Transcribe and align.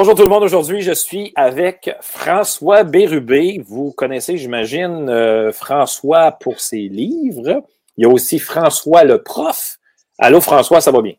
Bonjour 0.00 0.14
tout 0.14 0.22
le 0.22 0.30
monde. 0.30 0.44
Aujourd'hui, 0.44 0.80
je 0.80 0.92
suis 0.92 1.30
avec 1.34 1.94
François 2.00 2.84
Bérubé. 2.84 3.62
Vous 3.66 3.92
connaissez, 3.92 4.38
j'imagine, 4.38 5.10
euh, 5.10 5.52
François 5.52 6.32
pour 6.32 6.58
ses 6.58 6.88
livres. 6.88 7.62
Il 7.98 8.04
y 8.04 8.06
a 8.06 8.08
aussi 8.08 8.38
François 8.38 9.04
le 9.04 9.22
prof. 9.22 9.76
Allô, 10.16 10.40
François, 10.40 10.80
ça 10.80 10.90
va 10.90 11.02
bien? 11.02 11.12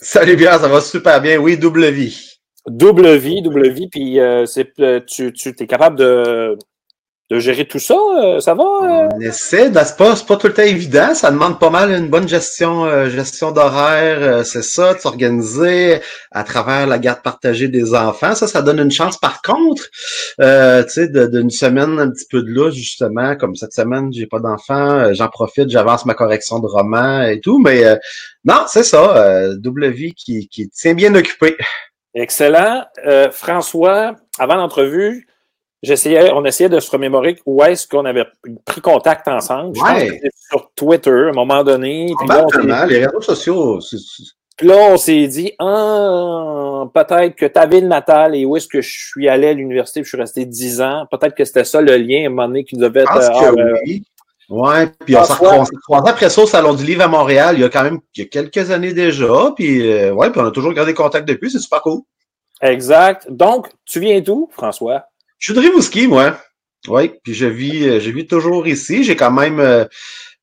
Salut 0.00 0.34
bien, 0.36 0.58
ça 0.58 0.66
va 0.66 0.80
super 0.80 1.20
bien. 1.20 1.36
Oui, 1.36 1.58
double 1.58 1.90
vie. 1.90 2.38
Double 2.66 3.16
vie, 3.16 3.42
double 3.42 3.68
vie. 3.68 3.88
Puis 3.90 4.18
euh, 4.18 4.46
c'est, 4.46 4.80
euh, 4.80 5.00
tu, 5.06 5.34
tu 5.34 5.50
es 5.50 5.66
capable 5.66 5.98
de, 5.98 6.56
de 7.32 7.38
gérer 7.38 7.66
tout 7.66 7.78
ça? 7.78 7.94
Euh, 7.94 8.40
ça 8.40 8.52
va? 8.54 8.62
euh? 8.64 9.08
On 9.14 9.20
essaie, 9.20 9.70
ben, 9.70 9.84
c'est 9.84 9.96
pas, 9.96 10.14
pas 10.28 10.36
tout 10.36 10.48
le 10.48 10.52
temps 10.52 10.62
évident. 10.62 11.14
Ça 11.14 11.30
demande 11.30 11.58
pas 11.58 11.70
mal 11.70 11.90
une 11.90 12.08
bonne 12.08 12.28
gestion, 12.28 12.84
euh, 12.84 13.08
gestion 13.08 13.52
d'horaire, 13.52 14.18
euh, 14.20 14.44
c'est 14.44 14.62
ça, 14.62 14.92
de 14.92 14.98
s'organiser 14.98 16.00
à 16.30 16.44
travers 16.44 16.86
la 16.86 16.98
garde 16.98 17.22
partagée 17.22 17.68
des 17.68 17.94
enfants. 17.94 18.34
Ça, 18.34 18.46
ça 18.46 18.60
donne 18.60 18.80
une 18.80 18.90
chance. 18.90 19.16
Par 19.16 19.40
contre, 19.40 19.84
euh, 20.40 20.82
tu 20.84 20.90
sais, 20.90 21.08
de- 21.08 21.26
d'une 21.26 21.48
semaine 21.50 21.98
un 21.98 22.10
petit 22.10 22.26
peu 22.30 22.42
de 22.42 22.50
là, 22.52 22.70
justement, 22.70 23.34
comme 23.36 23.56
cette 23.56 23.72
semaine, 23.72 24.12
j'ai 24.12 24.26
pas 24.26 24.38
d'enfants, 24.38 25.12
j'en 25.14 25.28
profite, 25.28 25.70
j'avance 25.70 26.04
ma 26.04 26.14
correction 26.14 26.58
de 26.58 26.66
roman 26.66 27.22
et 27.22 27.40
tout, 27.40 27.58
mais 27.58 27.84
euh, 27.84 27.96
non, 28.44 28.64
c'est 28.66 28.82
ça, 28.82 29.16
euh, 29.16 29.54
double 29.56 29.88
vie 29.88 30.12
qui, 30.12 30.48
qui 30.48 30.68
tient 30.68 30.94
bien 30.94 31.14
occupé. 31.14 31.56
Excellent. 32.14 32.84
Euh, 33.06 33.30
François, 33.30 34.16
avant 34.38 34.56
l'entrevue, 34.56 35.26
j'essayais, 35.82 36.30
on 36.32 36.44
essayait 36.44 36.68
de 36.68 36.80
se 36.80 36.90
remémorer 36.90 37.38
où 37.46 37.62
est-ce 37.64 37.86
qu'on 37.86 38.04
avait 38.04 38.26
pris 38.64 38.80
contact 38.80 39.28
ensemble. 39.28 39.76
Je 39.76 39.80
pense 39.80 40.02
que 40.02 40.08
c'était 40.10 40.30
sur 40.50 40.70
Twitter 40.74 41.10
à 41.10 41.28
un 41.28 41.32
moment 41.32 41.62
donné. 41.64 42.12
Puis 42.18 42.28
là, 42.28 42.44
on 42.44 42.48
s'est- 42.48 42.58
Probablement, 42.58 42.84
les 42.86 43.04
réseaux 43.06 43.20
sociaux, 43.20 43.78
Puis 44.56 44.66
là, 44.68 44.76
on 44.90 44.96
s'est 44.96 45.26
dit, 45.26 45.52
ah, 45.58 46.84
peut-être 46.94 47.34
que 47.36 47.46
ta 47.46 47.66
ville 47.66 47.88
natale 47.88 48.36
et 48.36 48.44
où 48.44 48.56
est-ce 48.56 48.68
que 48.68 48.80
je 48.80 48.90
suis 49.08 49.28
allé 49.28 49.48
à 49.48 49.52
l'université, 49.54 50.00
puis 50.00 50.06
je 50.06 50.10
suis 50.16 50.20
resté 50.20 50.44
10 50.44 50.80
ans, 50.82 51.06
peut-être 51.10 51.34
que 51.34 51.44
c'était 51.44 51.64
ça 51.64 51.80
le 51.80 51.96
lien 51.96 52.24
à 52.24 52.26
un 52.26 52.28
moment 52.30 52.46
donné 52.48 52.64
qui 52.64 52.76
devait 52.76 53.00
Je 53.00 53.04
être. 53.04 53.12
pense 53.12 53.28
ah, 53.32 53.50
que 53.50 53.60
euh, 53.60 53.74
oui. 53.86 54.02
Ouais, 54.50 54.86
puis 55.06 55.16
on 55.16 55.20
s'est 55.24 55.32
François. 55.34 55.48
recroisé 55.48 55.76
croisé 55.82 56.10
après 56.10 56.28
ça 56.28 56.42
au 56.42 56.46
Salon 56.46 56.74
du 56.74 56.84
Livre 56.84 57.02
à 57.02 57.08
Montréal, 57.08 57.54
il 57.56 57.62
y 57.62 57.64
a 57.64 57.70
quand 57.70 57.84
même 57.84 58.00
il 58.16 58.20
y 58.24 58.26
a 58.26 58.28
quelques 58.28 58.70
années 58.70 58.92
déjà, 58.92 59.52
puis 59.56 59.90
euh, 59.90 60.12
ouais, 60.12 60.30
puis 60.30 60.40
on 60.42 60.44
a 60.46 60.50
toujours 60.50 60.74
gardé 60.74 60.92
contact 60.92 61.26
depuis, 61.26 61.50
c'est 61.50 61.58
super 61.58 61.80
cool. 61.80 62.00
Exact. 62.60 63.26
Donc, 63.30 63.68
tu 63.86 63.98
viens 64.00 64.20
d'où, 64.20 64.48
François? 64.52 65.04
Je 65.42 65.52
suis 65.52 65.60
de 65.60 65.66
Rimouski, 65.66 66.06
moi. 66.06 66.38
Oui, 66.86 67.10
puis 67.24 67.34
je 67.34 67.46
vis, 67.46 67.88
euh, 67.88 67.98
je 67.98 68.10
vis 68.10 68.28
toujours 68.28 68.68
ici. 68.68 69.02
J'ai 69.02 69.16
quand 69.16 69.32
même, 69.32 69.58
euh, 69.58 69.84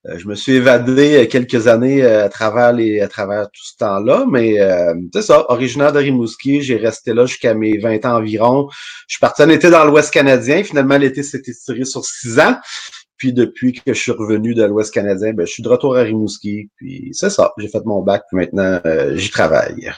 euh, 0.06 0.18
je 0.18 0.28
me 0.28 0.36
suis 0.36 0.56
évadé 0.56 1.24
euh, 1.24 1.26
quelques 1.26 1.68
années 1.68 2.04
à 2.04 2.28
travers 2.28 2.74
les, 2.74 3.00
à 3.00 3.08
travers 3.08 3.46
tout 3.46 3.64
ce 3.64 3.78
temps-là, 3.78 4.26
mais 4.30 4.60
euh, 4.60 4.94
c'est 5.14 5.22
ça, 5.22 5.50
originaire 5.50 5.94
de 5.94 6.00
Rimouski, 6.00 6.62
j'ai 6.62 6.76
resté 6.76 7.14
là 7.14 7.26
jusqu'à 7.26 7.54
mes 7.54 7.78
20 7.78 8.04
ans 8.04 8.18
environ. 8.18 8.68
Je 9.08 9.14
suis 9.14 9.22
parti 9.22 9.42
un 9.42 9.48
été 9.48 9.70
dans 9.70 9.86
l'Ouest 9.86 10.12
canadien. 10.12 10.64
Finalement, 10.66 10.98
l'été 10.98 11.24
s'est 11.24 11.44
étiré 11.48 11.86
sur 11.86 12.04
six 12.04 12.38
ans. 12.38 12.58
Puis 13.16 13.32
depuis 13.32 13.72
que 13.72 13.94
je 13.94 14.02
suis 14.02 14.12
revenu 14.12 14.54
de 14.54 14.66
l'Ouest 14.66 14.94
canadien, 14.94 15.32
ben, 15.32 15.48
je 15.48 15.52
suis 15.54 15.64
de 15.64 15.70
retour 15.70 15.96
à 15.96 16.02
Rimouski. 16.02 16.68
Puis 16.76 17.12
c'est 17.14 17.30
ça, 17.30 17.54
j'ai 17.58 17.70
fait 17.70 17.86
mon 17.86 18.02
bac, 18.02 18.24
puis 18.30 18.38
maintenant 18.38 18.82
euh, 18.86 19.16
j'y 19.16 19.30
travaille. 19.30 19.94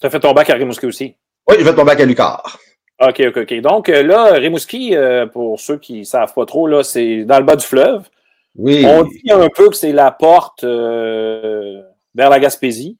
Tu 0.00 0.06
as 0.06 0.10
fait 0.10 0.20
ton 0.20 0.32
bac 0.32 0.48
à 0.48 0.54
Rimouski 0.54 0.86
aussi? 0.86 1.16
Oui, 1.46 1.56
j'ai 1.58 1.64
fait 1.64 1.76
mon 1.76 1.84
bac 1.84 2.00
à 2.00 2.06
Lucar. 2.06 2.58
OK, 3.00 3.22
OK, 3.28 3.36
OK. 3.36 3.60
Donc, 3.60 3.88
euh, 3.88 4.02
là, 4.02 4.32
Rimouski, 4.32 4.96
euh, 4.96 5.26
pour 5.26 5.60
ceux 5.60 5.78
qui 5.78 6.00
ne 6.00 6.04
savent 6.04 6.34
pas 6.34 6.46
trop, 6.46 6.66
là, 6.66 6.82
c'est 6.82 7.24
dans 7.24 7.38
le 7.38 7.44
bas 7.44 7.56
du 7.56 7.64
fleuve. 7.64 8.02
Oui. 8.56 8.84
On 8.86 9.04
dit 9.04 9.30
un 9.30 9.48
peu 9.54 9.68
que 9.68 9.76
c'est 9.76 9.92
la 9.92 10.10
porte 10.10 10.64
euh, 10.64 11.80
vers 12.14 12.28
la 12.30 12.40
Gaspésie. 12.40 12.96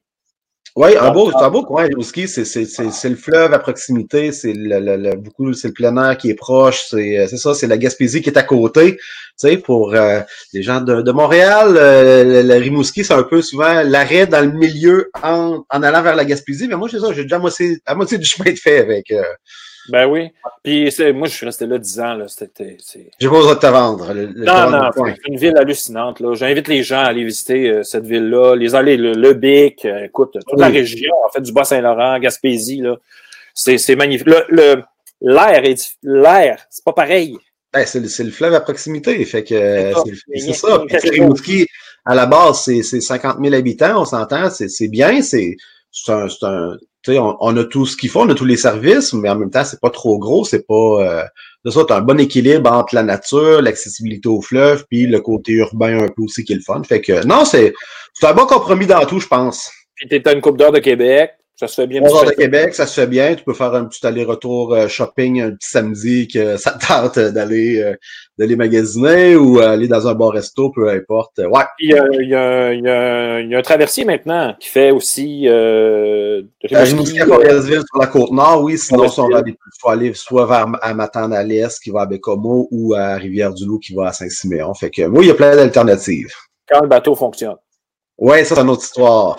Oui, 0.76 0.90
un 0.96 1.10
beau, 1.10 1.32
c'est 1.32 1.42
un 1.42 1.50
beau 1.50 1.64
coin, 1.64 1.84
Rimouski, 1.86 2.28
c'est, 2.28 2.44
c'est, 2.44 2.64
c'est, 2.64 2.92
c'est 2.92 3.08
le 3.08 3.16
fleuve 3.16 3.52
à 3.52 3.58
proximité, 3.58 4.30
c'est 4.30 4.52
le, 4.52 4.78
le, 4.78 4.96
le- 4.96 5.16
beaucoup, 5.16 5.52
c'est 5.52 5.68
le 5.68 5.74
plein 5.74 5.96
air 5.96 6.16
qui 6.16 6.30
est 6.30 6.34
proche, 6.34 6.84
c'est, 6.88 7.26
c'est 7.26 7.36
ça, 7.38 7.52
c'est 7.54 7.66
la 7.66 7.78
Gaspésie 7.78 8.22
qui 8.22 8.28
est 8.30 8.38
à 8.38 8.44
côté. 8.44 8.96
Tu 8.96 9.02
sais, 9.38 9.56
pour 9.56 9.94
euh, 9.94 10.20
les 10.52 10.62
gens 10.62 10.80
de, 10.80 11.02
de 11.02 11.10
Montréal, 11.10 11.74
euh, 11.76 12.22
le, 12.22 12.42
le 12.42 12.54
Rimouski, 12.54 13.02
c'est 13.02 13.14
un 13.14 13.24
peu 13.24 13.42
souvent 13.42 13.82
l'arrêt 13.82 14.28
dans 14.28 14.44
le 14.44 14.52
milieu 14.52 15.10
en, 15.20 15.64
en 15.68 15.82
allant 15.82 16.02
vers 16.02 16.14
la 16.14 16.24
Gaspésie, 16.24 16.68
mais 16.68 16.76
moi, 16.76 16.88
c'est 16.88 17.00
ça, 17.00 17.12
j'ai 17.12 17.22
déjà 17.24 17.36
à 17.36 17.40
moitié, 17.40 17.78
à 17.84 17.96
moitié 17.96 18.16
du 18.18 18.26
chemin 18.26 18.52
de 18.52 18.56
fait 18.58 18.78
avec. 18.78 19.10
Euh, 19.10 19.22
Ben 19.88 20.06
oui. 20.06 20.30
Puis 20.62 20.90
moi, 21.14 21.28
je 21.28 21.34
suis 21.34 21.46
resté 21.46 21.66
là 21.66 21.78
10 21.78 22.00
ans. 22.00 22.18
J'ai 23.18 23.28
pas 23.28 23.34
besoin 23.36 23.54
de 23.54 23.58
te 23.58 23.66
vendre. 23.66 24.12
Le, 24.12 24.26
le- 24.26 24.44
Non, 24.44 24.70
non, 24.70 24.90
le 24.94 25.12
c'est 25.14 25.28
une 25.28 25.38
ville 25.38 25.56
hallucinante. 25.56 26.20
Là. 26.20 26.34
J'invite 26.34 26.68
les 26.68 26.82
gens 26.82 26.98
à 27.00 27.04
aller 27.06 27.24
visiter 27.24 27.70
euh, 27.70 27.82
cette 27.82 28.04
ville-là, 28.04 28.54
les 28.54 28.74
aller, 28.74 28.96
le, 28.96 29.12
le 29.14 29.32
Bic, 29.32 29.84
euh, 29.84 30.04
écoute, 30.04 30.32
toute 30.46 30.60
la 30.60 30.68
région, 30.68 31.14
en 31.26 31.30
fait, 31.30 31.40
du 31.40 31.52
Bas-Saint-Laurent, 31.52 32.18
Gaspésie, 32.18 32.80
là. 32.80 32.96
C'est, 33.54 33.96
magnifique. 33.96 34.26
Le, 34.28 34.44
le- 34.50 34.82
l'air 35.20 35.64
l'air, 36.02 36.58
c'est 36.70 36.84
pas 36.84 36.92
pareil. 36.92 37.36
Ben, 37.72 37.84
c'est, 37.86 38.00
le- 38.00 38.24
le 38.24 38.30
fleuve 38.30 38.54
à 38.54 38.60
proximité, 38.60 39.24
fait 39.24 39.42
que 39.44 39.92
c'est, 40.36 40.52
ça. 40.54 40.84
Rimouski, 41.10 41.66
à 42.04 42.14
la 42.14 42.26
base, 42.26 42.62
c'est, 42.64 42.82
c'est 42.82 43.00
50 43.00 43.38
000 43.42 43.54
habitants, 43.54 44.00
on 44.02 44.04
s'entend, 44.04 44.48
c'est, 44.50 44.68
c'est 44.68 44.88
bien, 44.88 45.20
c'est, 45.22 45.56
c'est 45.90 46.12
un, 46.12 46.26
un, 46.42 46.76
tu 47.02 47.18
on, 47.18 47.36
on 47.40 47.56
a 47.56 47.64
tout 47.64 47.86
ce 47.86 47.96
qu'il 47.96 48.10
faut, 48.10 48.22
on 48.22 48.28
a 48.28 48.34
tous 48.34 48.44
les 48.44 48.56
services, 48.56 49.12
mais 49.12 49.28
en 49.28 49.36
même 49.36 49.50
temps, 49.50 49.64
c'est 49.64 49.80
pas 49.80 49.90
trop 49.90 50.18
gros, 50.18 50.44
c'est 50.44 50.66
pas, 50.66 50.74
euh, 50.74 51.24
c'est 51.64 51.72
ça, 51.72 51.84
t'as 51.86 51.98
un 51.98 52.00
bon 52.02 52.18
équilibre 52.18 52.70
entre 52.70 52.94
la 52.94 53.02
nature, 53.02 53.62
l'accessibilité 53.62 54.28
au 54.28 54.40
fleuve, 54.40 54.84
puis 54.90 55.06
le 55.06 55.20
côté 55.20 55.52
urbain 55.52 56.04
un 56.04 56.08
peu 56.08 56.22
aussi 56.22 56.44
qui 56.44 56.52
est 56.52 56.56
le 56.56 56.62
fun. 56.62 56.82
Fait 56.82 57.00
que, 57.00 57.24
non, 57.26 57.44
c'est, 57.44 57.72
un 58.22 58.34
bon 58.34 58.46
compromis 58.46 58.86
dans 58.86 59.04
tout, 59.06 59.20
je 59.20 59.28
pense. 59.28 59.70
Puis 59.94 60.08
t'es 60.08 60.32
une 60.32 60.40
coupe 60.40 60.58
d'heure 60.58 60.72
de 60.72 60.78
Québec, 60.78 61.32
ça 61.58 61.66
se 61.66 61.74
fait 61.74 61.86
bien. 61.88 62.00
Bon, 62.02 62.22
de 62.24 62.30
Québec, 62.30 62.72
ça 62.72 62.86
se 62.86 63.00
fait 63.00 63.06
bien. 63.08 63.34
Tu 63.34 63.42
peux 63.42 63.52
faire 63.54 63.74
un 63.74 63.84
petit 63.86 64.06
aller-retour 64.06 64.72
euh, 64.74 64.86
shopping 64.86 65.40
un 65.42 65.50
petit 65.50 65.68
samedi 65.70 66.28
que 66.28 66.56
ça 66.56 66.70
te 66.72 66.86
tente 66.86 67.18
d'aller 67.18 67.82
euh, 67.82 67.94
d'aller 68.38 68.54
magasiner 68.54 69.34
ou 69.34 69.58
aller 69.58 69.88
dans 69.88 70.06
un 70.06 70.14
bar 70.14 70.30
resto, 70.30 70.70
peu 70.70 70.88
importe. 70.88 71.38
Ouais. 71.38 71.64
Il 71.80 71.90
y, 71.90 71.94
a, 71.98 72.04
il 72.12 72.28
y 72.28 72.34
a- 72.36 72.72
il 73.40 73.50
y 73.50 73.54
a 73.54 73.58
un 73.58 73.62
traversier 73.62 74.04
maintenant 74.04 74.54
qui 74.60 74.68
fait 74.68 74.92
aussi 74.92 75.48
euh, 75.48 76.42
Rimouski, 76.62 77.20
à 77.20 77.26
Forgestville, 77.26 77.82
sur 77.90 78.00
la 78.00 78.06
côte 78.06 78.30
nord, 78.30 78.62
oui. 78.62 78.78
Sinon, 78.78 79.08
si 79.08 79.18
on 79.20 79.28
va 79.28 79.38
aller, 79.38 79.56
faut 79.80 79.88
aller 79.88 80.14
soit 80.14 80.46
vers 80.46 80.68
Matane 80.94 81.32
à 81.32 81.42
l'est, 81.42 81.80
qui 81.82 81.90
va 81.90 82.02
à 82.02 82.06
Bécomo, 82.06 82.68
ou 82.70 82.94
à 82.94 83.16
Rivière-du-Loup, 83.16 83.78
qui 83.80 83.94
va 83.94 84.08
à 84.08 84.12
Saint-Siméon. 84.12 84.74
Fait 84.74 84.90
que, 84.90 85.02
moi, 85.06 85.22
il 85.24 85.28
y 85.28 85.30
a 85.30 85.34
plein 85.34 85.56
d'alternatives. 85.56 86.32
quand 86.68 86.80
le 86.82 86.88
bateau 86.88 87.14
fonctionne. 87.16 87.56
Ouais, 88.16 88.44
ça, 88.44 88.54
c'est 88.54 88.60
une 88.62 88.70
autre 88.70 88.82
histoire. 88.82 89.36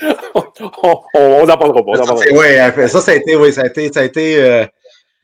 on 1.14 1.46
n'en 1.46 1.56
parlera 1.56 1.84
pas. 1.84 1.92
on 1.92 2.16
Ça, 2.16 2.32
ouais, 2.32 2.88
ça, 2.88 3.00
ça 3.00 3.12
a 3.12 3.14
été, 3.14 3.36
oui, 3.36 3.52
ça 3.52 3.62
a 3.62 3.66
été, 3.66 3.92
ça 3.92 4.00
a 4.00 4.04
été, 4.04 4.42
euh, 4.42 4.64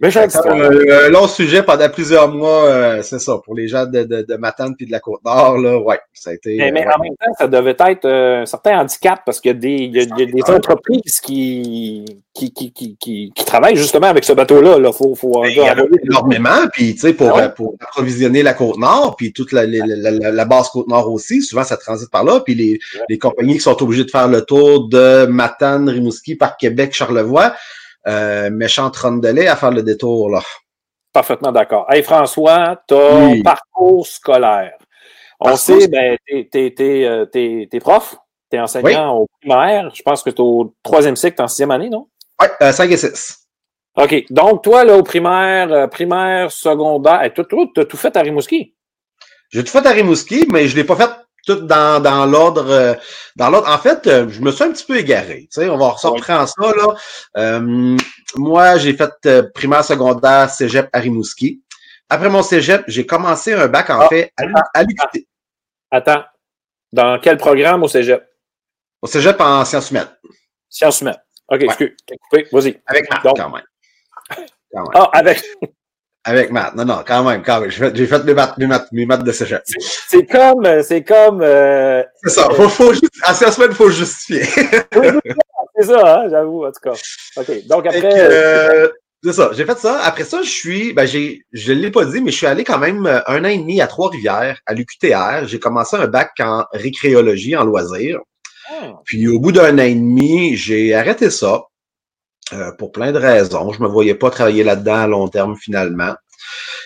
un, 0.02 1.06
un 1.06 1.08
long 1.08 1.28
sujet 1.28 1.62
pendant 1.62 1.88
plusieurs 1.88 2.28
mois, 2.28 2.64
euh, 2.66 3.02
c'est 3.02 3.20
ça, 3.20 3.38
pour 3.44 3.54
les 3.54 3.68
gens 3.68 3.86
de, 3.86 4.02
de, 4.02 4.22
de 4.22 4.34
Matane 4.36 4.74
puis 4.76 4.86
de 4.86 4.92
la 4.92 4.98
Côte-Nord, 4.98 5.58
là, 5.58 5.78
ouais, 5.78 6.00
ça 6.12 6.30
a 6.30 6.34
été... 6.34 6.56
Mais, 6.56 6.68
euh, 6.68 6.70
mais 6.74 6.80
ouais. 6.86 6.92
en 6.94 7.02
même 7.02 7.12
temps, 7.16 7.32
ça 7.38 7.46
devait 7.46 7.76
être 7.78 8.04
euh, 8.04 8.42
un 8.42 8.46
certain 8.46 8.80
handicap 8.80 9.20
parce 9.24 9.40
qu'il 9.40 9.52
y 9.52 9.54
a 9.54 9.58
des, 9.58 9.68
il 9.74 9.94
y 9.96 10.00
a- 10.00 10.02
il 10.02 10.18
y 10.18 10.22
a 10.22 10.26
des 10.26 10.52
entreprises 10.52 11.20
qui, 11.22 12.04
qui, 12.34 12.52
qui, 12.52 12.72
qui, 12.72 12.96
qui, 12.96 13.32
qui 13.34 13.44
travaillent 13.44 13.76
justement 13.76 14.08
avec 14.08 14.24
ce 14.24 14.32
bateau-là. 14.32 14.78
Il 14.78 14.92
faut, 14.92 15.14
faut 15.14 15.44
il 15.44 15.54
y 15.54 15.60
en 15.60 15.66
a 15.78 15.84
énormément, 16.02 16.66
puis 16.72 16.94
tu 16.94 17.00
sais, 17.00 17.14
pour, 17.14 17.28
Ah 17.30 17.36
ouais? 17.36 17.42
euh, 17.44 17.48
pour 17.50 17.76
approvisionner 17.80 18.42
la 18.42 18.54
Côte-Nord, 18.54 19.14
puis 19.16 19.32
toute 19.32 19.52
la, 19.52 19.64
la, 19.64 19.86
la, 19.86 20.10
la- 20.10 20.30
la 20.32 20.44
base 20.44 20.70
Côte-Nord 20.70 21.10
aussi, 21.12 21.40
souvent 21.40 21.62
ça 21.62 21.76
transite 21.76 22.10
par 22.10 22.24
là, 22.24 22.40
puis 22.44 22.54
les, 22.56 22.78
les 23.08 23.18
compagnies 23.18 23.54
qui 23.54 23.60
sont 23.60 23.80
obligées 23.80 24.04
de 24.04 24.10
faire 24.10 24.26
le 24.28 24.42
tour 24.42 24.88
de 24.88 25.26
Matane, 25.26 25.88
Rimouski, 25.88 26.34
par 26.34 26.56
Québec, 26.56 26.92
Charlevoix, 26.92 27.54
euh, 28.06 28.50
méchante 28.50 28.96
rondelet 28.96 29.46
à 29.46 29.56
faire 29.56 29.70
le 29.70 29.82
détour, 29.82 30.30
là. 30.30 30.40
Parfaitement 31.12 31.52
d'accord. 31.52 31.86
Hey 31.90 32.02
François, 32.02 32.82
ton 32.88 33.30
Oui. 33.32 33.42
parcours 33.42 34.06
scolaire. 34.06 34.72
On 35.40 35.56
sait, 35.56 35.88
ben, 35.88 36.16
t'es, 36.50 36.74
euh, 37.04 37.26
t'es- 37.26 37.68
prof, 37.80 38.16
t'es 38.50 38.58
enseignant 38.58 39.18
au 39.18 39.26
primaire. 39.40 39.90
Je 39.94 40.02
pense 40.02 40.22
que 40.22 40.30
t'es 40.30 40.40
au 40.40 40.74
troisième 40.82 41.16
cycle, 41.16 41.36
t'es 41.36 41.42
en 41.42 41.48
sixième 41.48 41.70
année, 41.70 41.88
non? 41.90 42.08
Ouais, 42.40 42.48
euh, 42.62 42.72
5 42.72 42.90
et 42.90 42.96
6. 42.96 43.46
OK. 43.96 44.24
Donc, 44.30 44.62
toi, 44.64 44.84
là, 44.84 44.96
au 44.96 45.02
primaire, 45.02 45.72
euh, 45.72 45.86
primaire, 45.86 46.50
secondaire, 46.50 47.30
toi, 47.34 47.44
t'as 47.74 47.84
tout 47.84 47.96
fait 47.96 48.16
à 48.16 48.20
Rimouski? 48.22 48.74
J'ai 49.50 49.62
tout 49.62 49.70
fait 49.70 49.86
à 49.86 49.90
Rimouski, 49.90 50.46
mais 50.50 50.66
je 50.66 50.74
l'ai 50.74 50.84
pas 50.84 50.96
fait 50.96 51.10
tout 51.44 51.56
dans, 51.66 52.00
dans 52.02 52.26
l'ordre. 52.26 52.68
euh, 52.70 52.94
dans 53.36 53.50
l'ordre. 53.50 53.68
En 53.68 53.78
fait, 53.78 54.06
euh, 54.06 54.28
je 54.28 54.40
me 54.40 54.50
suis 54.50 54.64
un 54.64 54.72
petit 54.72 54.84
peu 54.84 54.96
égaré. 54.96 55.48
Tu 55.52 55.60
sais, 55.60 55.68
on 55.68 55.76
va 55.78 55.88
reprendre 55.90 56.48
ça 56.48 56.54
là. 56.74 56.94
Euh, 57.36 57.96
moi, 58.36 58.76
j'ai 58.78 58.94
fait 58.96 59.10
primaire, 59.54 59.84
secondaire, 59.84 60.50
cégep 60.50 60.88
à 60.92 60.98
Rimouski. 61.00 61.62
Après 62.08 62.28
mon 62.28 62.42
cégep, 62.42 62.84
j'ai 62.86 63.06
commencé 63.06 63.52
un 63.54 63.66
bac 63.66 63.88
en 63.90 64.00
Ah, 64.00 64.08
fait 64.08 64.32
à, 64.36 64.44
l'U- 64.44 64.54
à 64.74 64.82
l'UQT. 64.82 65.26
Attends. 65.90 66.24
Dans 66.92 67.18
quel 67.18 67.36
programme 67.38 67.82
au 67.82 67.88
cégep? 67.88 68.24
Au 69.02 69.06
cégep 69.06 69.40
en 69.40 69.64
sciences 69.64 69.90
humaines. 69.90 70.08
Sciences 70.68 71.00
humaines. 71.00 71.18
OK, 71.48 71.62
excuse. 71.62 71.96
t'es 72.06 72.16
coupé. 72.16 72.48
Vas-y. 72.52 72.80
Avec 72.86 73.10
maths, 73.10 73.22
Donc- 73.24 73.36
quand 73.36 73.50
même. 73.50 73.64
Quand 74.72 74.80
même. 74.82 74.90
Ah, 74.94 75.10
avec. 75.12 75.42
Avec 76.26 76.50
maths. 76.50 76.74
Non, 76.74 76.84
non, 76.86 77.00
quand 77.06 77.22
même, 77.22 77.42
quand 77.42 77.60
même. 77.60 77.70
J'ai 77.70 77.78
fait, 77.78 77.96
j'ai 77.96 78.06
fait 78.06 78.24
mes, 78.24 78.32
maths, 78.34 78.56
mes, 78.56 78.66
maths, 78.66 78.88
mes 78.92 79.04
maths 79.04 79.24
de 79.24 79.32
cégep. 79.32 79.62
C'est 80.08 80.26
comme. 80.26 80.66
C'est 80.82 81.02
comme. 81.02 81.42
euh, 81.42 82.02
C'est 82.22 82.30
ça. 82.30 82.48
Faut, 82.50 82.68
faut, 82.68 82.92
juste- 82.92 83.04
en 83.28 83.34
sciences 83.34 83.58
humaines, 83.58 83.70
il 83.72 83.76
faut 83.76 83.90
justifier. 83.90 84.42
c'est 84.44 85.84
ça, 85.86 86.20
hein, 86.20 86.28
j'avoue, 86.30 86.64
en 86.64 86.72
tout 86.72 86.80
cas. 86.82 86.94
OK. 87.36 87.66
Donc 87.66 87.86
après. 87.86 88.10
Euh, 88.14 88.88
c'est 89.22 89.32
ça, 89.32 89.50
j'ai 89.54 89.64
fait 89.64 89.78
ça. 89.78 90.00
Après 90.02 90.24
ça, 90.24 90.42
je 90.42 90.50
suis, 90.50 90.92
ben 90.92 91.06
j'ai, 91.06 91.40
je 91.52 91.72
l'ai 91.72 91.90
pas 91.90 92.04
dit, 92.04 92.20
mais 92.20 92.30
je 92.30 92.36
suis 92.36 92.46
allé 92.46 92.62
quand 92.62 92.78
même 92.78 93.06
euh, 93.06 93.20
un 93.26 93.42
an 93.44 93.48
et 93.48 93.56
demi 93.56 93.80
à 93.80 93.86
Trois-Rivières, 93.86 94.60
à 94.66 94.74
l'UQTR. 94.74 95.46
J'ai 95.46 95.58
commencé 95.58 95.96
un 95.96 96.06
bac 96.08 96.32
en 96.40 96.64
récréologie, 96.72 97.56
en 97.56 97.64
loisirs. 97.64 98.20
Ah. 98.70 98.92
Puis 99.04 99.26
au 99.28 99.38
bout 99.40 99.52
d'un 99.52 99.78
an 99.78 99.82
et 99.82 99.94
demi, 99.94 100.56
j'ai 100.56 100.94
arrêté 100.94 101.30
ça 101.30 101.62
euh, 102.52 102.72
pour 102.72 102.92
plein 102.92 103.12
de 103.12 103.18
raisons. 103.18 103.72
Je 103.72 103.82
me 103.82 103.88
voyais 103.88 104.14
pas 104.14 104.30
travailler 104.30 104.64
là-dedans 104.64 104.96
à 104.96 105.06
long 105.06 105.28
terme 105.28 105.56
finalement. 105.56 106.14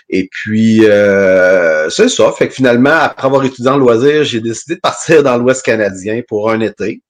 Et 0.08 0.28
puis, 0.30 0.86
euh, 0.86 1.90
c'est 1.90 2.08
ça. 2.08 2.32
Fait 2.32 2.48
que 2.48 2.54
finalement, 2.54 2.94
après 2.94 3.26
avoir 3.26 3.44
étudié 3.44 3.70
en 3.70 3.76
loisirs, 3.76 4.24
j'ai 4.24 4.40
décidé 4.40 4.76
de 4.76 4.80
partir 4.80 5.22
dans 5.22 5.36
l'Ouest 5.36 5.64
canadien 5.64 6.22
pour 6.26 6.50
un 6.50 6.60
été. 6.60 7.02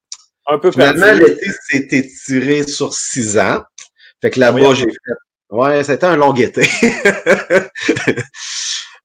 Un 0.46 0.58
peu 0.58 0.70
Finalement, 0.70 1.12
l'été 1.12 1.50
s'est 1.68 1.88
étiré 1.90 2.66
sur 2.66 2.94
six 2.94 3.38
ans. 3.38 3.62
Fait 4.22 4.30
que 4.30 4.40
là-bas, 4.40 4.74
j'ai 4.74 4.86
fait. 4.86 5.12
Ouais, 5.50 5.84
c'était 5.84 6.06
un 6.06 6.16
long 6.16 6.34
été. 6.34 6.62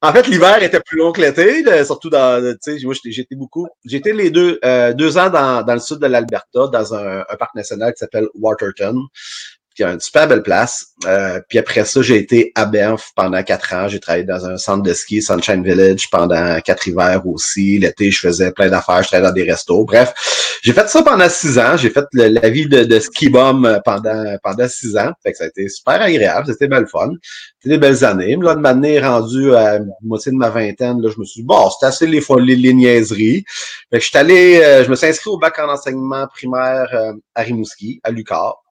en 0.03 0.11
fait, 0.11 0.27
l'hiver 0.27 0.61
était 0.61 0.81
plus 0.81 0.97
long 0.97 1.13
que 1.13 1.21
l'été, 1.21 1.63
surtout 1.85 2.09
dans, 2.09 2.41
tu 2.61 2.77
sais, 2.77 2.85
moi, 2.85 2.93
j'étais 3.05 3.35
beaucoup, 3.35 3.67
j'étais 3.85 4.11
les 4.11 4.31
deux, 4.31 4.59
euh, 4.65 4.93
deux 4.93 5.17
ans 5.17 5.29
dans, 5.29 5.63
dans 5.63 5.73
le 5.73 5.79
sud 5.79 5.99
de 5.99 6.07
l'Alberta, 6.07 6.67
dans 6.67 6.93
un, 6.93 7.21
un, 7.21 7.35
parc 7.37 7.55
national 7.55 7.93
qui 7.93 7.99
s'appelle 7.99 8.27
Waterton 8.35 9.01
qui 9.75 9.83
a 9.83 9.91
une 9.91 9.99
super 9.99 10.27
belle 10.27 10.43
place. 10.43 10.87
Euh, 11.05 11.39
puis 11.49 11.57
après 11.57 11.85
ça, 11.85 12.01
j'ai 12.01 12.17
été 12.17 12.51
à 12.55 12.65
Banff 12.65 13.11
pendant 13.15 13.41
quatre 13.43 13.73
ans. 13.73 13.87
J'ai 13.87 13.99
travaillé 13.99 14.23
dans 14.23 14.45
un 14.45 14.57
centre 14.57 14.83
de 14.83 14.93
ski, 14.93 15.21
Sunshine 15.21 15.63
Village, 15.63 16.09
pendant 16.09 16.59
quatre 16.61 16.87
hivers 16.87 17.25
aussi. 17.25 17.79
L'été, 17.79 18.11
je 18.11 18.19
faisais 18.19 18.51
plein 18.51 18.69
d'affaires, 18.69 19.01
je 19.03 19.07
travaillais 19.07 19.27
dans 19.29 19.33
des 19.33 19.49
restos. 19.49 19.83
Bref, 19.85 20.13
j'ai 20.63 20.73
fait 20.73 20.87
ça 20.87 21.01
pendant 21.01 21.27
six 21.29 21.57
ans. 21.57 21.75
J'ai 21.75 21.89
fait 21.89 22.05
la 22.13 22.49
vie 22.49 22.67
de, 22.67 22.99
ski 22.99 23.29
bum 23.29 23.79
pendant 23.83 24.37
pendant 24.43 24.67
six 24.67 24.95
ans. 24.95 25.11
Fait 25.23 25.31
que 25.31 25.37
ça 25.37 25.45
a 25.45 25.47
été 25.47 25.67
super 25.67 26.01
agréable, 26.01 26.47
c'était 26.47 26.67
belle 26.67 26.87
fun. 26.87 27.11
C'était 27.59 27.75
des 27.75 27.79
belles 27.79 28.05
années. 28.05 28.37
Là, 28.41 28.55
de 28.55 28.59
m'année 28.59 28.99
rendu 28.99 29.55
à 29.55 29.79
moitié 30.01 30.31
de 30.31 30.37
ma 30.37 30.49
vingtaine, 30.49 31.01
là, 31.01 31.09
je 31.13 31.19
me 31.19 31.25
suis 31.25 31.41
dit, 31.41 31.47
bon, 31.47 31.69
c'était 31.69 31.87
assez 31.87 32.07
les, 32.07 32.23
les, 32.39 32.55
les 32.55 32.73
niaiseries. 32.73 33.43
Fait 33.89 33.97
que 33.97 34.03
je 34.03 34.09
suis 34.09 34.17
allé, 34.17 34.61
euh, 34.61 34.83
je 34.83 34.89
me 34.89 34.95
suis 34.95 35.07
inscrit 35.07 35.29
au 35.29 35.37
bac 35.37 35.57
en 35.59 35.69
enseignement 35.69 36.27
primaire 36.27 36.87
euh, 36.93 37.13
à 37.35 37.41
Rimouski, 37.41 37.99
à 38.03 38.11
Lucar. 38.11 38.62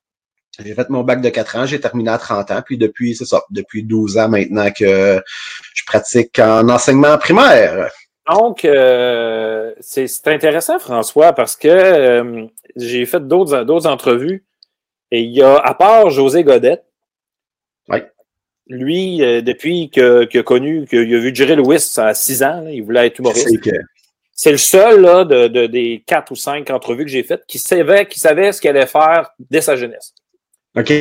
J'ai 0.59 0.75
fait 0.75 0.91
mon 0.91 1.03
bac 1.03 1.23
de 1.23 1.31
4 1.31 1.57
ans, 1.57 1.67
j'ai 1.67 1.81
terminé 1.81 2.11
à 2.11 2.19
30 2.19 2.51
ans, 2.51 2.63
puis 2.65 2.77
depuis, 2.77 3.15
c'est 3.17 3.25
ça, 3.25 3.43
depuis 3.51 3.83
12 3.83 4.19
ans 4.19 4.29
maintenant 4.29 4.71
que 4.71 5.23
je 5.75 5.85
pratique 5.87 6.39
en 6.39 6.69
enseignement 6.69 7.17
primaire. 7.17 7.91
Donc, 8.31 8.65
euh, 8.65 9.73
c'est 9.81 10.07
intéressant, 10.27 10.79
François, 10.79 11.33
parce 11.33 11.57
que 11.57 11.69
euh, 11.69 12.47
j'ai 12.77 13.07
fait 13.07 13.27
d'autres 13.27 13.87
entrevues 13.87 14.45
et 15.11 15.23
il 15.23 15.31
y 15.31 15.43
a, 15.43 15.57
à 15.57 15.75
part 15.75 16.11
José 16.11 16.45
Godette, 16.45 16.85
lui, 18.69 19.23
euh, 19.23 19.43
depuis 19.43 19.91
qu'il 19.91 20.39
a 20.39 20.43
connu, 20.43 20.87
qu'il 20.87 21.15
a 21.15 21.19
vu 21.19 21.35
Jerry 21.35 21.57
Lewis 21.57 21.95
à 21.97 22.15
6 22.15 22.43
ans, 22.43 22.65
il 22.69 22.83
voulait 22.83 23.09
être 23.09 23.19
humoriste. 23.19 23.49
C'est 24.35 24.53
le 24.53 24.57
seul 24.57 25.03
là, 25.03 25.25
de, 25.25 25.49
de, 25.49 25.67
des 25.67 26.03
quatre 26.07 26.33
ou 26.33 26.37
cinq 26.37 26.71
entrevues 26.71 27.05
que 27.05 27.11
j'ai 27.11 27.23
faites 27.23 27.45
qui 27.47 27.59
savait, 27.59 28.07
qui 28.07 28.19
savait 28.19 28.51
ce 28.51 28.61
qu'il 28.61 28.71
allait 28.71 28.87
faire 28.87 29.31
dès 29.51 29.61
sa 29.61 29.77
jeunesse. 29.77 30.15
OK. 30.77 30.93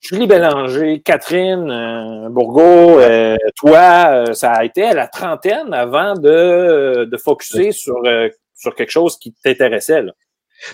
Julie 0.00 0.26
Bélanger, 0.26 1.02
Catherine 1.04 1.70
euh, 1.70 2.28
Bourgault, 2.28 3.00
euh, 3.00 3.36
toi, 3.56 4.10
euh, 4.10 4.32
ça 4.32 4.52
a 4.52 4.64
été 4.64 4.84
à 4.84 4.94
la 4.94 5.08
trentaine 5.08 5.74
avant 5.74 6.14
de, 6.14 7.04
de 7.04 7.16
focuser 7.16 7.72
sur, 7.72 7.96
sur 8.54 8.74
quelque 8.76 8.90
chose 8.90 9.18
qui 9.18 9.34
t'intéressait. 9.42 10.02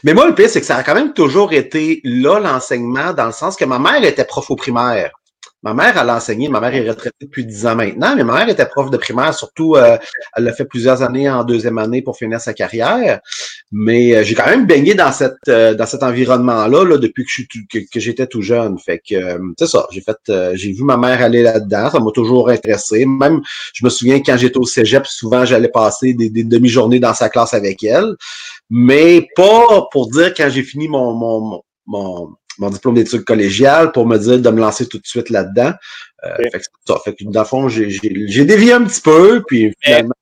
Mais 0.03 0.13
moi, 0.13 0.27
le 0.27 0.35
pire, 0.35 0.49
c'est 0.49 0.61
que 0.61 0.67
ça 0.67 0.77
a 0.77 0.83
quand 0.83 0.95
même 0.95 1.15
toujours 1.15 1.53
été 1.53 2.01
là, 2.05 2.39
l'enseignement, 2.39 3.13
dans 3.13 3.27
le 3.27 3.33
sens 3.33 3.57
que 3.57 3.65
ma 3.65 3.79
mère 3.79 4.05
était 4.05 4.25
prof 4.25 4.51
au 4.51 4.57
primaire. 4.57 5.11
Ma 5.65 5.73
mère, 5.73 5.97
elle 5.97 6.11
a 6.11 6.17
enseigné. 6.17 6.51
Ma 6.51 6.61
mère 6.61 6.75
est 6.75 6.87
retraitée 6.87 7.17
depuis 7.23 7.47
dix 7.47 7.67
ans 7.67 7.75
maintenant, 7.75 8.15
mais 8.15 8.23
ma 8.23 8.35
mère 8.35 8.51
était 8.51 8.67
prof 8.67 8.91
de 8.91 8.99
primaire. 8.99 9.33
Surtout, 9.33 9.77
euh, 9.77 9.97
elle 10.37 10.47
a 10.47 10.53
fait 10.53 10.67
plusieurs 10.67 11.03
années 11.03 11.29
en 11.31 11.43
deuxième 11.43 11.79
année 11.79 12.03
pour 12.03 12.19
finir 12.19 12.39
sa 12.39 12.53
carrière. 12.53 13.21
Mais 13.73 14.15
euh, 14.15 14.23
j'ai 14.23 14.35
quand 14.35 14.47
même 14.47 14.67
baigné 14.67 14.95
dans 14.95 15.11
cette 15.11 15.39
euh, 15.49 15.75
dans 15.75 15.87
cet 15.87 16.03
environnement-là 16.03 16.85
là, 16.85 16.99
depuis 16.99 17.25
que 17.25 17.31
je 17.31 17.43
suis 17.43 17.49
que, 17.67 17.99
j'étais 17.99 18.27
tout 18.27 18.43
jeune. 18.43 18.79
Fait 18.79 18.99
que 18.99 19.39
c'est 19.59 19.67
ça. 19.67 19.87
J'ai 19.91 20.03
fait, 20.03 20.19
j'ai 20.55 20.73
vu 20.73 20.85
ma 20.85 20.99
mère 20.99 21.23
aller 21.23 21.43
là-dedans. 21.43 21.89
Ça 21.91 21.99
m'a 21.99 22.11
toujours 22.11 22.51
intéressé. 22.51 23.07
Même, 23.07 23.41
je 23.73 23.87
me 23.87 23.91
souviens 23.91 24.21
quand 24.21 24.37
j'étais 24.37 24.59
au 24.59 24.67
cégep, 24.67 25.07
souvent 25.07 25.47
j'allais 25.47 25.69
passer 25.69 26.13
des, 26.13 26.29
des 26.29 26.45
demi-journées 26.45 27.01
dans 27.01 27.15
sa 27.15 27.31
classe 27.31 27.55
avec 27.55 27.83
elle. 27.83 28.17
Mais 28.69 29.29
pas 29.35 29.89
pour 29.91 30.11
dire 30.11 30.35
quand 30.37 30.51
j'ai 30.51 30.63
fini 30.63 30.89
mon, 30.89 31.15
mon, 31.15 31.41
mon 31.41 31.65
mon 31.87 32.35
diplôme 32.59 32.95
d'études 32.95 33.25
collégiales 33.25 33.93
pour 33.93 34.07
me 34.07 34.17
dire 34.19 34.39
de 34.39 34.51
me 34.51 34.61
lancer 34.61 34.89
tout 34.89 34.99
de 34.99 35.07
suite 35.07 35.31
là-dedans. 35.31 35.73
Euh, 36.25 36.37
fait 36.37 36.59
que 36.59 36.65
ça. 36.87 36.97
Fait 37.05 37.15
que 37.15 37.25
dans 37.25 37.41
le 37.41 37.47
fond, 37.47 37.69
j'ai 37.69 38.45
dévié 38.45 38.73
un 38.73 38.85
petit 38.85 39.01
peu, 39.01 39.43
puis 39.47 39.73
finalement. 39.81 40.15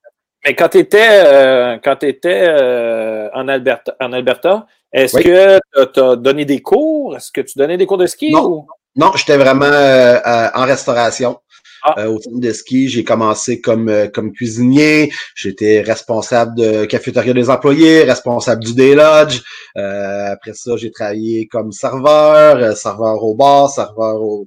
Mais, 0.44 0.56
quand 0.56 0.70
tu 0.70 0.78
étais, 0.78 1.24
euh, 1.24 1.78
quand 1.84 2.02
étais 2.02 2.44
euh, 2.48 3.28
en 3.32 3.46
Alberta, 3.46 3.94
en 4.00 4.12
Alberta 4.12 4.66
est-ce 4.92 5.16
que 5.18 5.58
tu 5.92 6.00
as, 6.00 6.16
donné 6.16 6.44
des 6.44 6.60
cours? 6.60 7.16
Est-ce 7.16 7.30
que 7.30 7.40
tu 7.40 7.56
donnais 7.56 7.76
des 7.76 7.86
cours 7.86 7.98
de 7.98 8.06
ski? 8.06 8.32
Non, 8.32 8.66
non 8.96 9.12
j'étais 9.14 9.36
vraiment 9.36 9.66
en 9.66 10.64
restauration. 10.64 11.38
Ah. 11.84 11.94
Euh, 11.98 12.06
au 12.06 12.20
centre 12.20 12.38
de 12.38 12.52
ski. 12.52 12.88
J'ai 12.88 13.02
commencé 13.02 13.60
comme, 13.60 13.88
euh, 13.88 14.06
comme 14.06 14.32
cuisinier. 14.32 15.12
J'étais 15.34 15.80
responsable 15.80 16.54
de 16.56 16.84
cafétéria 16.84 17.32
des 17.32 17.50
employés, 17.50 18.04
responsable 18.04 18.62
du 18.62 18.74
day 18.74 18.94
lodge. 18.94 19.40
Euh, 19.76 20.32
après 20.32 20.52
ça, 20.54 20.76
j'ai 20.76 20.92
travaillé 20.92 21.48
comme 21.48 21.72
serveur, 21.72 22.76
serveur 22.76 23.24
au 23.24 23.34
bar, 23.34 23.68
serveur 23.68 24.22
au... 24.22 24.46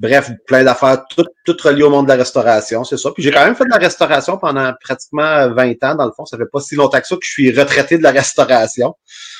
Bref, 0.00 0.32
plein 0.46 0.64
d'affaires, 0.64 1.04
toutes 1.08 1.28
tout 1.44 1.56
reliées 1.62 1.84
au 1.84 1.90
monde 1.90 2.06
de 2.06 2.10
la 2.10 2.16
restauration, 2.16 2.82
c'est 2.82 2.96
ça. 2.96 3.10
Puis 3.12 3.22
j'ai 3.22 3.30
quand 3.30 3.44
même 3.44 3.54
fait 3.54 3.64
de 3.64 3.70
la 3.70 3.78
restauration 3.78 4.38
pendant 4.38 4.72
pratiquement 4.80 5.48
20 5.50 5.84
ans. 5.84 5.94
Dans 5.94 6.06
le 6.06 6.12
fond, 6.16 6.24
ça 6.24 6.36
fait 6.36 6.50
pas 6.50 6.60
si 6.60 6.74
longtemps 6.74 7.00
que 7.00 7.06
ça 7.06 7.14
que 7.14 7.24
je 7.24 7.30
suis 7.30 7.52
retraité 7.52 7.98
de 7.98 8.02
la 8.02 8.10
restauration. 8.10 8.94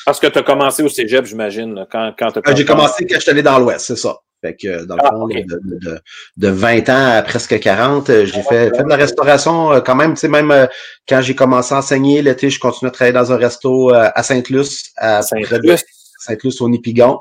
Parce 0.04 0.20
que 0.20 0.28
tu 0.28 0.38
as 0.38 0.42
commencé 0.42 0.82
au 0.82 0.88
cégep, 0.88 1.24
j'imagine, 1.24 1.86
quand, 1.90 2.12
quand 2.16 2.30
tu 2.32 2.56
J'ai 2.56 2.64
commencé 2.64 3.06
quand 3.06 3.16
je 3.16 3.20
suis 3.20 3.30
allé 3.30 3.42
dans 3.42 3.58
l'Ouest, 3.58 3.86
c'est 3.86 3.96
ça. 3.96 4.16
Fait 4.42 4.56
que 4.56 4.84
dans 4.86 4.96
le 4.96 5.02
ah, 5.04 5.10
fond, 5.10 5.28
de, 5.28 6.02
de, 6.36 6.48
20 6.48 6.88
ans 6.88 7.16
à 7.16 7.22
presque 7.22 7.60
40, 7.60 8.10
euh, 8.10 8.26
j'ai 8.26 8.42
fait, 8.42 8.76
fait 8.76 8.82
de 8.82 8.88
la 8.88 8.96
restauration 8.96 9.72
euh, 9.72 9.80
quand 9.80 9.94
même. 9.94 10.14
Tu 10.14 10.20
sais, 10.20 10.28
même 10.28 10.50
euh, 10.50 10.66
quand 11.08 11.22
j'ai 11.22 11.36
commencé 11.36 11.72
à 11.72 11.78
enseigner 11.78 12.22
l'été, 12.22 12.50
je 12.50 12.58
continuais 12.58 12.88
à 12.88 12.92
travailler 12.92 13.12
dans 13.12 13.30
un 13.30 13.36
resto 13.36 13.90
à 13.94 14.20
Sainte-Luce, 14.24 14.90
à 14.96 15.22
Sainte-Luce, 15.22 15.84
Sainte-Luce 16.18 16.60
au 16.60 16.68
Nipigon, 16.68 17.20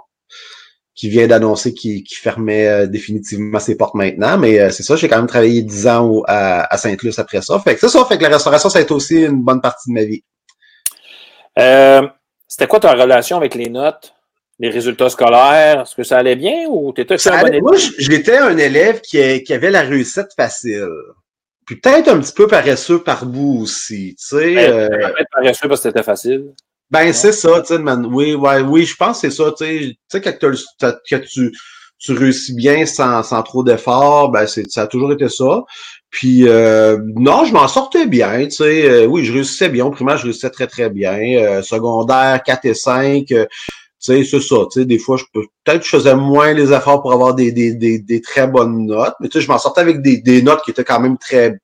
qui 0.95 1.09
vient 1.09 1.27
d'annoncer 1.27 1.75
qu'il 1.75 2.03
fermait 2.09 2.87
définitivement 2.87 3.59
ses 3.59 3.77
portes 3.77 3.93
maintenant. 3.93 4.39
Mais 4.39 4.71
c'est 4.71 4.83
ça, 4.83 4.95
j'ai 4.95 5.07
quand 5.07 5.17
même 5.17 5.27
travaillé 5.27 5.61
10 5.61 5.87
ans 5.87 6.23
à, 6.27 6.75
Sainte-Luce 6.75 7.19
après 7.19 7.43
ça. 7.43 7.59
Fait 7.59 7.75
que 7.75 7.81
c'est 7.81 7.89
ça, 7.89 8.03
fait 8.05 8.17
que 8.17 8.23
la 8.23 8.29
restauration, 8.29 8.69
ça 8.69 8.79
a 8.79 8.81
été 8.81 8.93
aussi 8.93 9.21
une 9.21 9.43
bonne 9.43 9.61
partie 9.61 9.89
de 9.89 9.93
ma 9.93 10.05
vie. 10.05 10.23
C'était 12.47 12.67
quoi 12.67 12.79
ta 12.79 12.93
relation 12.93 13.37
avec 13.37 13.53
les 13.53 13.69
notes? 13.69 14.15
Les 14.61 14.69
résultats 14.69 15.09
scolaires? 15.09 15.81
Est-ce 15.81 15.95
que 15.95 16.03
ça 16.03 16.19
allait 16.19 16.35
bien 16.35 16.67
ou 16.69 16.93
tu 16.93 17.01
étais 17.01 17.15
un 17.27 17.41
bon 17.41 17.59
Moi, 17.61 17.77
j'étais 17.97 18.37
un 18.37 18.55
élève 18.57 19.01
qui, 19.01 19.43
qui, 19.43 19.53
avait 19.53 19.71
la 19.71 19.81
réussite 19.81 20.27
facile. 20.35 20.87
Puis 21.65 21.77
peut-être 21.77 22.09
un 22.09 22.19
petit 22.19 22.33
peu 22.33 22.47
paresseux 22.47 22.99
par 22.99 23.25
bout 23.25 23.61
aussi. 23.63 24.15
Tu 24.19 24.25
sais, 24.25 24.55
ben, 24.55 24.71
euh... 24.71 25.09
Paresseux 25.31 25.67
parce 25.67 25.81
que 25.81 25.89
c'était 25.89 26.03
facile. 26.03 26.53
Ben, 26.91 27.11
c'est 27.11 27.31
ça, 27.31 27.61
tu 27.61 27.75
sais, 27.75 27.81
oui, 27.81 28.35
ouais, 28.35 28.61
oui, 28.61 28.85
je 28.85 28.95
pense 28.95 29.21
que 29.21 29.29
c'est 29.29 29.35
ça, 29.35 29.51
tu 29.57 29.95
sais, 30.09 30.21
quand 30.21 30.37
que 30.37 31.15
tu, 31.25 31.51
tu 31.97 32.11
réussis 32.11 32.53
bien 32.53 32.85
sans, 32.85 33.23
sans 33.23 33.41
trop 33.43 33.63
d'efforts, 33.63 34.29
ben, 34.29 34.45
c'est, 34.45 34.69
ça 34.69 34.81
a 34.81 34.87
toujours 34.87 35.13
été 35.13 35.29
ça. 35.29 35.63
Puis, 36.09 36.47
euh, 36.49 36.97
non, 37.15 37.45
je 37.45 37.53
m'en 37.53 37.69
sortais 37.69 38.07
bien, 38.07 38.43
tu 38.43 38.51
sais, 38.51 38.89
euh, 38.89 39.05
oui, 39.05 39.23
je 39.23 39.31
réussissais 39.31 39.69
bien. 39.69 39.85
Au 39.85 39.91
primaire, 39.91 40.17
je 40.17 40.25
réussissais 40.25 40.49
très, 40.49 40.67
très 40.67 40.89
bien. 40.89 41.61
Secondaire, 41.63 42.43
4 42.43 42.65
et 42.65 42.73
5, 42.73 43.25
tu 43.27 43.47
sais, 44.01 44.23
c'est 44.23 44.41
ça. 44.41 44.55
Tu 44.71 44.79
sais, 44.79 44.85
des 44.85 44.99
fois, 44.99 45.17
je 45.17 45.25
peux 45.33 45.45
peut-être 45.63 45.83
je 45.83 45.89
faisais 45.89 46.15
moins 46.15 46.53
les 46.53 46.73
efforts 46.73 47.01
pour 47.01 47.13
avoir 47.13 47.35
des, 47.35 47.51
des, 47.51 47.73
des, 47.73 47.99
des 47.99 48.21
très 48.21 48.47
bonnes 48.47 48.85
notes, 48.85 49.15
mais 49.19 49.29
tu 49.29 49.39
sais, 49.39 49.45
je 49.45 49.51
m'en 49.51 49.57
sortais 49.57 49.81
avec 49.81 50.01
des, 50.01 50.17
des 50.17 50.41
notes 50.41 50.61
qui 50.63 50.71
étaient 50.71 50.83
quand 50.83 50.99
même 50.99 51.17
très 51.17 51.57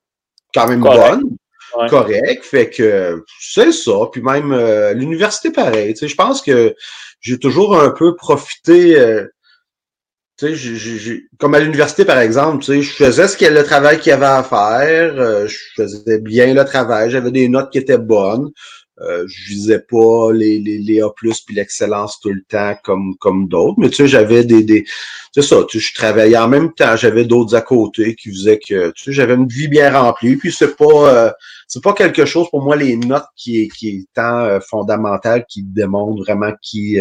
quand 0.53 0.67
même 0.67 0.81
bonnes. 0.81 1.37
Correct. 1.89 2.43
Fait 2.43 2.69
que 2.69 3.23
c'est 3.39 3.71
ça. 3.71 3.91
Puis 4.11 4.21
même 4.21 4.51
euh, 4.51 4.93
l'université, 4.93 5.51
pareil. 5.51 5.93
Tu 5.93 5.99
sais, 5.99 6.07
je 6.07 6.15
pense 6.15 6.41
que 6.41 6.75
j'ai 7.21 7.37
toujours 7.37 7.79
un 7.79 7.91
peu 7.91 8.15
profité. 8.15 8.99
Euh, 8.99 9.25
tu 10.37 10.47
sais, 10.47 10.55
j'ai, 10.55 11.23
comme 11.39 11.55
à 11.55 11.59
l'université, 11.59 12.05
par 12.05 12.19
exemple, 12.19 12.63
tu 12.63 12.73
sais, 12.73 12.81
je 12.81 12.93
faisais 12.93 13.27
ce 13.27 13.37
qu'il 13.37 13.53
le 13.53 13.63
travail 13.63 13.99
qu'il 13.99 14.09
y 14.09 14.13
avait 14.13 14.25
à 14.25 14.43
faire. 14.43 15.19
Euh, 15.19 15.47
je 15.47 15.57
faisais 15.75 16.19
bien 16.19 16.53
le 16.53 16.63
travail. 16.65 17.11
J'avais 17.11 17.31
des 17.31 17.49
notes 17.49 17.71
qui 17.71 17.77
étaient 17.77 17.97
bonnes. 17.97 18.49
Euh, 19.01 19.25
je 19.27 19.49
visais 19.49 19.79
pas 19.79 20.31
les, 20.33 20.59
les, 20.59 20.79
les 20.79 21.01
A+, 21.01 21.11
puis 21.15 21.55
l'excellence 21.55 22.19
tout 22.19 22.31
le 22.31 22.41
temps 22.49 22.75
comme 22.83 23.15
comme 23.19 23.47
d'autres, 23.47 23.75
mais 23.77 23.89
tu 23.89 23.97
sais, 23.97 24.07
j'avais 24.07 24.43
des, 24.43 24.63
des 24.63 24.85
c'est 25.33 25.43
ça, 25.43 25.57
tu 25.69 25.79
sais, 25.79 25.87
je 25.87 25.93
travaillais 25.93 26.37
en 26.37 26.47
même 26.47 26.73
temps, 26.73 26.95
j'avais 26.95 27.25
d'autres 27.25 27.55
à 27.55 27.61
côté 27.61 28.15
qui 28.15 28.31
faisaient 28.31 28.57
que 28.59 28.91
tu 28.91 29.03
sais, 29.03 29.11
j'avais 29.11 29.35
une 29.35 29.47
vie 29.47 29.67
bien 29.67 29.91
remplie, 29.91 30.35
puis 30.35 30.51
c'est 30.51 30.75
pas 30.75 31.13
euh, 31.13 31.31
c'est 31.67 31.83
pas 31.83 31.93
quelque 31.93 32.25
chose 32.25 32.47
pour 32.49 32.63
moi 32.63 32.75
les 32.75 32.97
notes 32.97 33.27
qui 33.35 33.61
est 33.61 33.67
qui 33.67 33.89
est 33.89 34.05
tant 34.15 34.39
euh, 34.45 34.59
fondamental 34.59 35.45
qui 35.47 35.63
démontre 35.63 36.23
vraiment 36.23 36.53
qui 36.61 36.97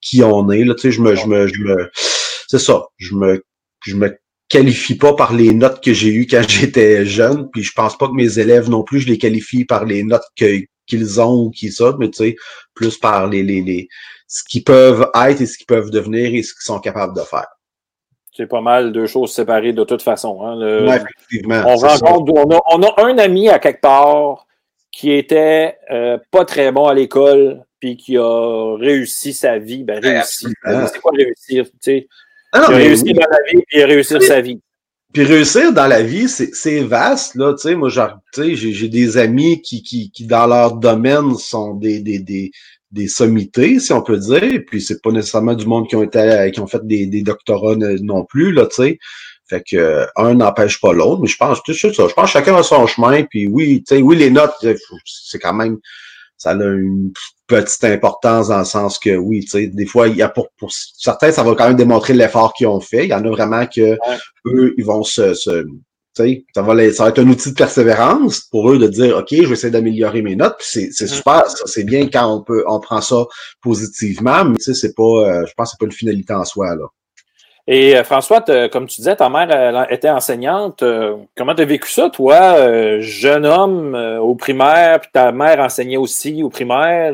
qui 0.00 0.22
on 0.22 0.50
est. 0.50 0.64
Là, 0.64 0.74
tu 0.74 0.82
sais, 0.82 0.92
je 0.92 1.00
me, 1.00 1.14
je 1.14 1.26
me, 1.26 1.46
je 1.46 1.62
me, 1.62 1.90
c'est 2.48 2.58
ça. 2.58 2.84
Je 2.96 3.14
me, 3.14 3.44
je 3.84 3.96
me 3.96 4.16
qualifie 4.48 4.94
pas 4.94 5.14
par 5.14 5.34
les 5.34 5.52
notes 5.52 5.82
que 5.82 5.92
j'ai 5.92 6.12
eues 6.12 6.26
quand 6.26 6.42
j'étais 6.48 7.04
jeune, 7.06 7.50
puis 7.50 7.62
je 7.62 7.72
pense 7.72 7.96
pas 7.96 8.08
que 8.08 8.14
mes 8.14 8.38
élèves 8.38 8.68
non 8.68 8.82
plus, 8.82 9.00
je 9.00 9.08
les 9.08 9.18
qualifie 9.18 9.64
par 9.64 9.84
les 9.84 10.02
notes 10.02 10.26
que, 10.36 10.60
qu'ils 10.88 11.20
ont 11.20 11.44
ou 11.44 11.50
qu'ils 11.50 11.82
ont, 11.82 11.96
mais 11.98 12.10
tu 12.10 12.24
sais, 12.24 12.36
plus 12.74 12.96
par 12.98 13.28
les, 13.28 13.42
les, 13.42 13.62
les, 13.62 13.88
ce 14.26 14.42
qu'ils 14.44 14.64
peuvent 14.64 15.10
être 15.14 15.40
et 15.40 15.46
ce 15.46 15.56
qu'ils 15.56 15.66
peuvent 15.66 15.90
devenir 15.90 16.34
et 16.34 16.42
ce 16.42 16.54
qu'ils 16.54 16.62
sont 16.62 16.80
capables 16.80 17.14
de 17.14 17.22
faire. 17.22 17.46
C'est 18.36 18.46
pas 18.46 18.60
mal 18.60 18.92
deux 18.92 19.06
choses 19.06 19.32
séparées 19.32 19.72
de 19.72 19.84
toute 19.84 20.02
façon. 20.02 20.42
Hein. 20.42 20.58
ouais, 20.60 20.96
effectivement. 20.96 21.62
On, 21.66 21.76
rencontre, 21.76 22.32
on, 22.34 22.56
a, 22.56 22.60
on 22.72 22.82
a 22.82 23.04
un 23.04 23.18
ami 23.18 23.48
à 23.48 23.58
quelque 23.58 23.80
part 23.80 24.46
qui 24.92 25.12
était 25.12 25.76
euh, 25.90 26.18
pas 26.30 26.44
très 26.44 26.70
bon 26.70 26.86
à 26.86 26.94
l'école, 26.94 27.64
puis 27.80 27.96
qui 27.96 28.16
a 28.16 28.76
réussi 28.76 29.32
sa 29.32 29.58
vie. 29.58 29.84
Ben, 29.84 30.00
réussi. 30.00 30.46
C'est 30.64 31.00
quoi 31.00 31.12
réussir? 31.16 31.64
Tu 31.64 31.78
sais? 31.80 32.08
il 32.54 32.60
a 32.60 32.66
réussi 32.68 33.12
dans 33.12 33.26
la 33.30 33.38
vie, 33.50 33.62
puis 33.66 33.78
il 33.78 33.82
a 33.82 33.86
réussi 33.86 34.20
sa 34.20 34.40
vie. 34.40 34.60
Puis 35.12 35.24
réussir 35.24 35.72
dans 35.72 35.86
la 35.86 36.02
vie, 36.02 36.28
c'est 36.28 36.80
vaste, 36.80 37.34
là, 37.34 37.54
tu 37.54 37.62
sais, 37.62 37.74
moi, 37.74 37.90
tu 37.90 38.42
sais, 38.42 38.54
j'ai 38.54 38.88
des 38.88 39.16
amis 39.16 39.62
qui, 39.62 39.82
qui, 39.82 40.10
qui, 40.10 40.26
dans 40.26 40.46
leur 40.46 40.76
domaine, 40.76 41.34
sont 41.36 41.74
des, 41.74 42.00
des, 42.00 42.18
des, 42.18 42.50
des 42.92 43.08
sommités, 43.08 43.80
si 43.80 43.92
on 43.92 44.02
peut 44.02 44.18
dire, 44.18 44.62
puis 44.66 44.82
c'est 44.82 45.00
pas 45.02 45.10
nécessairement 45.10 45.54
du 45.54 45.66
monde 45.66 45.88
qui 45.88 45.96
ont 45.96 46.02
été, 46.02 46.50
qui 46.52 46.60
ont 46.60 46.66
fait 46.66 46.86
des, 46.86 47.06
des 47.06 47.22
doctorats 47.22 47.76
non 47.76 48.24
plus, 48.24 48.52
là, 48.52 48.66
tu 48.66 48.76
sais. 48.82 48.98
Fait 49.48 49.62
que 49.66 50.06
un 50.16 50.34
n'empêche 50.34 50.78
pas 50.78 50.92
l'autre, 50.92 51.22
mais 51.22 51.28
je 51.28 51.38
pense 51.38 51.62
que 51.62 51.72
ça. 51.72 51.88
Je 51.88 52.12
pense 52.12 52.26
que 52.26 52.26
chacun 52.26 52.54
a 52.56 52.62
son 52.62 52.86
chemin, 52.86 53.22
puis 53.22 53.46
oui, 53.46 53.82
tu 53.86 53.96
sais, 53.96 54.02
oui, 54.02 54.16
les 54.16 54.30
notes, 54.30 54.52
c'est 55.06 55.38
quand 55.38 55.54
même 55.54 55.78
ça 56.38 56.50
a 56.50 56.54
une 56.54 57.12
petite 57.48 57.84
importance 57.84 58.48
dans 58.48 58.58
le 58.58 58.64
sens 58.64 58.98
que 58.98 59.16
oui, 59.16 59.40
tu 59.40 59.48
sais, 59.48 59.66
des 59.66 59.86
fois, 59.86 60.06
il 60.06 60.16
y 60.16 60.22
a 60.22 60.28
pour, 60.28 60.48
pour 60.58 60.70
certains, 60.72 61.32
ça 61.32 61.42
va 61.42 61.54
quand 61.54 61.66
même 61.66 61.76
démontrer 61.76 62.14
l'effort 62.14 62.52
qu'ils 62.52 62.68
ont 62.68 62.80
fait. 62.80 63.04
Il 63.04 63.10
y 63.10 63.14
en 63.14 63.24
a 63.24 63.30
vraiment 63.30 63.66
que 63.66 63.98
eux, 64.46 64.74
ils 64.76 64.84
vont 64.84 65.02
se, 65.02 65.34
se 65.34 65.64
ça 66.54 66.62
va, 66.62 66.92
ça 66.92 67.04
va 67.04 67.10
être 67.10 67.20
un 67.20 67.28
outil 67.28 67.50
de 67.50 67.54
persévérance 67.54 68.40
pour 68.40 68.70
eux 68.70 68.78
de 68.78 68.88
dire 68.88 69.16
OK, 69.18 69.28
je 69.30 69.46
vais 69.46 69.52
essayer 69.52 69.70
d'améliorer 69.70 70.22
mes 70.22 70.36
notes. 70.36 70.56
C'est 70.60 70.88
mm-hmm. 70.88 71.06
super, 71.06 71.44
c'est 71.46 71.84
bien 71.84 72.08
quand 72.08 72.34
on 72.34 72.42
peut 72.42 72.64
on 72.66 72.80
prend 72.80 73.00
ça 73.00 73.26
positivement, 73.62 74.44
mais 74.44 74.58
c'est 74.58 74.94
pas, 74.94 75.02
euh, 75.02 75.46
je 75.46 75.52
pense 75.56 75.68
que 75.68 75.70
c'est 75.70 75.78
pas 75.78 75.86
une 75.86 75.92
finalité 75.92 76.32
en 76.32 76.44
soi. 76.44 76.74
Là. 76.74 76.86
Et 77.70 77.94
euh, 77.94 78.02
François, 78.02 78.40
comme 78.72 78.86
tu 78.86 78.96
disais, 78.96 79.14
ta 79.14 79.28
mère 79.28 79.86
était 79.92 80.08
enseignante. 80.08 80.82
Euh, 80.82 81.16
comment 81.36 81.54
tu 81.54 81.60
as 81.60 81.66
vécu 81.66 81.90
ça, 81.90 82.08
toi, 82.08 82.56
euh, 82.56 82.96
jeune 83.02 83.44
homme 83.44 83.94
au 83.94 84.34
primaire, 84.34 85.00
puis 85.00 85.10
ta 85.12 85.32
mère 85.32 85.60
enseignait 85.60 85.98
aussi 85.98 86.42
au 86.42 86.48
primaire? 86.48 87.12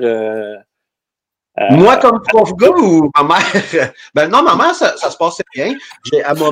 Moi, 1.71 1.97
comme 1.97 2.21
prof 2.23 2.55
gars 2.57 2.71
ou 2.71 3.11
ma 3.17 3.25
mère? 3.25 3.93
Ben 4.15 4.29
non, 4.29 4.43
ma 4.43 4.55
mère, 4.55 4.75
ça, 4.77 4.97
se 4.97 5.17
passait 5.17 5.43
bien. 5.55 5.75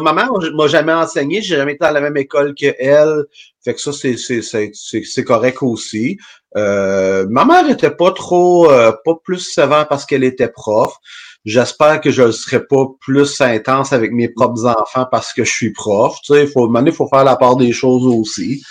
ma 0.01 0.13
mère 0.13 0.31
m'a 0.53 0.67
jamais 0.67 0.93
enseigné, 0.93 1.41
j'ai 1.41 1.57
jamais 1.57 1.75
été 1.75 1.85
à 1.85 1.93
la 1.93 2.01
même 2.01 2.17
école 2.17 2.55
qu'elle. 2.55 3.25
Fait 3.65 3.75
que 3.75 3.81
ça, 3.81 3.93
c'est 3.93 5.25
correct 5.25 5.63
aussi. 5.63 6.19
ma 6.57 7.45
mère 7.45 7.71
était 7.71 7.93
pas 7.93 8.11
trop, 8.11 8.69
pas 8.69 9.15
plus 9.23 9.39
sévère 9.39 9.87
parce 9.87 10.07
qu'elle 10.07 10.25
était 10.25 10.49
prof. 10.49 10.99
J'espère 11.45 12.01
que 12.01 12.11
je 12.11 12.23
ne 12.23 12.31
serai 12.31 12.65
pas 12.65 12.87
plus 13.01 13.41
intense 13.41 13.93
avec 13.93 14.13
mes 14.13 14.29
propres 14.29 14.67
enfants 14.67 15.07
parce 15.11 15.33
que 15.33 15.45
je 15.45 15.51
suis 15.51 15.73
prof. 15.73 16.17
Tu 16.23 16.35
sais, 16.35 16.45
il 16.45 16.49
faut, 16.49 16.73
il 16.73 16.93
faut 16.93 17.09
faire 17.09 17.25
la 17.25 17.37
part 17.37 17.57
des 17.57 17.73
choses 17.73 18.07
aussi. 18.07 18.63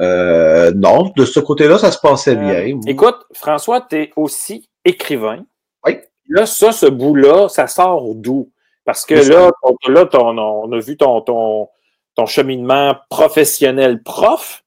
Euh, 0.00 0.72
non, 0.74 1.12
de 1.16 1.24
ce 1.24 1.40
côté-là, 1.40 1.78
ça 1.78 1.90
se 1.90 1.98
passait 1.98 2.36
euh, 2.36 2.64
bien. 2.64 2.80
écoute, 2.86 3.18
François, 3.32 3.80
tu 3.82 3.96
es 3.96 4.12
aussi 4.16 4.68
écrivain. 4.84 5.44
Oui. 5.84 5.98
Là, 6.28 6.46
ça, 6.46 6.72
ce 6.72 6.86
bout-là, 6.86 7.48
ça 7.48 7.66
sort 7.66 8.14
d'où? 8.14 8.50
Parce 8.84 9.04
que 9.04 9.14
là, 9.14 9.50
là 9.88 10.08
on 10.14 10.72
a 10.72 10.78
vu 10.80 10.96
ton, 10.96 11.20
ton, 11.20 11.68
ton 12.14 12.26
cheminement 12.26 12.96
professionnel 13.08 14.02
prof. 14.02 14.62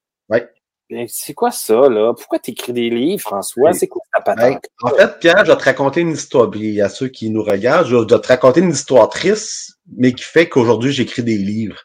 C'est 1.07 1.33
quoi 1.33 1.49
ça, 1.49 1.89
là? 1.89 2.13
Pourquoi 2.13 2.39
tu 2.39 2.51
écris 2.51 2.73
des 2.73 2.89
livres, 2.89 3.21
François? 3.21 3.73
C'est 3.73 3.87
quoi 3.87 4.01
patente? 4.23 4.65
en 4.81 4.89
fait, 4.89 5.19
Pierre, 5.19 5.45
je 5.45 5.51
vais 5.51 5.57
te 5.57 5.63
raconter 5.63 6.01
une 6.01 6.11
histoire. 6.11 6.49
Y 6.55 6.81
a 6.81 6.89
ceux 6.89 7.07
qui 7.07 7.29
nous 7.29 7.43
regardent, 7.43 7.87
je 7.87 7.95
vais 7.95 8.05
te 8.05 8.27
raconter 8.27 8.61
une 8.61 8.71
histoire 8.71 9.09
triste, 9.09 9.77
mais 9.97 10.13
qui 10.13 10.23
fait 10.23 10.49
qu'aujourd'hui, 10.49 10.91
j'écris 10.91 11.23
des 11.23 11.37
livres. 11.37 11.81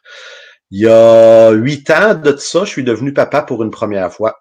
Il 0.71 0.81
y 0.81 0.87
a 0.87 1.51
huit 1.51 1.89
ans 1.89 2.13
de 2.13 2.35
ça, 2.37 2.63
je 2.63 2.69
suis 2.69 2.83
devenu 2.83 3.13
papa 3.13 3.41
pour 3.41 3.63
une 3.63 3.71
première 3.71 4.13
fois. 4.13 4.35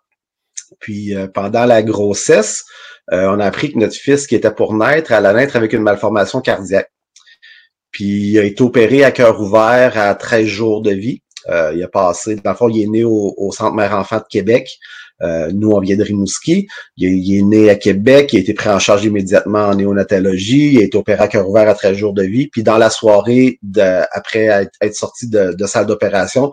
Puis 0.79 1.15
euh, 1.15 1.27
pendant 1.27 1.65
la 1.65 1.83
grossesse, 1.83 2.65
euh, 3.13 3.31
on 3.31 3.41
a 3.41 3.47
appris 3.47 3.73
que 3.73 3.79
notre 3.79 3.95
fils 3.95 4.27
qui 4.27 4.35
était 4.35 4.53
pour 4.53 4.75
naître 4.75 5.13
allait 5.13 5.33
naître 5.33 5.57
avec 5.57 5.73
une 5.73 5.83
malformation 5.83 6.41
cardiaque. 6.41 6.91
Puis 7.91 8.33
il 8.33 8.39
a 8.39 8.45
été 8.45 8.63
opéré 8.63 9.05
à 9.05 9.11
cœur 9.11 9.41
ouvert 9.41 9.97
à 9.97 10.15
13 10.15 10.47
jours 10.47 10.83
de 10.83 10.91
vie. 10.91 11.23
Euh, 11.49 11.73
il 11.75 11.83
a 11.83 11.89
passé, 11.89 12.37
dans 12.37 12.51
le 12.51 12.57
fond, 12.57 12.69
il 12.69 12.83
est 12.83 12.87
né 12.87 13.05
au, 13.05 13.51
Centre 13.53 13.75
Mère-Enfant 13.75 14.19
de 14.19 14.27
Québec. 14.29 14.69
Euh, 15.23 15.51
nous, 15.53 15.71
on 15.71 15.81
vient 15.81 15.97
de 15.97 16.03
Rimouski. 16.03 16.69
Il, 16.97 17.37
est 17.37 17.43
né 17.43 17.71
à 17.71 17.75
Québec, 17.75 18.33
il 18.33 18.39
a 18.39 18.41
été 18.41 18.55
pris 18.55 18.69
en 18.69 18.79
charge 18.79 19.05
immédiatement 19.05 19.67
en 19.67 19.75
néonatologie, 19.75 20.73
il 20.75 20.79
a 20.79 20.83
été 20.83 20.97
opéré 20.97 21.23
à 21.25 21.29
cœur 21.29 21.49
ouvert 21.49 21.69
à 21.69 21.75
13 21.75 21.97
jours 21.97 22.13
de 22.15 22.23
vie. 22.23 22.49
Puis 22.49 22.63
dans 22.63 22.79
la 22.79 22.91
soirée, 22.91 23.59
après 24.13 24.69
être, 24.81 24.95
sorti 24.95 25.29
de, 25.29 25.55
salle 25.67 25.87
d'opération, 25.87 26.53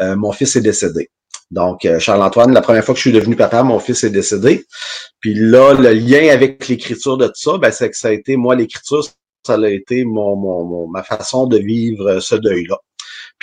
euh, 0.00 0.16
mon 0.16 0.32
fils 0.32 0.56
est 0.56 0.60
décédé. 0.60 1.10
Donc, 1.50 1.86
Charles-Antoine, 1.98 2.52
la 2.52 2.62
première 2.62 2.84
fois 2.84 2.94
que 2.94 2.98
je 2.98 3.02
suis 3.02 3.12
devenu 3.12 3.36
papa, 3.36 3.62
mon 3.62 3.78
fils 3.78 4.02
est 4.02 4.10
décédé. 4.10 4.64
Puis 5.20 5.34
là, 5.34 5.74
le 5.74 5.92
lien 5.92 6.30
avec 6.30 6.66
l'écriture 6.68 7.16
de 7.16 7.26
tout 7.26 7.32
ça, 7.36 7.58
ben, 7.58 7.70
c'est 7.70 7.90
que 7.90 7.96
ça 7.96 8.08
a 8.08 8.12
été, 8.12 8.36
moi, 8.36 8.56
l'écriture, 8.56 9.04
ça 9.46 9.54
a 9.54 9.68
été 9.68 10.04
mon, 10.04 10.88
ma 10.88 11.02
façon 11.02 11.46
de 11.46 11.58
vivre 11.58 12.18
ce 12.18 12.34
deuil-là. 12.34 12.78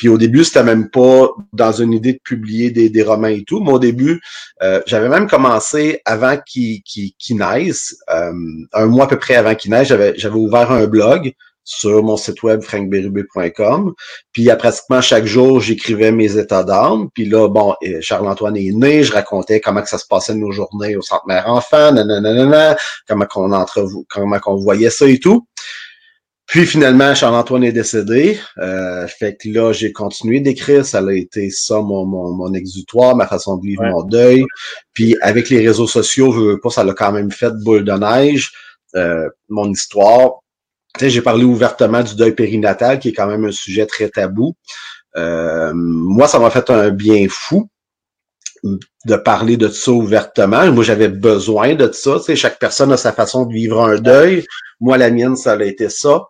Puis 0.01 0.09
au 0.09 0.17
début, 0.17 0.43
c'était 0.43 0.63
même 0.63 0.89
pas 0.89 1.29
dans 1.53 1.73
une 1.73 1.93
idée 1.93 2.13
de 2.13 2.19
publier 2.23 2.71
des, 2.71 2.89
des 2.89 3.03
romans 3.03 3.27
et 3.27 3.43
tout. 3.43 3.61
Mais 3.61 3.71
au 3.71 3.77
début, 3.77 4.19
euh, 4.63 4.81
j'avais 4.87 5.09
même 5.09 5.27
commencé 5.27 6.01
avant 6.05 6.37
qu'il 6.37 6.81
qu 6.81 7.35
naisse, 7.35 7.97
euh, 8.09 8.33
un 8.73 8.85
mois 8.87 9.05
à 9.05 9.07
peu 9.07 9.19
près 9.19 9.35
avant 9.35 9.53
qu'il 9.53 9.69
naisse, 9.69 9.89
j'avais 9.89 10.33
ouvert 10.33 10.71
un 10.71 10.87
blog 10.87 11.33
sur 11.63 12.01
mon 12.01 12.17
site 12.17 12.41
web 12.41 12.63
frankberube.com. 12.63 13.93
Puis 14.31 14.49
à 14.49 14.55
pratiquement 14.55 15.01
chaque 15.01 15.25
jour, 15.25 15.61
j'écrivais 15.61 16.11
mes 16.11 16.35
états 16.35 16.63
d'âme. 16.63 17.09
Puis 17.13 17.25
là, 17.25 17.47
bon, 17.47 17.75
Charles-Antoine 17.99 18.57
est 18.57 18.71
né, 18.71 19.03
je 19.03 19.13
racontais 19.13 19.59
comment 19.59 19.83
que 19.83 19.89
ça 19.89 19.99
se 19.99 20.07
passait 20.07 20.33
nos 20.33 20.51
journées 20.51 20.95
au 20.95 21.03
Centre 21.03 21.27
Mère 21.27 21.47
Enfant, 21.47 21.91
nanana, 21.91 22.75
comment 23.07 23.25
qu'on 23.25 23.51
entre 23.51 23.87
comment 24.09 24.39
qu'on 24.39 24.55
voyait 24.55 24.89
ça 24.89 25.05
et 25.05 25.19
tout. 25.19 25.45
Puis 26.51 26.65
finalement, 26.65 27.15
Charles-Antoine 27.15 27.63
est 27.63 27.71
décédé. 27.71 28.37
Euh, 28.57 29.07
fait 29.07 29.37
que 29.41 29.47
là, 29.47 29.71
j'ai 29.71 29.93
continué 29.93 30.41
d'écrire. 30.41 30.85
Ça 30.85 30.99
a 30.99 31.13
été 31.13 31.49
ça 31.49 31.79
mon, 31.79 32.05
mon, 32.05 32.33
mon, 32.33 32.53
exutoire, 32.53 33.15
ma 33.15 33.25
façon 33.25 33.55
de 33.55 33.65
vivre 33.65 33.85
mon 33.85 34.03
deuil. 34.03 34.43
Puis 34.91 35.15
avec 35.21 35.49
les 35.49 35.65
réseaux 35.65 35.87
sociaux, 35.87 36.33
je 36.33 36.39
veux 36.41 36.59
pas, 36.59 36.69
ça 36.69 36.83
l'a 36.83 36.93
quand 36.93 37.13
même 37.13 37.31
fait 37.31 37.53
boule 37.63 37.85
de 37.85 37.93
neige. 37.93 38.51
Euh, 38.95 39.29
mon 39.47 39.71
histoire. 39.71 40.41
Tu 40.95 41.05
sais, 41.05 41.09
j'ai 41.09 41.21
parlé 41.21 41.45
ouvertement 41.45 42.03
du 42.03 42.15
deuil 42.15 42.35
périnatal, 42.35 42.99
qui 42.99 43.07
est 43.07 43.13
quand 43.13 43.27
même 43.27 43.45
un 43.45 43.53
sujet 43.53 43.85
très 43.85 44.09
tabou. 44.09 44.53
Euh, 45.15 45.71
moi, 45.73 46.27
ça 46.27 46.37
m'a 46.37 46.49
fait 46.49 46.69
un 46.69 46.89
bien 46.89 47.27
fou 47.29 47.69
de 48.63 49.15
parler 49.15 49.55
de 49.55 49.69
ça 49.69 49.91
ouvertement. 49.91 50.69
Moi, 50.73 50.83
j'avais 50.83 51.07
besoin 51.07 51.75
de 51.75 51.89
ça. 51.93 52.17
Tu 52.17 52.25
sais, 52.25 52.35
chaque 52.35 52.59
personne 52.59 52.91
a 52.91 52.97
sa 52.97 53.13
façon 53.13 53.45
de 53.45 53.53
vivre 53.53 53.81
un 53.81 53.99
deuil. 53.99 54.45
Moi, 54.81 54.97
la 54.97 55.11
mienne, 55.11 55.37
ça 55.37 55.53
a 55.53 55.63
été 55.63 55.87
ça. 55.87 56.23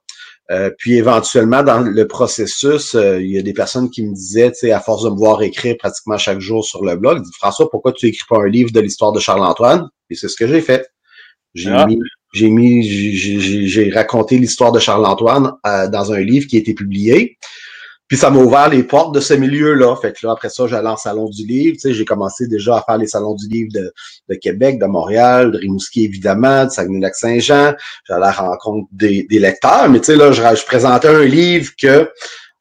Euh, 0.51 0.69
puis 0.77 0.95
éventuellement, 0.97 1.63
dans 1.63 1.79
le 1.79 2.07
processus, 2.07 2.93
euh, 2.95 3.21
il 3.21 3.31
y 3.31 3.37
a 3.37 3.41
des 3.41 3.53
personnes 3.53 3.89
qui 3.89 4.03
me 4.03 4.13
disaient, 4.13 4.51
tu 4.51 4.59
sais, 4.59 4.71
à 4.71 4.81
force 4.81 5.03
de 5.03 5.09
me 5.09 5.15
voir 5.15 5.41
écrire 5.43 5.77
pratiquement 5.77 6.17
chaque 6.17 6.39
jour 6.39 6.65
sur 6.65 6.83
le 6.83 6.95
blog, 6.97 7.23
François, 7.37 7.69
pourquoi 7.69 7.93
tu 7.93 8.07
écris 8.07 8.25
pas 8.27 8.37
un 8.37 8.49
livre 8.49 8.71
de 8.71 8.81
l'histoire 8.81 9.13
de 9.13 9.19
Charles-Antoine? 9.19 9.87
Et 10.09 10.15
c'est 10.15 10.27
ce 10.27 10.35
que 10.35 10.47
j'ai 10.47 10.59
fait. 10.59 10.85
J'ai 11.53 11.69
ah. 11.69 11.85
mis, 11.85 11.99
j'ai 12.33 12.49
mis, 12.49 12.83
j'ai 12.83 13.89
raconté 13.91 14.37
l'histoire 14.37 14.73
de 14.73 14.79
Charles-Antoine 14.79 15.53
euh, 15.65 15.87
dans 15.87 16.11
un 16.11 16.19
livre 16.19 16.47
qui 16.47 16.57
a 16.57 16.59
été 16.59 16.73
publié. 16.73 17.37
Puis 18.11 18.17
ça 18.17 18.29
m'a 18.29 18.39
ouvert 18.39 18.67
les 18.67 18.83
portes 18.83 19.15
de 19.15 19.21
ce 19.21 19.33
milieu-là. 19.33 19.95
Fait 19.95 20.11
que 20.11 20.27
là, 20.27 20.33
après 20.33 20.49
ça, 20.49 20.67
j'allais 20.67 20.89
en 20.89 20.97
salon 20.97 21.29
du 21.29 21.45
livre. 21.45 21.75
Tu 21.75 21.79
sais, 21.79 21.93
j'ai 21.93 22.03
commencé 22.03 22.45
déjà 22.45 22.75
à 22.75 22.83
faire 22.85 22.97
les 22.97 23.07
salons 23.07 23.35
du 23.35 23.47
livre 23.47 23.69
de, 23.73 23.93
de 24.27 24.35
Québec, 24.35 24.79
de 24.79 24.85
Montréal, 24.85 25.53
de 25.53 25.57
Rimouski, 25.57 26.03
évidemment, 26.03 26.65
de 26.65 26.71
Saguenay-Lac-Saint-Jean. 26.71 27.73
J'allais 28.05 28.25
à 28.25 28.27
la 28.27 28.31
rencontre 28.33 28.89
des, 28.91 29.25
des 29.29 29.39
lecteurs. 29.39 29.87
Mais 29.87 29.99
tu 29.99 30.07
sais, 30.07 30.17
là, 30.17 30.33
je, 30.33 30.41
je, 30.41 30.65
présentais 30.65 31.07
un 31.07 31.23
livre 31.23 31.71
que 31.81 32.11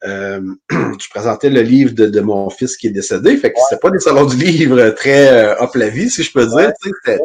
euh, 0.05 0.39
je 0.71 1.09
présentais 1.09 1.49
le 1.49 1.63
livre 1.63 1.95
de, 1.95 2.05
de, 2.05 2.21
mon 2.21 2.49
fils 2.49 2.77
qui 2.77 2.87
est 2.87 2.91
décédé. 2.91 3.35
Fait 3.35 3.51
que 3.51 3.59
c'était 3.67 3.81
pas 3.81 3.91
des 3.91 3.99
salons 3.99 4.27
du 4.27 4.37
livre 4.37 4.91
très 4.91 5.33
euh, 5.33 5.55
hop 5.59 5.75
la 5.75 5.89
vie, 5.89 6.09
si 6.09 6.23
je 6.23 6.31
peux 6.31 6.47
dire. 6.47 6.71
C'était 6.81 7.19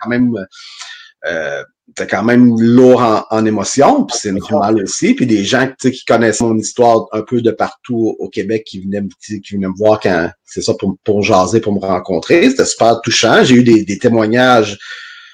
quand 0.00 0.08
même 0.08 0.32
euh, 1.26 1.62
c'était 1.88 2.06
quand 2.06 2.22
même 2.22 2.54
lourd 2.60 3.00
en, 3.00 3.24
en 3.30 3.44
émotion, 3.44 4.04
puis 4.04 4.16
c'est 4.20 4.32
normal 4.32 4.82
aussi. 4.82 5.14
Puis 5.14 5.26
des 5.26 5.44
gens 5.44 5.68
qui 5.80 6.04
connaissent 6.04 6.40
mon 6.40 6.56
histoire 6.56 7.06
un 7.12 7.22
peu 7.22 7.40
de 7.40 7.50
partout 7.50 8.14
au 8.18 8.28
Québec 8.28 8.64
qui 8.66 8.80
venaient, 8.80 9.02
qui 9.20 9.54
venaient 9.54 9.68
me 9.68 9.76
voir 9.76 9.98
quand 10.00 10.30
c'est 10.44 10.62
ça 10.62 10.74
pour, 10.78 10.96
pour 11.04 11.22
jaser, 11.22 11.60
pour 11.60 11.72
me 11.72 11.80
rencontrer. 11.80 12.48
C'était 12.50 12.66
super 12.66 13.00
touchant. 13.00 13.42
J'ai 13.42 13.56
eu 13.56 13.64
des, 13.64 13.84
des 13.84 13.98
témoignages 13.98 14.78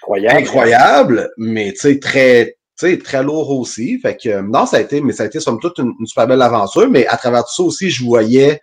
incroyables, 0.09 1.31
mais 1.37 1.73
tu 1.73 1.81
sais, 1.81 1.99
très 1.99 2.57
sais, 2.77 2.99
très 2.99 3.23
lourd 3.23 3.51
aussi. 3.51 3.99
Fait 3.99 4.17
que 4.17 4.41
non, 4.41 4.67
ça 4.67 4.79
a 4.79 4.81
été, 4.81 5.01
mais 5.01 5.13
ça 5.13 5.25
a 5.25 5.27
été 5.27 5.41
somme 5.41 5.61
toute 5.61 5.79
une, 5.79 5.93
super 6.07 6.27
belle 6.27 6.43
aventure. 6.43 6.89
Mais 6.91 7.07
à 7.07 7.17
travers 7.17 7.45
tout 7.45 7.55
ça 7.55 7.63
aussi, 7.63 7.91
je 7.91 8.05
voyais 8.05 8.61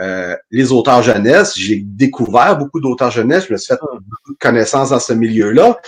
euh, 0.00 0.36
les 0.50 0.72
auteurs 0.72 1.02
jeunesse. 1.02 1.54
J'ai 1.56 1.80
découvert 1.82 2.56
beaucoup 2.58 2.80
d'auteurs 2.80 3.10
jeunesse. 3.10 3.46
Je 3.48 3.52
me 3.52 3.58
suis 3.58 3.68
fait 3.74 3.80
beaucoup 3.80 4.32
de 4.32 4.38
connaissances 4.38 4.90
dans 4.90 5.00
ce 5.00 5.12
milieu-là. 5.12 5.78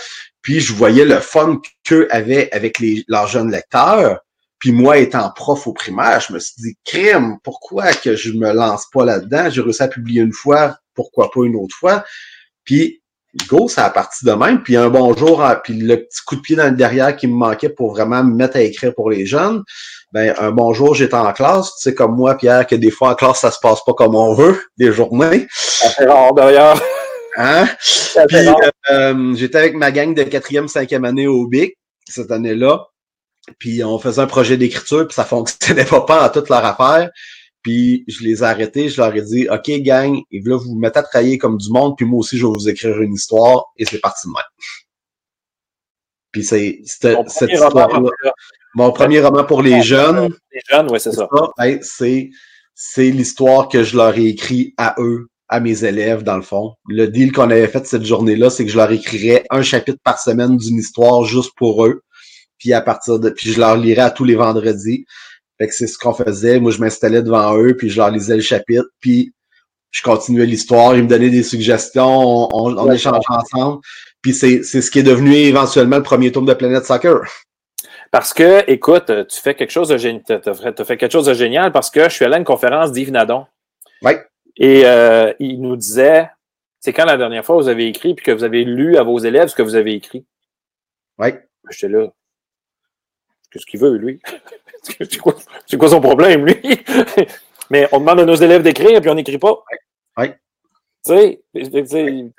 Puis 0.41 0.59
je 0.59 0.73
voyais 0.73 1.05
le 1.05 1.19
fun 1.19 1.59
qu'eux 1.83 2.07
avaient 2.11 2.49
avec 2.51 2.79
les, 2.79 3.03
leurs 3.07 3.27
jeunes 3.27 3.51
lecteurs. 3.51 4.19
Puis 4.59 4.71
moi, 4.71 4.97
étant 4.97 5.31
prof 5.31 5.67
au 5.67 5.73
primaire, 5.73 6.19
je 6.19 6.33
me 6.33 6.39
suis 6.39 6.55
dit, 6.57 6.77
crime, 6.85 7.37
pourquoi 7.43 7.93
que 7.93 8.15
je 8.15 8.33
me 8.33 8.51
lance 8.51 8.87
pas 8.91 9.05
là-dedans? 9.05 9.49
J'ai 9.49 9.61
réussi 9.61 9.83
à 9.83 9.87
publier 9.87 10.21
une 10.21 10.33
fois, 10.33 10.77
pourquoi 10.93 11.31
pas 11.31 11.45
une 11.45 11.55
autre 11.55 11.75
fois? 11.75 12.03
Puis 12.65 13.01
go, 13.47 13.67
ça 13.67 13.85
a 13.85 13.89
parti 13.89 14.25
de 14.25 14.31
même. 14.31 14.63
Puis 14.63 14.75
un 14.75 14.89
bonjour, 14.89 15.45
puis 15.63 15.73
le 15.73 16.03
petit 16.03 16.21
coup 16.25 16.35
de 16.35 16.41
pied 16.41 16.55
dans 16.55 16.65
le 16.65 16.75
derrière 16.75 17.15
qui 17.15 17.27
me 17.27 17.35
manquait 17.35 17.69
pour 17.69 17.91
vraiment 17.91 18.23
me 18.23 18.33
mettre 18.33 18.57
à 18.57 18.61
écrire 18.61 18.93
pour 18.93 19.09
les 19.09 19.25
jeunes. 19.25 19.63
Ben, 20.11 20.33
un 20.39 20.51
bonjour, 20.51 20.95
j'étais 20.95 21.15
en 21.15 21.31
classe. 21.31 21.75
Tu 21.75 21.83
sais, 21.83 21.95
comme 21.95 22.15
moi, 22.15 22.35
Pierre, 22.35 22.65
que 22.65 22.75
des 22.75 22.91
fois 22.91 23.11
en 23.11 23.15
classe, 23.15 23.41
ça 23.41 23.51
se 23.51 23.59
passe 23.59 23.83
pas 23.85 23.93
comme 23.93 24.15
on 24.15 24.33
veut, 24.33 24.59
des 24.77 24.91
journées. 24.91 25.47
Ça 25.51 26.31
d'ailleurs. 26.35 26.81
Hein? 27.37 27.67
Puis 28.27 28.47
euh, 28.91 29.35
j'étais 29.35 29.57
avec 29.57 29.75
ma 29.75 29.91
gang 29.91 30.13
de 30.13 30.23
quatrième, 30.23 30.67
cinquième 30.67 31.05
année 31.05 31.27
au 31.27 31.47
BIC 31.47 31.77
cette 32.07 32.31
année-là. 32.31 32.87
Puis 33.57 33.83
on 33.83 33.97
faisait 33.99 34.21
un 34.21 34.27
projet 34.27 34.57
d'écriture, 34.57 35.07
puis 35.07 35.15
ça 35.15 35.25
fonctionnait 35.25 35.85
pas, 35.85 36.01
pas 36.01 36.25
en 36.25 36.29
toute 36.29 36.49
leur 36.49 36.65
affaire. 36.65 37.09
Puis 37.61 38.05
je 38.07 38.23
les 38.23 38.39
ai 38.39 38.43
arrêtés, 38.43 38.89
je 38.89 39.01
leur 39.01 39.15
ai 39.15 39.21
dit 39.21 39.47
OK, 39.49 39.69
gang, 39.81 40.17
et 40.31 40.41
là, 40.41 40.57
vous 40.57 40.71
vous 40.71 40.79
mettez 40.79 40.99
à 40.99 41.03
travailler 41.03 41.37
comme 41.37 41.57
du 41.57 41.69
monde, 41.71 41.95
puis 41.97 42.05
moi 42.05 42.19
aussi, 42.19 42.37
je 42.37 42.45
vais 42.45 42.53
vous 42.53 42.69
écrire 42.69 43.01
une 43.01 43.13
histoire, 43.13 43.65
et 43.77 43.85
c'est 43.85 43.99
parti 43.99 44.27
de 44.27 44.33
même. 44.33 44.43
Puis 46.31 46.43
c'est 46.43 46.81
cette 46.85 47.51
histoire-là. 47.51 48.33
Mon 48.75 48.91
premier 48.91 49.19
roman 49.19 49.43
pour 49.43 49.61
les 49.61 49.81
jeunes. 49.81 50.29
Les 50.51 50.61
jeunes, 50.69 50.89
oui, 50.91 50.99
c'est 50.99 51.11
ça. 51.11 51.27
Ben, 51.57 51.79
c'est 51.81 52.29
c'est 52.81 53.11
l'histoire 53.11 53.67
que 53.67 53.83
je 53.83 53.97
leur 53.97 54.17
ai 54.17 54.27
écrit 54.27 54.73
à 54.77 54.95
eux, 54.99 55.27
à 55.49 55.59
mes 55.59 55.83
élèves, 55.83 56.23
dans 56.23 56.35
le 56.35 56.43
fond. 56.43 56.75
Le 56.87 57.07
deal 57.07 57.31
qu'on 57.31 57.49
avait 57.49 57.67
fait 57.67 57.85
cette 57.85 58.05
journée-là, 58.05 58.49
c'est 58.49 58.65
que 58.65 58.71
je 58.71 58.77
leur 58.77 58.91
écrirais 58.91 59.43
un 59.49 59.63
chapitre 59.63 59.99
par 60.03 60.19
semaine 60.19 60.57
d'une 60.57 60.77
histoire 60.77 61.23
juste 61.23 61.51
pour 61.57 61.85
eux. 61.85 62.01
Puis 62.59 62.73
à 62.73 62.81
partir 62.81 63.19
de. 63.19 63.29
Puis 63.29 63.51
je 63.51 63.59
leur 63.59 63.75
lirais 63.75 64.03
à 64.03 64.11
tous 64.11 64.25
les 64.25 64.35
vendredis. 64.35 65.05
Fait 65.57 65.67
que 65.67 65.73
c'est 65.73 65.87
ce 65.87 65.97
qu'on 65.97 66.13
faisait. 66.13 66.59
Moi, 66.59 66.71
je 66.71 66.79
m'installais 66.79 67.21
devant 67.21 67.57
eux, 67.57 67.75
puis 67.75 67.89
je 67.89 67.97
leur 67.97 68.11
lisais 68.11 68.35
le 68.35 68.41
chapitre, 68.41 68.87
puis 69.01 69.33
je 69.91 70.01
continuais 70.01 70.45
l'histoire. 70.45 70.95
Ils 70.95 71.03
me 71.03 71.07
donnaient 71.07 71.29
des 71.29 71.43
suggestions, 71.43 72.47
on, 72.55 72.77
on 72.77 72.91
échangeait 72.91 73.19
ensemble. 73.27 73.81
Puis 74.21 74.33
c'est, 74.33 74.63
c'est 74.63 74.81
ce 74.81 74.91
qui 74.91 74.99
est 74.99 75.03
devenu 75.03 75.33
éventuellement 75.33 75.97
le 75.97 76.03
premier 76.03 76.31
tour 76.31 76.43
de 76.43 76.53
Planète 76.53 76.85
Soccer. 76.85 77.21
Parce 78.11 78.33
que, 78.33 78.69
écoute, 78.69 79.11
tu 79.27 79.39
fais 79.39 79.55
quelque 79.55 79.71
chose 79.71 79.89
de 79.89 79.97
génial. 79.97 80.23
Fait 80.85 80.97
quelque 80.97 81.11
chose 81.11 81.25
de 81.25 81.33
génial 81.33 81.71
parce 81.71 81.89
que 81.89 82.05
je 82.05 82.09
suis 82.09 82.25
allé 82.25 82.35
à 82.35 82.37
une 82.37 82.43
conférence 82.43 82.91
d'Yves 82.91 83.11
Nadon. 83.11 83.45
Oui. 84.01 84.13
Et 84.59 84.85
euh, 84.85 85.33
il 85.39 85.61
nous 85.61 85.77
disait, 85.77 86.29
c'est 86.79 86.91
quand 86.91 87.05
la 87.05 87.17
dernière 87.17 87.45
fois 87.45 87.55
vous 87.55 87.69
avez 87.69 87.87
écrit 87.87 88.13
puis 88.13 88.25
que 88.25 88.31
vous 88.31 88.43
avez 88.43 88.65
lu 88.65 88.97
à 88.97 89.03
vos 89.03 89.17
élèves 89.17 89.47
ce 89.47 89.55
que 89.55 89.61
vous 89.61 89.75
avez 89.75 89.93
écrit? 89.93 90.25
Oui. 91.17 91.29
J'étais 91.69 91.87
là. 91.87 92.07
Qu'est-ce 93.51 93.65
qu'il 93.65 93.79
veut, 93.79 93.95
lui? 93.95 94.21
c'est 94.83 95.17
quoi, 95.17 95.35
quoi, 95.77 95.89
son 95.89 96.01
problème, 96.01 96.45
lui? 96.45 96.59
Mais 97.71 97.87
on 97.91 97.99
demande 97.99 98.19
à 98.19 98.25
nos 98.25 98.35
élèves 98.35 98.63
d'écrire, 98.63 98.99
puis 98.99 99.09
on 99.09 99.15
n'écrit 99.15 99.37
pas. 99.37 99.63
Oui. 100.17 100.27
Tu 101.05 101.13
sais, 101.13 101.41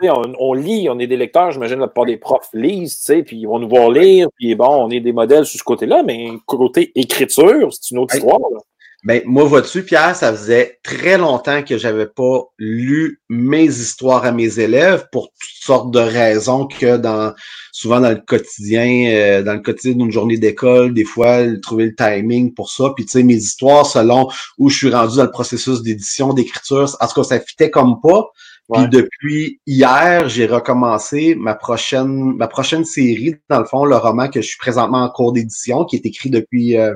on, 0.02 0.34
on, 0.38 0.52
lit, 0.52 0.88
on 0.90 0.98
est 0.98 1.06
des 1.06 1.16
lecteurs, 1.16 1.50
j'imagine 1.50 1.78
la 1.78 1.86
plupart 1.86 2.04
des 2.04 2.18
profs 2.18 2.50
lisent, 2.52 2.98
tu 2.98 3.04
sais, 3.04 3.22
puis 3.22 3.38
ils 3.38 3.46
vont 3.46 3.58
nous 3.58 3.68
voir 3.68 3.90
lire, 3.90 4.28
puis 4.36 4.54
bon, 4.54 4.84
on 4.84 4.90
est 4.90 5.00
des 5.00 5.12
modèles 5.12 5.46
sur 5.46 5.58
ce 5.58 5.64
côté-là, 5.64 6.02
mais 6.02 6.28
côté 6.44 6.92
écriture, 6.94 7.72
c'est 7.72 7.92
une 7.92 7.98
autre 7.98 8.14
histoire. 8.14 8.38
Là. 8.38 8.58
Ben, 9.02 9.22
moi, 9.24 9.44
vois-tu, 9.44 9.82
Pierre, 9.82 10.14
ça 10.14 10.30
faisait 10.30 10.78
très 10.82 11.16
longtemps 11.16 11.62
que 11.62 11.78
j'avais 11.78 12.06
pas 12.06 12.42
lu 12.58 13.22
mes 13.30 13.64
histoires 13.64 14.26
à 14.26 14.32
mes 14.32 14.58
élèves 14.58 15.06
pour 15.10 15.28
toutes 15.28 15.64
sortes 15.64 15.90
de 15.90 16.00
raisons 16.00 16.66
que 16.66 16.98
dans, 16.98 17.32
souvent 17.72 18.00
dans 18.00 18.10
le 18.10 18.20
quotidien, 18.20 19.10
euh, 19.10 19.42
dans 19.42 19.54
le 19.54 19.60
quotidien 19.60 19.94
d'une 19.94 20.12
journée 20.12 20.36
d'école, 20.36 20.92
des 20.92 21.04
fois, 21.04 21.38
trouver 21.62 21.86
le 21.86 21.94
timing 21.94 22.52
pour 22.52 22.70
ça. 22.70 22.92
Puis, 22.94 23.06
tu 23.06 23.12
sais, 23.12 23.22
mes 23.22 23.36
histoires, 23.36 23.86
selon 23.86 24.28
où 24.58 24.68
je 24.68 24.76
suis 24.76 24.90
rendu 24.90 25.16
dans 25.16 25.24
le 25.24 25.30
processus 25.30 25.80
d'édition, 25.80 26.34
d'écriture, 26.34 26.94
en 27.00 27.06
tout 27.06 27.14
cas, 27.14 27.24
ça 27.24 27.40
fitait 27.40 27.70
comme 27.70 28.02
pas. 28.02 28.26
Puis 28.72 28.88
depuis 28.88 29.60
hier, 29.66 30.28
j'ai 30.28 30.46
recommencé 30.46 31.34
ma 31.34 31.54
prochaine 31.54 32.36
ma 32.36 32.48
prochaine 32.48 32.84
série, 32.84 33.36
dans 33.48 33.58
le 33.58 33.64
fond, 33.64 33.84
le 33.84 33.96
roman 33.96 34.28
que 34.28 34.40
je 34.40 34.48
suis 34.48 34.58
présentement 34.58 35.02
en 35.02 35.10
cours 35.10 35.32
d'édition, 35.32 35.84
qui 35.84 35.96
est 35.96 36.06
écrit 36.06 36.30
depuis 36.30 36.76
euh, 36.78 36.94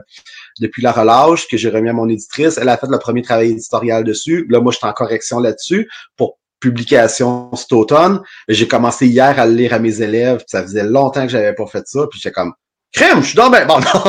depuis 0.61 0.83
la 0.83 0.93
relâche, 0.93 1.49
que 1.49 1.57
j'ai 1.57 1.71
remis 1.71 1.89
à 1.89 1.93
mon 1.93 2.09
éditrice. 2.09 2.59
Elle 2.59 2.69
a 2.69 2.77
fait 2.77 2.87
le 2.89 2.99
premier 2.99 3.23
travail 3.23 3.51
éditorial 3.51 4.05
dessus. 4.05 4.47
Là, 4.49 4.61
moi, 4.61 4.73
je 4.73 4.79
suis 4.79 4.87
en 4.87 4.93
correction 4.93 5.41
là-dessus 5.41 5.89
pour 6.17 6.39
publication 6.61 7.55
cet 7.55 7.73
automne. 7.73 8.23
J'ai 8.49 8.69
commencé 8.69 9.07
hier 9.07 9.39
à 9.39 9.47
le 9.47 9.55
lire 9.55 9.75
à 9.75 9.79
mes 9.79 10.01
élèves. 10.01 10.45
Ça 10.47 10.63
faisait 10.63 10.85
longtemps 10.85 11.23
que 11.23 11.33
j'avais 11.33 11.55
pas 11.55 11.67
fait 11.67 11.87
ça. 11.87 12.07
Puis 12.11 12.21
j'étais 12.21 12.33
comme 12.33 12.55
Crème, 12.95 13.23
je 13.23 13.27
suis 13.29 13.37
dans 13.37 13.51
ben. 13.51 13.67
Bon, 13.67 13.81
non. 13.81 13.85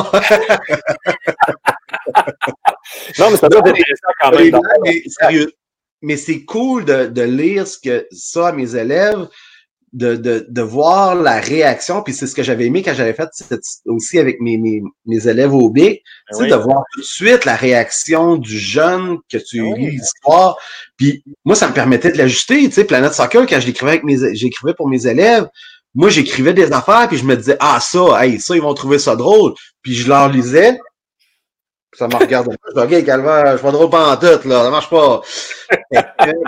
non, 3.18 3.30
mais 3.30 3.36
ça 3.36 3.48
doit 3.48 3.58
être 3.58 3.68
intéressant 3.68 4.12
quand 4.20 4.30
même. 4.30 4.60
Mais, 4.84 5.02
sérieux, 5.08 5.50
mais 6.02 6.16
c'est 6.16 6.44
cool 6.44 6.84
de, 6.84 7.06
de, 7.06 7.22
lire 7.22 7.66
ce 7.66 7.78
que 7.78 8.06
ça 8.12 8.48
à 8.48 8.52
mes 8.52 8.76
élèves, 8.76 9.28
de, 9.92 10.14
de, 10.14 10.46
de 10.48 10.62
voir 10.62 11.14
la 11.14 11.40
réaction. 11.40 12.02
Puis 12.02 12.12
c'est 12.12 12.26
ce 12.26 12.34
que 12.34 12.42
j'avais 12.42 12.66
aimé 12.66 12.82
quand 12.82 12.94
j'avais 12.94 13.14
fait 13.14 13.28
aussi 13.86 14.18
avec 14.18 14.40
mes, 14.40 14.58
mes, 14.58 14.82
mes 15.06 15.26
élèves 15.26 15.54
au 15.54 15.70
B, 15.70 15.76
ben 15.78 16.00
oui. 16.34 16.50
de 16.50 16.54
voir 16.54 16.82
tout 16.92 17.00
de 17.00 17.06
suite 17.06 17.44
la 17.44 17.56
réaction 17.56 18.36
du 18.36 18.58
jeune 18.58 19.18
que 19.30 19.38
tu 19.38 19.62
ben 19.62 19.74
lis 19.74 19.90
l'histoire. 19.92 20.58
Puis 20.96 21.24
moi, 21.44 21.56
ça 21.56 21.68
me 21.68 21.74
permettait 21.74 22.12
de 22.12 22.18
l'ajuster. 22.18 22.62
Tu 22.64 22.72
sais, 22.72 22.84
Planète 22.84 23.14
Soccer, 23.14 23.46
quand 23.46 23.60
je 23.60 23.66
l'écrivais 23.66 23.92
avec 23.92 24.04
mes 24.04 24.34
j'écrivais 24.34 24.74
pour 24.74 24.88
mes 24.88 25.06
élèves, 25.06 25.48
moi, 25.96 26.10
j'écrivais 26.10 26.52
des 26.52 26.72
affaires, 26.72 27.08
puis 27.08 27.16
je 27.16 27.24
me 27.24 27.34
disais, 27.34 27.56
ah, 27.58 27.80
ça, 27.80 28.22
hey, 28.22 28.38
ça, 28.38 28.54
ils 28.54 28.60
vont 28.60 28.74
trouver 28.74 28.98
ça 28.98 29.16
drôle. 29.16 29.54
Puis 29.80 29.94
je 29.94 30.06
leur 30.06 30.28
lisais, 30.28 30.78
ça 31.96 32.08
me 32.08 32.16
regarde. 32.16 32.48
je 32.68 32.74
dis, 32.74 32.96
OK, 32.96 33.04
Calvaire, 33.04 33.56
je 33.56 33.62
pas 33.62 33.72
drôle 33.72 33.90
pas 33.90 34.12
en 34.12 34.16
tête, 34.16 34.44
là, 34.44 34.64
ça 34.64 34.70
marche 34.70 34.90
pas. 34.90 35.22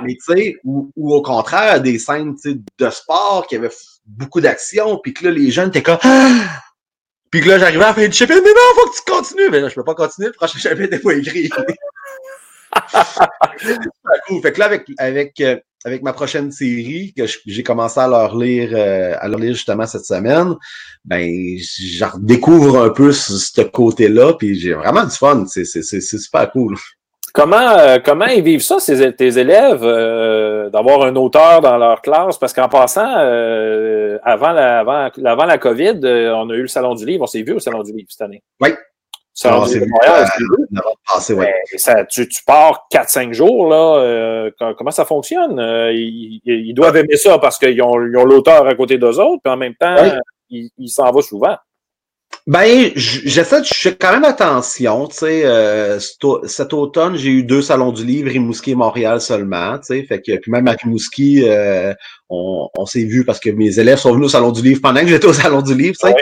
mais 0.03 0.15
tu 0.15 0.35
sais, 0.35 0.57
ou, 0.65 0.91
ou, 0.97 1.15
au 1.15 1.23
contraire, 1.23 1.81
des 1.81 1.99
scènes 1.99 2.37
de 2.45 2.91
sport 2.91 3.47
qui 3.49 3.57
avaient 3.57 3.71
beaucoup 4.07 4.41
d'action, 4.41 4.99
puis 4.99 5.15
que 5.15 5.25
là, 5.25 5.31
les 5.31 5.51
jeunes 5.51 5.69
étaient 5.69 5.83
comme! 5.83 5.99
Puis 7.31 7.43
que 7.43 7.49
là, 7.51 7.59
j'arrivais 7.59 7.85
à 7.85 7.93
faire 7.93 8.09
du 8.09 8.17
chapitre, 8.17 8.41
mais 8.43 8.49
non, 8.49 8.57
faut 8.75 8.89
que 8.89 8.97
tu 8.97 9.03
continues. 9.05 9.51
Mais 9.51 9.61
là, 9.61 9.69
je 9.69 9.75
peux 9.75 9.85
pas 9.85 9.95
continuer, 9.95 10.29
le 10.29 10.33
prochain 10.33 10.59
chapitre 10.59 10.93
n'est 10.93 10.99
pas 10.99 11.13
écrit. 11.13 11.51
Fait 14.43 14.53
que 14.53 14.59
là, 14.59 14.65
avec, 14.65 14.87
avec, 14.97 15.39
euh, 15.41 15.59
avec 15.85 16.03
ma 16.03 16.13
prochaine 16.13 16.51
série 16.51 17.13
que 17.17 17.25
j'ai 17.47 17.63
commencé 17.63 18.01
à 18.01 18.09
leur 18.09 18.37
lire, 18.37 18.71
euh, 18.73 19.15
à 19.19 19.29
leur 19.29 19.39
lire 19.39 19.55
justement 19.55 19.87
cette 19.87 20.05
semaine, 20.05 20.55
ben, 21.05 21.57
je 21.59 22.05
redécouvre 22.05 22.83
un 22.83 22.91
peu 22.91 23.13
ce, 23.13 23.61
côté-là, 23.63 24.35
puis 24.35 24.59
j'ai 24.59 24.75
vraiment 24.75 25.05
du 25.05 25.15
fun. 25.15 25.45
C'est 25.47 25.65
super 26.01 26.51
cool. 26.51 26.77
Comment, 27.35 27.79
euh, 27.79 27.99
comment 28.05 28.27
ils 28.27 28.43
vivent 28.43 28.63
ça, 28.63 28.81
ces, 28.81 29.13
tes 29.15 29.39
élèves, 29.39 29.83
euh, 29.83 30.71
d'avoir 30.71 31.03
un 31.03 31.15
auteur 31.15 31.61
dans 31.61 31.77
leur 31.77 32.01
classe? 32.01 32.39
Parce 32.39 32.53
qu'en 32.53 32.69
passant, 32.69 33.15
euh, 33.19 34.19
avant, 34.23 34.53
la, 34.53 34.81
avant, 34.81 35.09
avant 35.25 35.45
la 35.45 35.59
COVID, 35.59 36.01
on 36.03 36.51
a 36.51 36.55
eu 36.55 36.63
le 36.63 36.67
Salon 36.69 36.95
du 36.95 37.05
Livre. 37.05 37.23
On 37.25 37.27
s'est 37.27 37.43
vu 37.43 37.53
au 37.53 37.61
Salon 37.61 37.83
du 37.83 37.93
Livre 37.93 38.09
cette 38.11 38.23
année. 38.23 38.43
Oui. 38.61 38.71
Du 39.41 39.75
Livre 39.75 39.87
Montréal, 39.89 40.29
passé, 41.07 41.35
ouais. 41.35 41.55
ça, 41.77 42.05
tu, 42.05 42.29
tu, 42.29 42.43
pars 42.45 42.87
4-5 42.93 43.33
jours, 43.33 43.69
là. 43.69 44.51
comment 44.77 44.91
ça 44.91 45.05
fonctionne? 45.05 45.59
Ils, 45.93 46.41
ils, 46.45 46.75
doivent 46.75 46.97
aimer 46.97 47.17
ça 47.17 47.39
parce 47.39 47.59
qu'ils 47.59 47.81
ont 47.83 47.97
l'auteur 47.97 48.67
à 48.67 48.75
côté 48.75 48.99
d'eux 48.99 49.21
autres, 49.21 49.41
puis 49.45 49.53
en 49.53 49.57
même 49.57 49.75
temps, 49.75 49.97
ils 50.51 50.71
il 50.79 50.89
s'en 50.89 51.11
vont 51.13 51.21
souvent. 51.21 51.57
Ben, 52.47 52.91
j'essaie 52.95 53.61
de 53.61 53.67
fais 53.67 53.95
quand 53.95 54.13
même 54.13 54.25
attention, 54.25 55.07
tu 55.07 55.17
sais. 55.17 55.43
Euh, 55.45 55.99
cet 56.47 56.73
automne, 56.73 57.17
j'ai 57.17 57.29
eu 57.29 57.43
deux 57.43 57.61
salons 57.61 57.93
du 57.93 58.07
livre, 58.07 58.31
Rimouski 58.31 58.71
et 58.71 58.75
Montréal 58.75 59.21
seulement, 59.21 59.79
tu 59.79 59.87
sais. 59.89 60.03
Fait 60.05 60.23
que 60.23 60.35
puis 60.39 60.51
même 60.51 60.67
à 60.67 60.73
Rimouski, 60.73 61.43
euh, 61.47 61.93
on, 62.31 62.69
on 62.79 62.87
s'est 62.87 63.05
vu 63.05 63.27
parce 63.27 63.39
que 63.39 63.51
mes 63.51 63.79
élèves 63.79 63.99
sont 63.99 64.13
venus 64.13 64.27
au 64.27 64.31
salon 64.31 64.51
du 64.51 64.63
livre 64.63 64.81
pendant 64.81 65.01
que 65.01 65.09
j'étais 65.09 65.27
au 65.27 65.35
salon 65.35 65.61
du 65.61 65.75
livre, 65.75 65.97
tu 66.01 66.09
sais. 66.09 66.15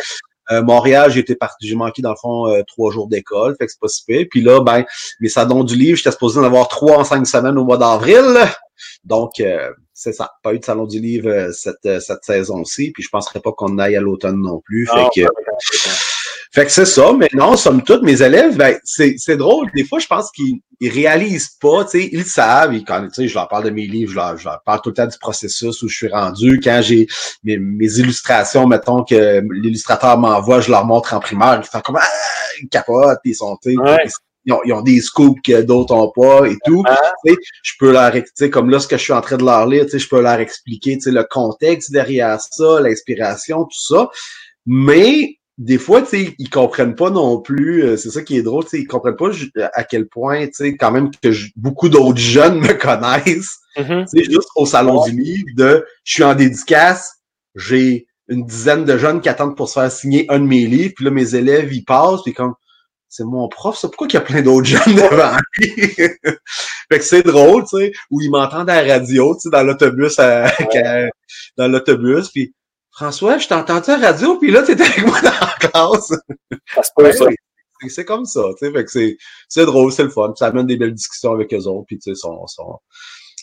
Euh, 0.51 0.63
Montréal, 0.63 1.11
j'étais 1.11 1.35
parti, 1.35 1.67
j'ai 1.67 1.75
manqué 1.75 2.03
dans 2.03 2.11
le 2.11 2.17
fond 2.17 2.49
euh, 2.49 2.63
trois 2.67 2.93
jours 2.93 3.09
d'école, 3.09 3.57
fait 3.59 3.67
que 3.67 3.73
c'est 3.73 3.81
pas 3.81 3.89
si 3.89 4.05
pire. 4.05 4.27
Puis 4.31 4.43
là, 4.43 4.61
ben, 4.61 4.85
mes 5.21 5.29
salons 5.29 5.65
du 5.65 5.77
livre, 5.77 5.97
j'étais 5.97 6.13
supposé 6.13 6.39
en 6.39 6.45
avoir 6.45 6.69
trois 6.69 6.99
en 6.99 7.05
cinq 7.05 7.27
semaines 7.27 7.59
au 7.59 7.65
mois 7.65 7.79
d'avril. 7.79 8.25
Donc, 9.05 9.41
euh, 9.41 9.71
c'est 9.93 10.13
ça. 10.13 10.33
Pas 10.43 10.55
eu 10.55 10.59
de 10.59 10.65
salon 10.65 10.87
du 10.87 11.01
livre 11.01 11.51
cette, 11.53 12.01
cette 12.01 12.23
saison-ci. 12.23 12.91
Puis 12.93 13.03
je 13.03 13.09
penserais 13.09 13.41
pas 13.41 13.53
qu'on 13.53 13.79
aille 13.79 13.97
à 13.97 14.01
l'automne 14.01 14.41
non 14.41 14.61
plus. 14.65 14.87
Fait 14.87 15.09
que. 15.15 15.27
Fait 16.57 16.65
que 16.65 16.73
c'est 16.73 16.87
ça, 16.87 17.13
mais 17.13 17.29
non, 17.35 17.55
somme 17.55 17.83
toute, 17.83 18.03
mes 18.03 18.23
élèves, 18.23 18.57
ben, 18.57 18.79
c'est, 18.83 19.17
c'est 19.19 19.37
drôle. 19.37 19.69
Des 19.75 19.85
fois, 19.85 19.99
je 19.99 20.07
pense 20.07 20.31
qu'ils 20.31 20.61
ils 20.81 20.89
réalisent 20.89 21.51
pas, 21.61 21.85
tu 21.85 22.01
sais, 22.01 22.09
ils 22.11 22.25
savent, 22.25 22.73
ils, 22.73 22.83
quand, 22.83 23.07
je 23.15 23.35
leur 23.35 23.47
parle 23.47 23.65
de 23.65 23.69
mes 23.69 23.87
livres, 23.87 24.13
je 24.13 24.17
leur, 24.17 24.39
je 24.39 24.47
leur, 24.47 24.63
parle 24.65 24.81
tout 24.81 24.89
le 24.89 24.95
temps 24.95 25.07
du 25.07 25.19
processus 25.19 25.83
où 25.83 25.89
je 25.89 25.95
suis 25.95 26.09
rendu. 26.09 26.59
Quand 26.65 26.81
j'ai 26.81 27.09
mes, 27.45 27.59
mes 27.59 27.99
illustrations, 27.99 28.67
mettons 28.67 29.05
que 29.05 29.43
l'illustrateur 29.53 30.17
m'envoie, 30.17 30.63
je 30.63 30.71
leur 30.71 30.87
montre 30.87 31.13
en 31.13 31.21
primaire, 31.21 31.61
ils 31.63 31.69
font 31.69 31.81
comme 31.81 31.99
ah, 32.01 32.07
ils 32.63 32.69
capotent, 32.71 33.19
ils 33.27 33.35
sont, 33.35 33.59
ils, 33.67 33.79
ont, 33.79 34.61
ils, 34.65 34.73
ont, 34.73 34.81
des 34.81 35.03
scoops 35.03 35.39
que 35.45 35.61
d'autres 35.61 35.95
ont 35.95 36.11
pas 36.17 36.47
et 36.49 36.57
tout. 36.65 36.83
Tu 37.27 37.33
sais, 37.33 37.39
je 37.65 37.73
peux 37.79 37.93
leur, 37.93 38.13
tu 38.13 38.25
sais, 38.35 38.49
comme 38.49 38.71
là, 38.71 38.81
ce 38.81 38.89
que 38.89 38.97
je 38.97 39.03
suis 39.03 39.13
en 39.13 39.21
train 39.21 39.37
de 39.37 39.45
leur 39.45 39.67
lire, 39.67 39.85
tu 39.85 39.91
sais, 39.91 39.99
je 39.99 40.09
peux 40.09 40.23
leur 40.23 40.41
expliquer, 40.41 40.95
tu 40.95 41.03
sais, 41.03 41.11
le 41.11 41.25
contexte 41.25 41.93
derrière 41.93 42.41
ça, 42.41 42.81
l'inspiration, 42.81 43.65
tout 43.65 43.95
ça. 43.95 44.09
Mais 44.65 45.37
des 45.59 45.79
fois, 45.79 46.03
tu 46.03 46.09
sais, 46.09 46.35
ils 46.39 46.51
comprennent 46.51 46.95
pas 46.95 47.11
non 47.11 47.41
plus. 47.41 47.83
Euh, 47.83 47.97
c'est 47.97 48.11
ça 48.11 48.23
qui 48.23 48.37
est 48.37 48.43
drôle, 48.43 48.65
tu 48.65 48.71
sais, 48.71 48.81
ils 48.81 48.87
comprennent 48.87 49.17
pas 49.17 49.31
à 49.73 49.85
quel 49.85 50.07
point, 50.07 50.47
tu 50.47 50.53
sais, 50.53 50.77
quand 50.77 50.91
même 50.91 51.11
que 51.11 51.29
beaucoup 51.57 51.89
d'autres 51.89 52.19
jeunes 52.19 52.61
me 52.61 52.75
connaissent. 52.75 53.59
Mm-hmm. 53.77 54.07
C'est 54.07 54.25
juste 54.25 54.49
au 54.57 54.67
salon 54.67 55.05
du 55.05 55.13
livre 55.13 55.49
de, 55.57 55.87
je 56.05 56.13
suis 56.13 56.25
en 56.25 56.35
dédicace, 56.35 57.21
j'ai 57.55 58.07
une 58.29 58.45
dizaine 58.45 58.85
de 58.85 58.99
jeunes 58.99 59.21
qui 59.21 59.29
attendent 59.29 59.57
pour 59.57 59.69
se 59.69 59.75
faire 59.75 59.91
signer 59.91 60.27
un 60.31 60.41
de 60.41 60.45
mes 60.45 60.67
livres, 60.67 60.93
puis 60.97 61.05
là 61.05 61.11
mes 61.11 61.35
élèves 61.35 61.73
ils 61.73 61.85
passent, 61.85 62.23
puis 62.23 62.35
comme 62.35 62.55
c'est 63.09 63.25
mon 63.25 63.49
prof, 63.49 63.79
ça 63.79 63.89
pourquoi 63.89 64.09
qu'il 64.09 64.19
y 64.19 64.23
a 64.23 64.27
plein 64.27 64.43
d'autres 64.43 64.67
jeunes 64.67 64.95
devant 64.95 65.37
lui? 65.57 65.71
fait 66.91 66.99
que 66.99 67.05
c'est 67.05 67.23
drôle, 67.23 67.63
tu 67.63 67.79
sais, 67.79 67.93
où 68.11 68.21
ils 68.21 68.31
m'entendent 68.31 68.69
à 68.69 68.83
la 68.83 68.95
radio, 68.95 69.35
tu 69.35 69.43
sais, 69.43 69.51
dans 69.51 69.63
l'autobus, 69.63 70.17
dans 71.57 71.69
l'autobus, 71.69 72.29
puis 72.31 72.53
François, 72.97 73.37
je 73.37 73.47
t'ai 73.47 73.55
entendu 73.55 73.91
à 73.91 73.99
la 73.99 74.07
radio, 74.13 74.39
puis 74.39 74.51
là, 74.51 74.63
tu 74.63 74.73
étais 74.73 74.85
avec 74.85 75.07
moi 75.07 75.21
dans 75.21 75.29
la 75.29 75.69
classe. 75.69 76.13
c'est 77.89 78.05
comme 78.07 78.25
ça, 78.25 78.43
tu 78.59 78.73
sais, 78.87 79.17
c'est 79.49 79.67
drôle, 79.67 79.93
c'est 79.93 80.05
le 80.05 80.09
fun, 80.09 80.33
ça 80.35 80.47
amène 80.47 80.67
des 80.67 80.79
belles 80.79 80.95
discussions 80.95 81.33
avec 81.33 81.53
eux 81.53 81.67
autres, 81.67 81.85
puis 81.87 81.99
tu 81.99 82.11
sais, 82.11 82.15
sont, 82.15 82.47
sont, 82.47 82.81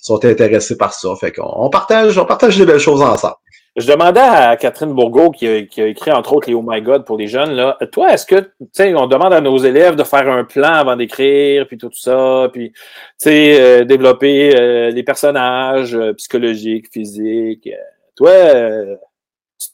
sont 0.02 0.26
intéressés 0.26 0.76
par 0.76 0.96
ça, 0.96 1.10
fait 1.20 1.32
qu'on 1.32 1.54
on 1.56 1.70
partage, 1.70 2.18
on 2.18 2.26
partage 2.26 2.58
des 2.58 2.66
belles 2.66 2.80
choses 2.80 3.04
ensemble. 3.04 3.36
Je 3.76 3.88
demandais 3.88 4.22
à 4.22 4.56
Catherine 4.56 4.94
Bourgault, 4.94 5.30
qui 5.30 5.48
a, 5.48 5.62
qui 5.64 5.82
a, 5.82 5.88
écrit 5.88 6.12
entre 6.12 6.34
autres 6.34 6.48
les 6.48 6.56
Oh 6.56 6.64
My 6.66 6.82
God 6.82 7.06
pour 7.06 7.18
les 7.18 7.28
jeunes, 7.28 7.52
là, 7.52 7.78
toi, 7.92 8.12
est-ce 8.12 8.26
que, 8.26 8.40
tu 8.40 8.68
sais, 8.72 8.96
on 8.96 9.06
demande 9.06 9.34
à 9.34 9.42
nos 9.42 9.60
élèves 9.60 9.96
de 9.96 10.04
faire 10.04 10.28
un 10.30 10.46
plan 10.46 10.74
avant 10.74 10.96
d'écrire, 10.96 11.68
puis 11.68 11.78
tout 11.78 11.92
ça, 11.94 12.50
puis, 12.52 12.72
tu 12.72 12.80
sais, 13.20 13.62
euh, 13.62 13.84
développer 13.84 14.60
euh, 14.60 14.90
les 14.90 15.04
personnages 15.04 15.94
euh, 15.94 16.14
psychologiques, 16.14 16.92
physiques. 16.92 17.70
toi, 18.16 18.32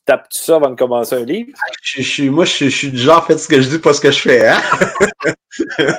tu 0.10 0.15
tapes 0.15 0.28
ça 0.32 0.56
avant 0.56 0.69
de 0.69 0.76
commencer 0.76 1.15
un 1.15 1.26
livre? 1.26 1.52
Je, 1.82 2.02
je, 2.02 2.24
moi, 2.30 2.45
je, 2.45 2.65
je, 2.65 2.69
suis 2.69 2.91
du 2.91 2.98
genre, 2.98 3.26
fait 3.26 3.38
ce 3.38 3.48
que 3.48 3.62
je 3.62 3.69
dis, 3.69 3.80
pas 3.80 3.93
ce 3.93 4.02
que 4.02 4.12
je 4.12 4.19
fais. 4.19 4.48
Hein? 4.48 4.62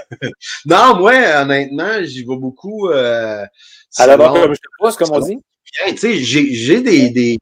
non, 0.66 0.96
moi, 0.98 1.12
honnêtement, 1.42 2.02
j'y 2.02 2.20
vais 2.20 2.36
beaucoup. 2.36 2.88
Euh, 2.88 3.44
à 3.96 4.06
la 4.06 4.16
comme 4.16 4.54
je 4.54 4.60
te 4.60 4.68
pose, 4.78 4.96
comme 4.96 5.10
on 5.12 5.20
dit. 5.20 5.38
J'ai 5.74 6.80
des, 6.80 7.10
des, 7.10 7.38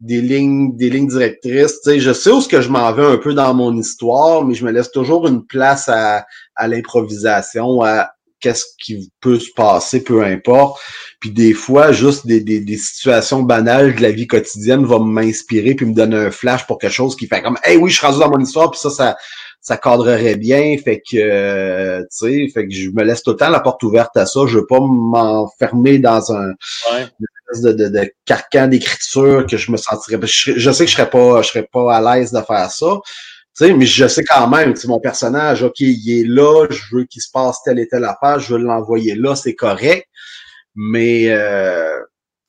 des 0.00 0.20
lignes, 0.20 0.76
des 0.76 0.90
lignes 0.90 1.08
directrices. 1.08 1.80
Je 1.84 2.12
sais 2.12 2.30
où 2.30 2.40
ce 2.40 2.48
que 2.48 2.60
je 2.60 2.68
m'en 2.68 2.92
vais 2.92 3.06
un 3.06 3.16
peu 3.16 3.34
dans 3.34 3.54
mon 3.54 3.76
histoire, 3.76 4.44
mais 4.44 4.54
je 4.54 4.64
me 4.64 4.70
laisse 4.70 4.90
toujours 4.90 5.26
une 5.26 5.44
place 5.46 5.88
à, 5.88 6.24
à 6.54 6.68
l'improvisation, 6.68 7.82
à 7.82 8.12
qu'est-ce 8.40 8.66
qui 8.78 9.10
peut 9.20 9.38
se 9.38 9.50
passer, 9.54 10.02
peu 10.02 10.24
importe. 10.24 10.80
Puis 11.20 11.30
des 11.30 11.52
fois, 11.52 11.92
juste 11.92 12.26
des, 12.26 12.40
des, 12.40 12.60
des 12.60 12.76
situations 12.76 13.42
banales 13.42 13.94
de 13.94 14.02
la 14.02 14.10
vie 14.10 14.26
quotidienne 14.26 14.84
vont 14.84 15.02
m'inspirer 15.02 15.74
puis 15.74 15.86
me 15.86 15.94
donner 15.94 16.16
un 16.16 16.30
flash 16.30 16.66
pour 16.66 16.78
quelque 16.78 16.92
chose 16.92 17.16
qui 17.16 17.26
fait 17.26 17.42
comme 17.42 17.58
Hey 17.64 17.76
oui, 17.76 17.90
je 17.90 17.96
suis 17.96 18.06
rendu 18.06 18.18
dans 18.18 18.30
mon 18.30 18.40
histoire, 18.40 18.70
puis 18.70 18.80
ça, 18.80 18.90
ça, 18.90 19.16
ça 19.60 19.76
cadrerait 19.76 20.36
bien. 20.36 20.76
Fait 20.82 20.98
que 20.98 21.16
euh, 21.16 22.00
tu 22.02 22.46
sais, 22.46 22.48
fait 22.52 22.66
que 22.66 22.74
je 22.74 22.90
me 22.90 23.02
laisse 23.02 23.22
tout 23.22 23.32
le 23.32 23.36
temps 23.36 23.50
la 23.50 23.60
porte 23.60 23.82
ouverte 23.82 24.16
à 24.16 24.26
ça. 24.26 24.40
Je 24.46 24.58
veux 24.58 24.66
pas 24.66 24.80
m'enfermer 24.80 25.98
dans 25.98 26.32
un 26.32 26.52
de, 27.62 27.72
de, 27.72 27.88
de, 27.88 28.12
carcan 28.24 28.68
d'écriture 28.68 29.46
que 29.46 29.56
je 29.56 29.70
me 29.70 29.76
sentirais. 29.76 30.18
Je, 30.22 30.70
sais 30.70 30.84
que 30.84 30.90
je 30.90 30.96
serais 30.96 31.10
pas, 31.10 31.42
je 31.42 31.48
serais 31.48 31.68
pas 31.70 31.94
à 31.94 32.00
l'aise 32.16 32.32
de 32.32 32.40
faire 32.40 32.70
ça. 32.70 32.98
Sais 33.58 33.72
mais 33.72 33.86
je 33.86 34.06
sais 34.06 34.24
quand 34.24 34.48
même, 34.48 34.74
mon 34.86 35.00
personnage, 35.00 35.62
OK, 35.62 35.80
il 35.80 36.20
est 36.20 36.24
là, 36.24 36.66
je 36.70 36.96
veux 36.96 37.04
qu'il 37.04 37.22
se 37.22 37.30
passe 37.30 37.62
telle 37.64 37.78
et 37.78 37.88
telle 37.88 38.04
affaire, 38.04 38.38
je 38.38 38.54
veux 38.54 38.60
l'envoyer 38.60 39.14
là, 39.14 39.34
c'est 39.34 39.54
correct. 39.54 40.06
Mais 40.74 41.26
euh, 41.28 41.98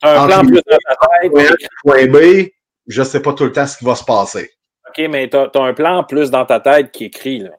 un 0.03 0.27
plan 0.27 0.41
plus 0.41 0.61
dans 0.69 0.77
ta 0.87 1.19
tête. 1.21 1.67
Point 1.83 2.07
B, 2.07 2.49
je 2.87 3.03
sais 3.03 3.21
pas 3.21 3.33
tout 3.33 3.45
le 3.45 3.51
temps 3.51 3.65
ce 3.65 3.77
qui 3.77 3.85
va 3.85 3.95
se 3.95 4.03
passer. 4.03 4.51
OK, 4.87 5.05
mais 5.09 5.29
tu 5.29 5.37
as, 5.37 5.49
un 5.55 5.73
plan 5.73 6.03
plus 6.03 6.31
dans 6.31 6.45
ta 6.45 6.59
tête 6.59 6.91
qui 6.91 7.05
écrit, 7.05 7.39
là. 7.39 7.51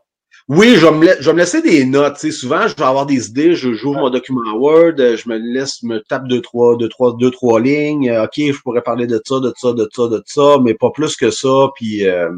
Oui, 0.48 0.74
je 0.74 0.84
vais, 0.84 0.90
me, 0.90 1.06
je 1.20 1.26
vais 1.26 1.32
me 1.32 1.38
laisser 1.38 1.62
des 1.62 1.84
notes. 1.84 2.16
sais, 2.16 2.32
Souvent, 2.32 2.66
je 2.66 2.74
vais 2.74 2.82
avoir 2.82 3.06
des 3.06 3.28
idées, 3.28 3.54
je 3.54 3.72
joue 3.72 3.92
mon 3.92 4.10
document 4.10 4.52
Word, 4.54 4.96
je 4.96 5.28
me 5.28 5.36
laisse, 5.36 5.84
me 5.84 6.00
tape 6.00 6.26
deux, 6.26 6.40
trois, 6.40 6.76
deux, 6.76 6.88
trois, 6.88 7.14
deux, 7.20 7.30
trois 7.30 7.60
lignes. 7.60 8.10
OK, 8.10 8.34
je 8.36 8.60
pourrais 8.60 8.82
parler 8.82 9.06
de 9.06 9.20
ça, 9.24 9.38
de 9.38 9.52
ça, 9.56 9.72
de 9.72 9.88
ça, 9.94 10.08
de 10.08 10.20
ça, 10.26 10.56
mais 10.60 10.74
pas 10.74 10.90
plus 10.90 11.14
que 11.14 11.30
ça. 11.30 11.68
Puis 11.76 12.04
euh, 12.04 12.28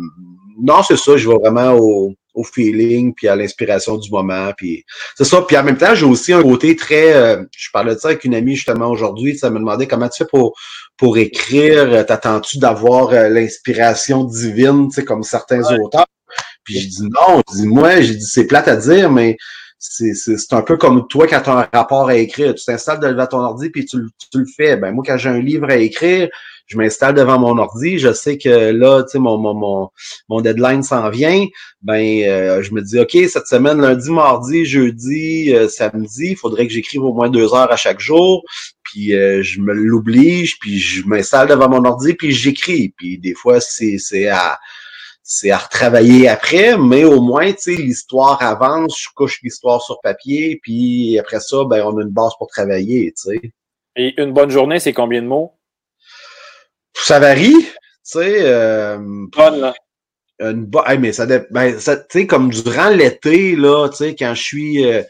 non, 0.61 0.83
c'est 0.83 0.97
ça, 0.97 1.17
je 1.17 1.29
vais 1.29 1.37
vraiment 1.37 1.75
au, 1.75 2.15
au 2.35 2.45
feeling 2.45 3.15
puis 3.15 3.29
à 3.29 3.37
l'inspiration 3.37 3.97
du 3.97 4.11
moment 4.11 4.53
puis 4.57 4.85
c'est 5.17 5.25
ça 5.25 5.43
puis 5.43 5.57
en 5.57 5.65
même 5.65 5.77
temps 5.77 5.95
j'ai 5.95 6.07
aussi 6.07 6.33
un 6.33 6.43
côté 6.43 6.77
très 6.77 7.13
euh, 7.13 7.45
je 7.57 7.69
parlais 7.73 7.95
de 7.95 8.01
ça 8.01 8.09
avec 8.09 8.25
une 8.25 8.35
amie 8.35 8.57
justement 8.57 8.89
aujourd'hui 8.89 9.37
ça 9.37 9.51
me 9.51 9.59
demandait 9.59 9.87
comment 9.87 10.09
tu 10.09 10.25
fais 10.25 10.29
pour 10.29 10.59
pour 10.97 11.19
écrire 11.19 12.07
t'attends-tu 12.07 12.59
d'avoir 12.59 13.11
euh, 13.11 13.29
l'inspiration 13.29 14.25
divine 14.25 14.89
tu 14.89 14.95
sais 14.95 15.05
comme 15.05 15.23
certains 15.23 15.63
auteurs? 15.73 16.07
Puis 16.65 16.79
j'ai 16.79 16.87
dit 16.87 17.03
non 17.03 17.43
je 17.51 17.57
dis 17.57 17.67
moi 17.67 18.01
j'ai 18.01 18.15
dit 18.15 18.27
c'est 18.27 18.47
plate 18.47 18.69
à 18.69 18.77
dire 18.77 19.11
mais 19.11 19.37
c'est, 19.85 20.15
c'est, 20.15 20.53
un 20.53 20.63
peu 20.63 20.77
comme 20.77 21.09
toi 21.09 21.27
quand 21.27 21.41
tu 21.41 21.51
as 21.51 21.55
un 21.55 21.69
rapport 21.73 22.09
à 22.09 22.15
écrire. 22.15 22.55
Tu 22.55 22.65
t'installes 22.65 23.01
devant 23.01 23.27
ton 23.27 23.39
ordi 23.39 23.69
puis 23.69 23.85
tu, 23.85 23.99
tu 24.31 24.39
le 24.39 24.47
fais. 24.57 24.77
Ben 24.77 24.93
moi, 24.93 25.03
quand 25.05 25.17
j'ai 25.17 25.29
un 25.29 25.41
livre 25.41 25.69
à 25.69 25.75
écrire, 25.75 26.29
je 26.67 26.77
m'installe 26.77 27.15
devant 27.15 27.39
mon 27.39 27.59
ordi, 27.59 27.99
je 27.99 28.13
sais 28.13 28.39
que 28.39 28.71
là, 28.71 29.03
tu 29.03 29.11
sais, 29.13 29.19
mon, 29.19 29.39
mon, 29.39 29.91
mon, 30.29 30.41
deadline 30.41 30.83
s'en 30.83 31.11
vient, 31.11 31.47
ben 31.83 32.23
euh, 32.25 32.63
je 32.63 32.73
me 32.73 32.81
dis, 32.81 32.99
OK, 32.99 33.17
cette 33.29 33.47
semaine, 33.47 33.81
lundi, 33.81 34.11
mardi, 34.11 34.65
jeudi, 34.65 35.53
euh, 35.55 35.69
samedi, 35.69 36.31
il 36.31 36.37
faudrait 36.37 36.67
que 36.67 36.73
j'écrive 36.73 37.03
au 37.03 37.13
moins 37.13 37.29
deux 37.29 37.55
heures 37.55 37.71
à 37.71 37.77
chaque 37.77 38.01
jour. 38.01 38.43
Puis 38.83 39.15
euh, 39.15 39.43
je 39.43 39.61
me 39.61 39.73
l'oblige, 39.73 40.59
puis 40.59 40.79
je 40.79 41.07
m'installe 41.07 41.49
devant 41.49 41.69
mon 41.69 41.85
ordi, 41.85 42.15
puis 42.15 42.33
j'écris. 42.33 42.95
Puis 42.97 43.19
des 43.19 43.35
fois, 43.35 43.61
c'est, 43.61 43.99
c'est 43.99 44.29
à 44.29 44.59
c'est 45.25 45.51
à 45.51 45.59
retravailler 45.59 46.29
après, 46.29 46.77
mais 46.77 47.05
au 47.05 47.23
moins, 47.23 47.53
tu 47.53 47.59
sais, 47.59 47.75
l'histoire 47.75 48.43
avance, 48.43 49.01
je 49.01 49.09
couche 49.15 49.41
l'histoire 49.43 49.81
sur 49.81 50.01
papier, 50.01 50.59
puis 50.63 51.19
après 51.19 51.41
ça, 51.41 51.65
ben, 51.65 51.85
on 51.87 51.97
a 51.99 52.03
une 52.03 52.11
base 52.11 52.33
pour 52.39 52.49
travailler, 52.49 53.13
tu 53.17 53.31
sais. 53.31 53.53
Et 53.97 54.21
une 54.21 54.33
bonne 54.33 54.51
journée, 54.51 54.81
c'est 54.81 54.93
combien 54.93 55.23
de 55.23 55.27
mots? 55.27 55.53
Ça 57.03 57.19
varie, 57.19 57.63
tu 57.63 57.71
sais. 58.05 58.37
Euh, 58.43 58.99
Bonne, 59.37 59.61
là. 59.61 59.75
Une 60.41 60.69
mais 60.99 61.13
ça, 61.13 61.27
ben, 61.51 61.79
ça 61.79 61.97
tu 61.97 62.05
sais, 62.11 62.27
comme 62.27 62.51
durant 62.51 62.89
l'été, 62.89 63.55
là, 63.55 63.89
tu 63.89 63.97
sais, 63.97 64.15
quand 64.17 64.35
je 64.35 64.43
suis, 64.43 64.85
euh, 64.85 65.03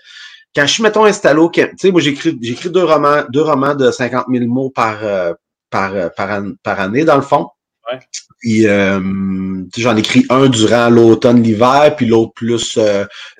quand 0.54 0.66
je 0.66 0.72
suis, 0.72 0.82
mettons, 0.82 1.04
installé 1.04 1.40
au 1.40 1.48
tu 1.48 1.62
sais, 1.78 1.90
moi, 1.90 2.00
j'écris, 2.00 2.38
j'écris 2.42 2.70
deux 2.70 2.84
romans, 2.84 3.24
deux 3.30 3.42
romans 3.42 3.74
de 3.74 3.90
50 3.90 4.26
000 4.30 4.46
mots 4.46 4.70
par, 4.70 5.02
euh, 5.02 5.32
par, 5.70 5.94
euh, 5.94 6.08
par, 6.14 6.42
par, 6.62 6.80
année, 6.80 7.04
dans 7.04 7.16
le 7.16 7.22
fond. 7.22 7.48
Ouais. 7.90 7.98
Puis, 8.40 9.82
j'en 9.82 9.96
écris 9.96 10.26
un 10.28 10.48
durant 10.48 10.90
l'automne, 10.90 11.42
l'hiver, 11.42 11.94
puis 11.96 12.06
l'autre 12.06 12.32
plus 12.34 12.78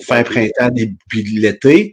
fin 0.07 0.23
printemps, 0.23 0.71
puis 1.09 1.23
l'été. 1.23 1.93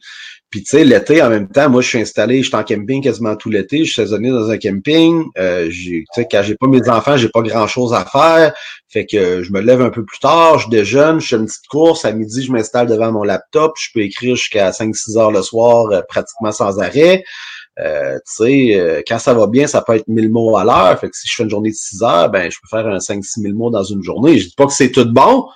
Puis 0.50 0.64
tu 0.64 0.78
sais, 0.78 0.84
l'été, 0.84 1.22
en 1.22 1.30
même 1.30 1.48
temps, 1.48 1.70
moi, 1.70 1.82
je 1.82 1.88
suis 1.90 2.00
installé, 2.00 2.42
je 2.42 2.48
suis 2.48 2.56
en 2.56 2.64
camping 2.64 3.04
quasiment 3.04 3.36
tout 3.36 3.50
l'été, 3.50 3.80
je 3.80 3.84
suis 3.92 4.02
saisonnier 4.02 4.32
dans 4.32 4.50
un 4.50 4.58
camping. 4.58 5.26
Euh, 5.38 5.70
sais, 6.14 6.28
quand 6.30 6.42
j'ai 6.42 6.56
pas 6.56 6.68
mes 6.68 6.90
enfants, 6.90 7.18
j'ai 7.18 7.30
pas 7.30 7.42
grand-chose 7.42 7.94
à 7.94 8.04
faire. 8.04 8.54
Fait 8.88 9.06
que 9.06 9.44
je 9.44 9.52
me 9.52 9.62
lève 9.62 9.82
un 9.82 9.92
peu 9.92 10.04
plus 10.04 10.18
tard, 10.18 10.58
je 10.58 10.70
déjeune, 10.70 11.20
je 11.20 11.28
fais 11.28 11.36
une 11.36 11.46
petite 11.46 11.68
course. 11.68 12.04
À 12.06 12.12
midi, 12.12 12.44
je 12.44 12.52
m'installe 12.52 12.88
devant 12.88 13.12
mon 13.12 13.24
laptop. 13.24 13.74
Je 13.80 13.90
peux 13.94 14.02
écrire 14.02 14.36
jusqu'à 14.36 14.72
5-6 14.72 15.20
heures 15.20 15.32
le 15.32 15.44
soir, 15.44 15.92
euh, 15.92 16.02
pratiquement 16.08 16.52
sans 16.52 16.80
arrêt. 16.80 17.24
Euh, 17.80 18.16
tu 18.16 18.22
sais, 18.26 18.80
euh, 18.80 19.02
quand 19.08 19.20
ça 19.20 19.34
va 19.34 19.46
bien, 19.46 19.68
ça 19.68 19.82
peut 19.82 19.96
être 19.96 20.08
1000 20.08 20.30
mots 20.30 20.58
à 20.58 20.64
l'heure. 20.64 21.00
Fait 21.00 21.10
que 21.10 21.16
si 21.16 21.28
je 21.28 21.36
fais 21.36 21.44
une 21.44 21.50
journée 21.50 21.70
de 21.70 21.76
6 21.76 22.02
heures, 22.02 22.30
ben, 22.30 22.50
je 22.50 22.58
peux 22.60 22.68
faire 22.76 22.88
un 22.88 22.98
5-6 22.98 23.42
000 23.42 23.54
mots 23.54 23.70
dans 23.70 23.84
une 23.84 24.04
journée. 24.04 24.40
Je 24.40 24.48
dis 24.48 24.56
pas 24.56 24.66
que 24.66 24.74
c'est 24.74 24.92
tout 24.92 25.06
bon, 25.06 25.48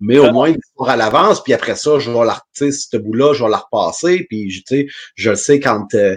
mais 0.00 0.18
au 0.18 0.32
moins 0.32 0.48
l'histoire 0.48 0.90
à 0.90 0.96
l'avance, 0.96 1.42
puis 1.42 1.52
après 1.52 1.76
ça, 1.76 1.98
je 1.98 2.10
vais 2.10 2.24
la, 2.24 2.38
ce 2.54 2.96
bout-là, 2.96 3.34
je 3.34 3.44
vais 3.44 3.50
la 3.50 3.58
repasser, 3.58 4.26
puis 4.28 4.48
tu 4.48 4.62
sais, 4.66 4.86
je 5.14 5.30
le 5.30 5.36
sais 5.36 5.60
quand, 5.60 5.94
euh, 5.94 6.16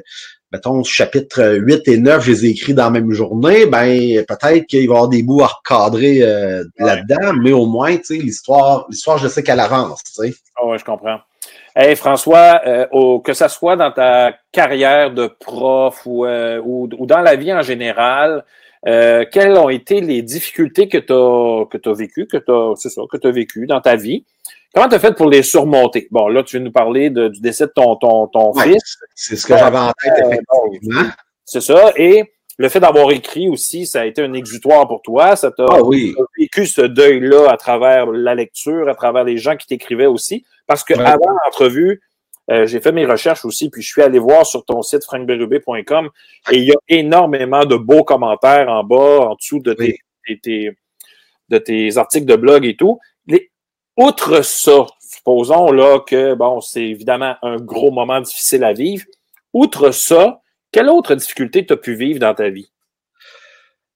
mettons, 0.51 0.83
chapitre 0.83 1.57
8 1.57 1.87
et 1.87 1.97
9, 1.97 2.23
je 2.23 2.31
les 2.31 2.45
ai 2.45 2.49
écrits 2.49 2.73
dans 2.73 2.85
la 2.85 2.89
même 2.91 3.11
journée, 3.11 3.65
ben 3.65 4.23
peut-être 4.27 4.65
qu'il 4.67 4.87
va 4.87 4.93
y 4.93 4.97
avoir 4.97 5.09
des 5.09 5.23
bouts 5.23 5.41
à 5.41 5.47
recadrer 5.47 6.21
euh, 6.21 6.63
là-dedans, 6.77 7.33
mais 7.41 7.51
au 7.51 7.65
moins, 7.65 7.97
tu 7.97 8.03
sais, 8.03 8.13
l'histoire, 8.15 8.85
l'histoire, 8.89 9.17
je 9.17 9.27
sais 9.27 9.43
qu'elle 9.43 9.59
avance, 9.59 10.01
tu 10.03 10.13
sais. 10.13 10.33
Ah 10.55 10.65
ouais, 10.65 10.77
je 10.77 10.85
comprends. 10.85 11.19
Hey 11.75 11.95
François, 11.95 12.61
euh, 12.67 13.19
que 13.23 13.33
ce 13.33 13.47
soit 13.47 13.75
dans 13.75 13.91
ta 13.91 14.33
carrière 14.51 15.11
de 15.11 15.25
prof 15.25 16.03
ou, 16.05 16.23
euh, 16.23 16.61
ou, 16.63 16.87
dans 17.07 17.21
la 17.21 17.35
vie 17.35 17.51
en 17.51 17.63
général, 17.63 18.45
euh, 18.87 19.25
quelles 19.31 19.55
ont 19.57 19.69
été 19.69 20.01
les 20.01 20.21
difficultés 20.21 20.89
que 20.89 20.97
tu 20.97 21.13
as, 21.13 21.65
que 21.69 21.89
as 21.89 21.93
vécues, 21.93 22.27
que 22.27 22.37
tu 22.37 22.81
c'est 22.81 22.89
ça, 22.89 23.01
que 23.09 23.17
tu 23.17 23.27
as 23.27 23.31
vécues 23.31 23.65
dans 23.65 23.81
ta 23.81 23.95
vie? 23.95 24.25
Comment 24.73 24.89
tu 24.89 24.95
as 24.95 24.99
fait 24.99 25.15
pour 25.15 25.29
les 25.29 25.43
surmonter? 25.43 26.07
Bon, 26.09 26.27
là, 26.27 26.43
tu 26.43 26.57
viens 26.57 26.65
nous 26.65 26.71
parler 26.71 27.09
du 27.09 27.39
décès 27.39 27.67
de 27.67 27.71
ton, 27.75 27.95
ton, 27.95 28.27
ton 28.27 28.53
fils. 28.53 28.97
C'est 29.13 29.35
ce 29.35 29.45
que 29.45 29.55
j'avais 29.55 29.77
en 29.77 29.91
tête, 29.91 30.13
effectivement. 30.17 31.09
c'est 31.45 31.61
ça. 31.61 31.93
Et 31.95 32.33
le 32.57 32.69
fait 32.69 32.79
d'avoir 32.79 33.11
écrit 33.11 33.49
aussi, 33.49 33.85
ça 33.85 34.01
a 34.01 34.05
été 34.05 34.21
un 34.21 34.33
exutoire 34.33 34.87
pour 34.87 35.01
toi. 35.01 35.35
Ça 35.35 35.51
t'a 35.51 35.65
ah, 35.69 35.81
oui. 35.83 36.15
vécu 36.39 36.65
ce 36.65 36.81
deuil-là 36.81 37.51
à 37.51 37.57
travers 37.57 38.07
la 38.07 38.35
lecture, 38.35 38.89
à 38.89 38.95
travers 38.95 39.23
les 39.23 39.37
gens 39.37 39.55
qui 39.55 39.67
t'écrivaient 39.67 40.07
aussi. 40.07 40.43
Parce 40.65 40.83
que 40.83 40.93
avant 40.93 41.31
l'entrevue, 41.45 42.01
euh, 42.51 42.65
j'ai 42.65 42.81
fait 42.81 42.91
mes 42.91 43.05
recherches 43.05 43.45
aussi, 43.45 43.69
puis 43.69 43.81
je 43.81 43.89
suis 43.89 44.01
allé 44.01 44.19
voir 44.19 44.45
sur 44.45 44.65
ton 44.65 44.81
site 44.81 45.03
frankberube.com 45.05 46.09
et 46.51 46.57
il 46.57 46.65
y 46.65 46.71
a 46.71 46.77
énormément 46.89 47.65
de 47.65 47.75
beaux 47.75 48.03
commentaires 48.03 48.67
en 48.69 48.83
bas, 48.83 49.27
en 49.29 49.35
dessous 49.35 49.59
de 49.59 49.73
tes, 49.73 50.75
de 51.49 51.57
tes 51.57 51.97
articles 51.97 52.25
de 52.25 52.35
blog 52.35 52.65
et 52.65 52.75
tout. 52.75 52.99
Les, 53.27 53.49
outre 53.95 54.41
ça, 54.41 54.85
supposons 54.99 55.71
là 55.71 55.99
que 55.99 56.33
bon, 56.33 56.59
c'est 56.59 56.83
évidemment 56.83 57.35
un 57.43 57.57
gros 57.57 57.91
moment 57.91 58.19
difficile 58.19 58.63
à 58.65 58.73
vivre. 58.73 59.05
Outre 59.53 59.91
ça, 59.91 60.41
quelle 60.71 60.89
autre 60.89 61.15
difficulté 61.15 61.65
tu 61.65 61.73
as 61.73 61.77
pu 61.77 61.95
vivre 61.95 62.19
dans 62.19 62.33
ta 62.33 62.49
vie? 62.49 62.72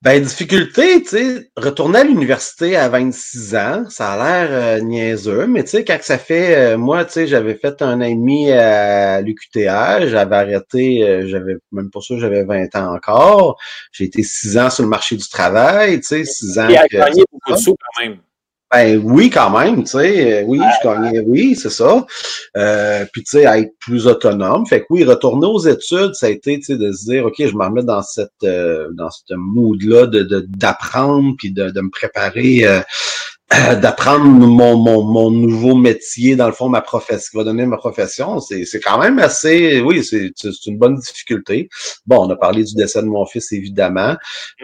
Ben, 0.04 0.22
difficulté, 0.22 1.02
tu 1.02 1.10
sais, 1.10 1.52
retourner 1.58 2.00
à 2.00 2.04
l'université 2.04 2.76
à 2.76 2.88
26 2.88 3.56
ans, 3.56 3.90
ça 3.90 4.12
a 4.12 4.18
l'air 4.18 4.50
euh, 4.52 4.80
niaiseux, 4.80 5.48
mais 5.48 5.64
tu 5.64 5.72
sais, 5.72 5.84
quand 5.84 5.98
ça 6.02 6.20
fait, 6.20 6.56
euh, 6.56 6.78
moi, 6.78 7.04
tu 7.04 7.14
sais, 7.14 7.28
j'avais 7.28 7.56
fait 7.56 7.82
un 7.82 8.00
an 8.00 8.02
et 8.02 8.14
demi 8.14 8.52
à 8.52 9.22
l'UQTR, 9.22 10.08
j'avais 10.08 10.36
arrêté, 10.36 11.02
euh, 11.02 11.28
j'avais 11.28 11.56
même 11.72 11.90
pas 11.90 12.02
sûr, 12.02 12.20
j'avais 12.20 12.44
20 12.44 12.76
ans 12.76 12.94
encore. 12.94 13.58
J'ai 13.92 14.04
été 14.04 14.22
6 14.22 14.60
ans 14.60 14.70
sur 14.70 14.84
le 14.84 14.90
marché 14.90 15.16
du 15.16 15.28
travail, 15.28 16.00
tu 16.02 16.08
sais, 16.08 16.26
6 16.26 16.60
ans. 16.60 16.70
Et 16.70 16.78
à 16.78 16.88
gagné 16.88 17.24
beaucoup 17.32 17.54
de 17.54 17.58
sous 17.58 17.74
quand 17.76 18.04
même. 18.04 18.20
Ben 18.70 19.02
oui, 19.02 19.30
quand 19.30 19.58
même, 19.58 19.86
tu 19.86 19.92
sais, 19.92 20.42
euh, 20.42 20.46
oui, 20.46 20.60
je 20.60 20.88
gagnais, 20.88 21.20
oui, 21.26 21.56
c'est 21.56 21.70
ça. 21.70 22.06
Euh, 22.58 23.06
puis 23.14 23.24
tu 23.24 23.32
sais, 23.32 23.44
être 23.44 23.72
plus 23.80 24.08
autonome. 24.08 24.66
Fait 24.66 24.82
que 24.82 24.88
oui, 24.90 25.06
retourner 25.06 25.48
aux 25.48 25.60
études, 25.60 26.14
ça 26.16 26.26
a 26.26 26.30
été, 26.30 26.58
tu 26.60 26.64
sais, 26.66 26.78
de 26.78 26.92
se 26.92 27.06
dire, 27.06 27.26
ok, 27.26 27.36
je 27.38 27.56
me 27.56 27.64
remets 27.64 27.84
dans 27.84 28.02
cette, 28.02 28.30
euh, 28.44 28.90
dans 28.94 29.10
ce 29.10 29.34
mood-là 29.36 30.08
de 30.08 30.46
d'apprendre, 30.50 31.34
puis 31.38 31.52
de, 31.54 31.70
de 31.70 31.80
me 31.80 31.90
préparer, 31.90 32.66
euh, 32.66 32.82
d'apprendre 33.76 34.26
mon, 34.26 34.76
mon, 34.76 35.02
mon 35.02 35.32
nouveau 35.32 35.76
métier, 35.76 36.36
dans 36.36 36.48
le 36.48 36.52
fond, 36.54 36.68
ma 36.68 36.82
profession, 36.82 37.30
qui 37.32 37.38
va 37.38 37.46
donner 37.46 37.66
ma 37.66 37.78
profession. 37.78 38.42
C'est 38.42 38.66
c'est 38.66 38.82
quand 38.82 39.00
même 39.00 39.18
assez, 39.20 39.80
oui, 39.80 40.04
c'est 40.04 40.34
une 40.66 40.78
bonne 40.78 40.98
difficulté. 40.98 41.70
Bon, 42.06 42.26
on 42.26 42.30
a 42.30 42.36
parlé 42.36 42.66
du 42.66 42.76
décès 42.76 43.02
de 43.02 43.08
mon 43.08 43.26
fils, 43.26 43.54
évidemment. 43.54 44.18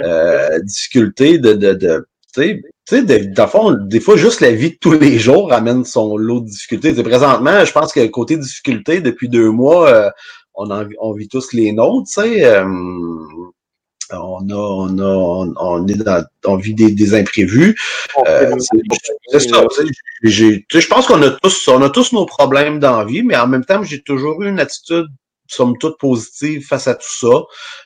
Euh, 0.04 0.60
difficulté 0.60 1.38
de, 1.38 1.54
de, 1.54 1.74
de 1.74 2.06
tu 2.34 2.42
sais, 2.42 2.62
dans 2.91 3.48
fond, 3.48 3.72
des 3.72 4.00
fois, 4.00 4.17
juste 4.17 4.41
la 4.41 4.52
vie 4.52 4.72
de 4.72 4.78
tous 4.80 4.93
les 4.93 5.17
jours 5.17 5.54
amène 5.54 5.86
son 5.86 6.17
lot 6.17 6.41
de 6.41 6.48
difficultés. 6.48 6.93
présentement, 7.02 7.63
je 7.63 7.72
pense 7.72 7.93
que 7.93 8.06
côté 8.08 8.38
difficulté, 8.38 9.00
depuis 9.00 9.30
deux 9.30 9.52
mois, 9.52 9.89
euh, 9.89 10.10
on, 10.54 10.69
en, 10.69 10.86
on 11.00 11.13
vit 11.13 11.28
tous 11.28 11.54
les 11.54 11.72
nôtres, 11.72 12.08
tu 12.08 12.22
sais. 12.22 12.46
Euh, 12.46 12.65
on 14.12 14.48
a, 14.50 14.56
on 14.56 15.00
a, 15.00 15.54
on, 15.60 15.88
est 15.88 15.96
dans, 15.96 16.24
on 16.46 16.58
vit 16.58 16.76
des, 16.76 16.91
des 16.91 17.15
imprévus. 17.15 17.76
Euh, 18.28 18.54
c'est 19.30 19.39
ça. 19.39 19.65
Je 20.22 20.88
pense 20.88 21.08
qu'on 21.08 21.22
a 21.22 21.32
tous, 21.32 21.67
on 21.67 21.82
a 21.82 21.89
tous 21.89 22.12
nos 22.12 22.26
problèmes 22.26 22.80
dans 22.80 22.98
la 22.98 23.06
vie, 23.06 23.24
mais 23.24 23.38
en 23.38 23.48
même 23.48 23.65
temps, 23.65 23.82
j'ai 23.84 24.02
toujours 24.02 24.41
eu 24.43 24.50
une 24.50 24.60
attitude 24.60 25.08
somme 25.47 25.77
toute 25.77 25.97
positive 25.97 26.65
face 26.65 26.88
à 26.88 26.95
tout 26.95 27.15
ça. 27.19 27.43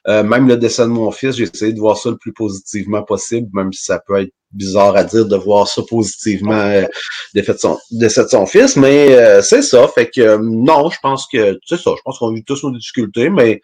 Euh, 0.08 0.24
même 0.24 0.48
le 0.48 0.58
décès 0.58 0.84
de 0.84 0.88
mon 0.88 1.12
fils, 1.12 1.36
j'ai 1.36 1.44
essayé 1.44 1.74
de 1.74 1.80
voir 1.80 1.98
ça 1.98 2.10
le 2.10 2.18
plus 2.18 2.34
positivement 2.34 3.04
possible, 3.04 3.50
même 3.54 3.74
si 3.74 3.84
ça 3.84 4.00
peut 4.06 4.22
être 4.22 4.34
bizarre 4.52 4.96
à 4.96 5.04
dire 5.04 5.26
de 5.26 5.36
voir 5.36 5.68
ça 5.68 5.82
positivement, 5.88 6.54
euh, 6.54 6.86
décès, 7.34 7.54
de 7.54 7.58
son, 7.58 7.78
de 7.92 8.46
fils, 8.48 8.76
mais 8.78 9.16
euh, 9.16 9.42
c'est 9.42 9.62
ça. 9.62 9.88
Fait 9.88 10.10
que 10.10 10.22
euh, 10.22 10.40
non, 10.42 10.90
je 10.90 10.98
pense 11.02 11.28
que 11.32 11.60
c'est 11.66 11.78
ça. 11.78 11.92
Je 11.96 12.02
pense 12.04 12.20
qu'on 12.20 12.34
vit 12.34 12.44
tous 12.44 12.64
nos 12.64 12.72
difficultés, 12.72 13.30
mais 13.30 13.62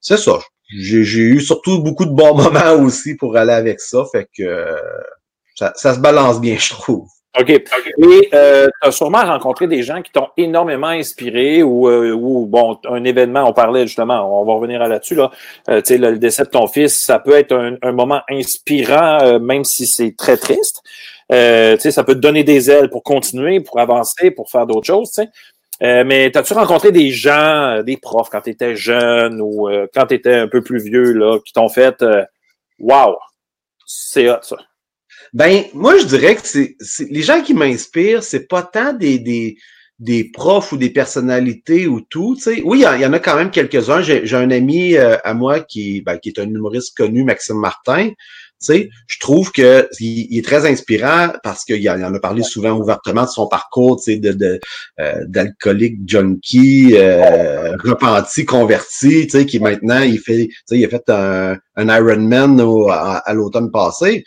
c'est 0.00 0.18
ça. 0.18 0.38
J'ai 0.70 0.98
eu 0.98 1.40
surtout 1.40 1.82
beaucoup 1.82 2.04
de 2.04 2.10
bons 2.10 2.36
moments 2.36 2.74
aussi 2.84 3.14
pour 3.16 3.36
aller 3.36 3.52
avec 3.52 3.80
ça. 3.80 4.04
Fait 4.12 4.28
que 4.36 4.76
ça, 5.54 5.72
ça 5.76 5.94
se 5.94 6.00
balance 6.00 6.40
bien, 6.40 6.58
je 6.58 6.70
trouve. 6.70 7.08
OK. 7.36 7.50
Et 7.50 7.64
euh, 8.32 8.66
tu 8.82 8.88
as 8.88 8.90
sûrement 8.90 9.24
rencontré 9.24 9.66
des 9.66 9.82
gens 9.82 10.02
qui 10.02 10.10
t'ont 10.10 10.28
énormément 10.36 10.88
inspiré 10.88 11.62
ou, 11.62 11.88
euh, 11.88 12.12
ou, 12.12 12.46
bon, 12.46 12.78
un 12.88 13.04
événement, 13.04 13.44
on 13.44 13.52
parlait 13.52 13.86
justement, 13.86 14.40
on 14.40 14.44
va 14.44 14.54
revenir 14.54 14.80
là-dessus, 14.86 15.14
là. 15.14 15.30
Euh, 15.68 15.80
tu 15.80 15.94
sais, 15.94 15.98
le, 15.98 16.18
décès 16.18 16.44
de 16.44 16.48
ton 16.48 16.66
fils, 16.66 16.98
ça 16.98 17.18
peut 17.18 17.36
être 17.36 17.52
un, 17.52 17.76
un 17.82 17.92
moment 17.92 18.22
inspirant, 18.30 19.18
euh, 19.22 19.38
même 19.38 19.64
si 19.64 19.86
c'est 19.86 20.16
très 20.16 20.36
triste. 20.36 20.82
Euh, 21.30 21.76
tu 21.76 21.82
sais, 21.82 21.90
ça 21.90 22.02
peut 22.02 22.14
te 22.14 22.20
donner 22.20 22.44
des 22.44 22.70
ailes 22.70 22.88
pour 22.88 23.02
continuer, 23.02 23.60
pour 23.60 23.78
avancer, 23.78 24.30
pour 24.30 24.50
faire 24.50 24.66
d'autres 24.66 24.86
choses, 24.86 25.10
tu 25.10 25.22
sais. 25.22 25.28
Euh, 25.82 26.02
mais 26.04 26.36
as-tu 26.36 26.54
rencontré 26.54 26.90
des 26.90 27.10
gens, 27.10 27.82
des 27.84 27.96
profs 27.98 28.30
quand 28.30 28.40
tu 28.40 28.50
étais 28.50 28.74
jeune 28.74 29.40
ou 29.40 29.68
quand 29.94 30.06
tu 30.06 30.14
étais 30.14 30.34
un 30.34 30.48
peu 30.48 30.60
plus 30.60 30.82
vieux, 30.82 31.12
là, 31.12 31.38
qui 31.44 31.52
t'ont 31.52 31.68
fait 31.68 32.02
Wow, 32.80 33.16
c'est 33.86 34.28
hot 34.28 34.38
ça? 34.42 34.56
Ben, 35.34 35.64
moi, 35.74 35.98
je 35.98 36.06
dirais 36.06 36.36
que 36.36 36.42
c'est 36.44 36.76
les 37.10 37.22
gens 37.22 37.42
qui 37.42 37.54
m'inspirent, 37.54 38.22
c'est 38.22 38.48
pas 38.48 38.62
tant 38.62 38.92
des, 38.92 39.18
des, 39.18 39.56
des 39.98 40.24
profs 40.24 40.72
ou 40.72 40.76
des 40.76 40.90
personnalités 40.90 41.86
ou 41.86 42.00
tout. 42.00 42.34
Tu 42.36 42.42
sais. 42.42 42.62
Oui, 42.64 42.84
il 42.84 43.00
y, 43.00 43.06
en 43.06 43.12
a 43.12 43.18
quand 43.18 43.36
même 43.36 43.50
quelques-uns. 43.50 44.00
J'ai 44.00 44.36
un 44.36 44.50
ami 44.50 44.96
euh, 44.96 45.16
à 45.24 45.34
moi 45.34 45.60
qui, 45.60 46.02
ben, 46.02 46.18
qui 46.18 46.28
est 46.30 46.38
un 46.38 46.48
humoriste 46.48 46.96
connu, 46.96 47.24
Maxime 47.24 47.58
Martin. 47.58 48.10
Tu 48.60 48.66
sais, 48.66 48.90
je 49.06 49.18
trouve 49.20 49.52
que 49.52 49.88
il, 50.00 50.36
est 50.36 50.44
très 50.44 50.68
inspirant 50.68 51.28
parce 51.44 51.64
qu'il 51.64 51.88
en 51.88 52.14
a 52.14 52.18
parlé 52.18 52.42
souvent 52.42 52.72
ouvertement 52.72 53.22
de 53.22 53.28
son 53.28 53.46
parcours, 53.46 53.98
tu 53.98 54.12
sais, 54.12 54.18
de, 54.18 54.32
de 54.32 54.58
euh, 54.98 55.24
d'alcoolique 55.28 55.98
junkie, 56.06 56.96
euh, 56.96 57.76
repenti, 57.76 58.44
converti, 58.44 59.26
tu 59.26 59.30
sais, 59.30 59.46
qui 59.46 59.60
maintenant 59.60 60.00
il 60.00 60.18
fait, 60.18 60.48
tu 60.48 60.54
sais, 60.66 60.78
il 60.78 60.84
a 60.84 60.88
fait 60.88 61.08
un, 61.08 61.56
un 61.76 61.96
Ironman 61.96 62.60
à, 62.90 63.18
à 63.18 63.34
l'automne 63.34 63.70
passé 63.70 64.24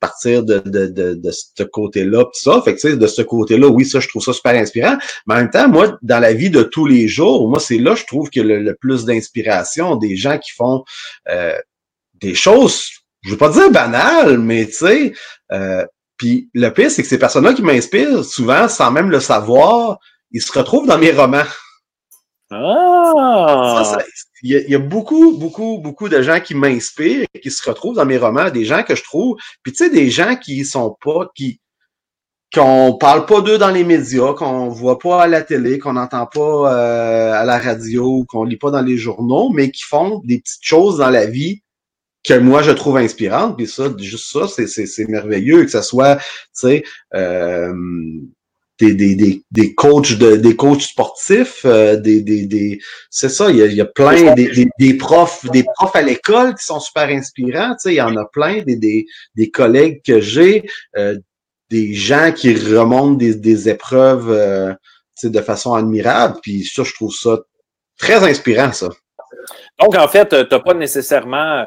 partir 0.00 0.42
de, 0.42 0.58
de, 0.58 0.86
de, 0.86 1.14
de 1.14 1.30
ce 1.30 1.62
côté-là, 1.62 2.24
tout 2.24 2.30
ça. 2.50 2.62
Fait 2.62 2.74
que, 2.74 2.94
de 2.94 3.06
ce 3.06 3.22
côté-là, 3.22 3.68
oui, 3.68 3.84
ça, 3.84 4.00
je 4.00 4.08
trouve 4.08 4.22
ça 4.22 4.32
super 4.32 4.54
inspirant. 4.54 4.96
Mais 5.26 5.34
en 5.34 5.38
même 5.38 5.50
temps, 5.50 5.68
moi, 5.68 5.98
dans 6.02 6.18
la 6.18 6.32
vie 6.32 6.50
de 6.50 6.62
tous 6.62 6.86
les 6.86 7.08
jours, 7.08 7.48
moi, 7.48 7.60
c'est 7.60 7.78
là, 7.78 7.94
je 7.94 8.04
trouve 8.04 8.30
que 8.30 8.40
le, 8.40 8.60
le 8.60 8.74
plus 8.74 9.04
d'inspiration, 9.04 9.96
des 9.96 10.16
gens 10.16 10.38
qui 10.38 10.52
font 10.52 10.84
euh, 11.28 11.56
des 12.20 12.34
choses, 12.34 12.86
je 13.22 13.30
veux 13.30 13.36
pas 13.36 13.50
dire 13.50 13.70
banales, 13.70 14.38
mais 14.38 14.66
tu 14.66 14.72
sais, 14.72 15.12
euh, 15.52 15.84
puis 16.16 16.50
le 16.52 16.68
pire, 16.68 16.90
c'est 16.90 17.02
que 17.02 17.08
ces 17.08 17.18
personnes-là 17.18 17.54
qui 17.54 17.62
m'inspirent, 17.62 18.24
souvent, 18.24 18.68
sans 18.68 18.90
même 18.90 19.10
le 19.10 19.20
savoir, 19.20 19.98
ils 20.32 20.42
se 20.42 20.52
retrouvent 20.52 20.86
dans 20.86 20.98
mes 20.98 21.12
romans. 21.12 21.44
Ah! 22.50 23.98
Il 24.42 24.64
y, 24.68 24.74
a 24.74 24.78
beaucoup, 24.78 25.36
beaucoup, 25.36 25.78
beaucoup 25.78 26.08
de 26.08 26.22
gens 26.22 26.40
qui 26.40 26.54
m'inspirent 26.54 27.26
et 27.34 27.40
qui 27.40 27.50
se 27.50 27.68
retrouvent 27.68 27.96
dans 27.96 28.06
mes 28.06 28.16
romans, 28.16 28.50
des 28.50 28.64
gens 28.64 28.82
que 28.82 28.96
je 28.96 29.02
trouve, 29.02 29.36
puis 29.62 29.72
tu 29.72 29.84
sais, 29.84 29.90
des 29.90 30.10
gens 30.10 30.34
qui 30.34 30.64
sont 30.64 30.96
pas, 31.02 31.30
qui 31.34 31.60
qu'on 32.52 32.96
parle 32.98 33.26
pas 33.26 33.42
d'eux 33.42 33.58
dans 33.58 33.70
les 33.70 33.84
médias, 33.84 34.32
qu'on 34.34 34.68
voit 34.68 34.98
pas 34.98 35.22
à 35.22 35.26
la 35.28 35.42
télé, 35.42 35.78
qu'on 35.78 35.92
n'entend 35.92 36.26
pas 36.26 36.74
euh, 36.74 37.32
à 37.32 37.44
la 37.44 37.58
radio, 37.58 38.24
qu'on 38.28 38.44
lit 38.44 38.56
pas 38.56 38.72
dans 38.72 38.82
les 38.82 38.96
journaux, 38.96 39.50
mais 39.50 39.70
qui 39.70 39.84
font 39.84 40.20
des 40.24 40.40
petites 40.40 40.64
choses 40.64 40.98
dans 40.98 41.10
la 41.10 41.26
vie 41.26 41.62
que 42.24 42.34
moi 42.34 42.62
je 42.62 42.72
trouve 42.72 42.96
inspirantes. 42.96 43.56
Puis 43.56 43.68
ça, 43.68 43.84
juste 43.98 44.32
ça, 44.32 44.48
c'est 44.48 45.08
merveilleux, 45.08 45.64
que 45.64 45.70
ce 45.70 45.82
soit, 45.82 46.16
tu 46.16 46.22
sais, 46.54 46.84
euh, 47.14 47.72
des, 48.80 48.94
des, 48.94 49.14
des, 49.14 49.42
des 49.50 49.74
coachs 49.74 50.14
de 50.14 50.36
des 50.36 50.56
coachs 50.56 50.80
sportifs, 50.80 51.62
euh, 51.64 51.96
des, 51.96 52.22
des, 52.22 52.46
des 52.46 52.80
c'est 53.10 53.28
ça, 53.28 53.50
il 53.50 53.56
y 53.56 53.62
a, 53.62 53.66
il 53.66 53.74
y 53.74 53.80
a 53.80 53.86
plein 53.86 54.34
des, 54.34 54.66
des, 54.78 54.94
profs, 54.94 55.44
des 55.50 55.64
profs 55.74 55.94
à 55.94 56.02
l'école 56.02 56.54
qui 56.54 56.64
sont 56.64 56.80
super 56.80 57.08
inspirants, 57.08 57.72
tu 57.72 57.80
sais, 57.80 57.92
il 57.92 57.96
y 57.96 58.02
en 58.02 58.16
a 58.16 58.24
plein, 58.24 58.62
des, 58.62 58.76
des, 58.76 59.06
des 59.34 59.50
collègues 59.50 60.00
que 60.04 60.20
j'ai, 60.20 60.68
euh, 60.96 61.16
des 61.70 61.92
gens 61.92 62.32
qui 62.34 62.54
remontent 62.54 63.14
des, 63.14 63.34
des 63.34 63.68
épreuves 63.68 64.30
euh, 64.30 64.72
de 65.22 65.40
façon 65.40 65.74
admirable, 65.74 66.38
puis 66.42 66.64
ça, 66.64 66.82
je 66.82 66.94
trouve 66.94 67.14
ça 67.14 67.38
très 67.98 68.24
inspirant, 68.28 68.72
ça. 68.72 68.88
Donc, 69.78 69.94
en 69.94 70.08
fait, 70.08 70.30
tu 70.30 70.36
n'as 70.36 70.60
pas 70.60 70.74
nécessairement 70.74 71.66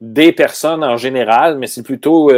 des 0.00 0.32
personnes 0.32 0.82
en 0.82 0.96
général, 0.96 1.56
mais 1.58 1.68
c'est 1.68 1.84
plutôt 1.84 2.30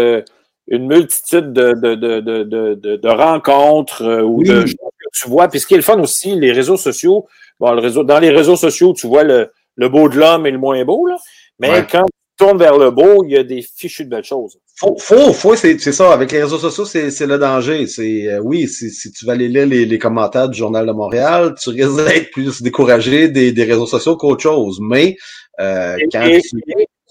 une 0.69 0.87
multitude 0.87 1.53
de, 1.53 1.73
de, 1.73 1.95
de, 1.95 2.97
de 2.97 3.09
rencontres 3.09 4.03
euh, 4.03 4.23
ou 4.23 4.43
de 4.43 4.61
choses 4.61 4.75
que 4.75 5.09
tu 5.13 5.29
vois. 5.29 5.49
Puis 5.49 5.61
ce 5.61 5.67
qui 5.67 5.75
est 5.75 5.79
le 5.79 5.83
fun 5.83 5.99
aussi, 6.01 6.35
les 6.39 6.53
réseaux 6.53 6.77
sociaux, 6.77 7.27
bon, 7.61 7.73
le 7.73 7.81
réseau, 7.81 8.05
dans 8.05 8.19
les 8.19 8.31
réseaux 8.31 8.57
sociaux, 8.57 8.95
tu 8.95 9.07
vois 9.07 9.25
le, 9.25 9.51
le 9.77 9.89
beau 9.89 10.09
de 10.09 10.17
l'homme 10.17 10.47
et 10.47 10.51
le 10.51 10.59
moins 10.59 10.83
beau, 10.85 11.07
là. 11.07 11.17
mais 11.59 11.85
quand 11.91 12.05
tu 12.05 12.45
tourne 12.45 12.59
vers 12.59 12.79
le 12.79 12.91
beau, 12.91 13.25
il 13.25 13.33
y 13.33 13.37
a 13.37 13.45
des 13.45 13.63
fichus 13.63 14.05
de 14.05 14.11
belles 14.11 14.25
choses. 14.25 14.59
Faut, 14.77 14.97
faut, 14.99 15.33
faut 15.33 15.55
c'est 15.55 15.79
ça. 15.79 16.13
Avec 16.13 16.33
les 16.33 16.43
réseaux 16.43 16.59
sociaux, 16.59 16.85
c'est 16.85 17.27
le 17.27 17.39
danger. 17.39 17.87
C'est 17.87 18.29
euh, 18.29 18.41
oui, 18.41 18.67
si, 18.67 18.91
si 18.91 19.13
tu 19.13 19.25
vas 19.25 19.33
aller 19.33 19.49
lire 19.49 19.67
les, 19.67 19.87
les, 19.87 19.99
commentaires 20.01 20.49
du 20.49 20.59
Journal 20.59 20.85
de 20.85 20.91
Montréal, 20.91 21.55
tu 21.63 21.71
risques 21.71 22.05
d'être 22.05 22.33
plus 22.33 22.61
découragé 22.61 23.29
des, 23.29 23.53
des 23.53 23.65
réseaux 23.65 23.87
sociaux 23.87 24.17
qu'autre 24.17 24.43
chose. 24.43 24.81
Mais 24.81 25.17
euh, 25.61 25.97
quand 26.11 26.25
et, 26.27 26.41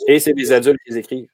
et 0.08 0.20
c'est 0.20 0.34
des 0.34 0.52
adultes 0.52 0.80
qui 0.86 0.98
écrivent. 0.98 1.28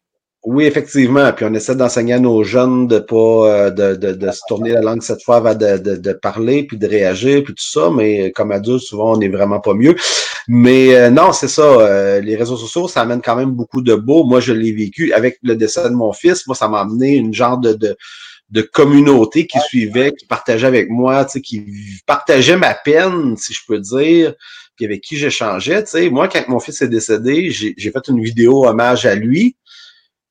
Oui, 0.43 0.63
effectivement. 0.63 1.33
Puis 1.33 1.45
on 1.45 1.53
essaie 1.53 1.75
d'enseigner 1.75 2.13
à 2.13 2.19
nos 2.19 2.43
jeunes 2.43 2.87
de 2.87 2.99
pas 2.99 3.15
euh, 3.15 3.69
de, 3.71 3.95
de, 3.95 4.31
se 4.31 4.39
tourner 4.47 4.71
la 4.71 4.81
langue 4.81 5.01
cette 5.01 5.21
fois 5.21 5.37
avant 5.37 5.53
de, 5.53 5.77
de, 5.77 6.13
parler, 6.13 6.63
puis 6.63 6.77
de 6.77 6.87
réagir, 6.87 7.43
puis 7.43 7.53
tout 7.53 7.63
ça. 7.63 7.89
Mais 7.93 8.31
comme 8.31 8.51
adulte, 8.51 8.81
souvent, 8.81 9.15
on 9.15 9.17
n'est 9.17 9.27
vraiment 9.27 9.59
pas 9.59 9.73
mieux. 9.73 9.95
Mais 10.47 10.95
euh, 10.95 11.09
non, 11.09 11.33
c'est 11.33 11.49
ça. 11.49 11.63
Euh, 11.63 12.21
les 12.21 12.37
réseaux 12.37 12.55
sociaux, 12.55 12.87
ça 12.87 13.01
amène 13.01 13.21
quand 13.21 13.35
même 13.35 13.51
beaucoup 13.51 13.81
de 13.81 13.95
beau. 13.95 14.23
Moi, 14.23 14.39
je 14.39 14.53
l'ai 14.53 14.71
vécu 14.71 15.11
avec 15.11 15.39
le 15.43 15.57
décès 15.57 15.83
de 15.83 15.93
mon 15.93 16.13
fils. 16.13 16.47
Moi, 16.47 16.55
ça 16.55 16.69
m'a 16.69 16.79
amené 16.79 17.15
une 17.15 17.33
genre 17.33 17.57
de, 17.57 17.77
de, 18.49 18.61
communauté 18.61 19.45
qui 19.45 19.59
suivait, 19.59 20.13
qui 20.13 20.25
partageait 20.25 20.67
avec 20.67 20.89
moi, 20.89 21.25
tu 21.25 21.41
qui 21.41 21.65
partageait 22.07 22.57
ma 22.57 22.73
peine, 22.73 23.35
si 23.35 23.53
je 23.53 23.59
peux 23.67 23.79
dire 23.79 24.33
puis 24.79 24.85
avec 24.85 25.01
qui 25.01 25.17
j'échangeais. 25.17 25.83
Tu 25.83 25.89
sais, 25.89 26.09
moi, 26.09 26.29
quand 26.29 26.47
mon 26.47 26.61
fils 26.61 26.81
est 26.81 26.87
décédé, 26.87 27.49
j'ai 27.51 27.91
fait 27.91 28.07
une 28.07 28.23
vidéo 28.23 28.65
hommage 28.65 29.05
à 29.05 29.13
lui. 29.13 29.57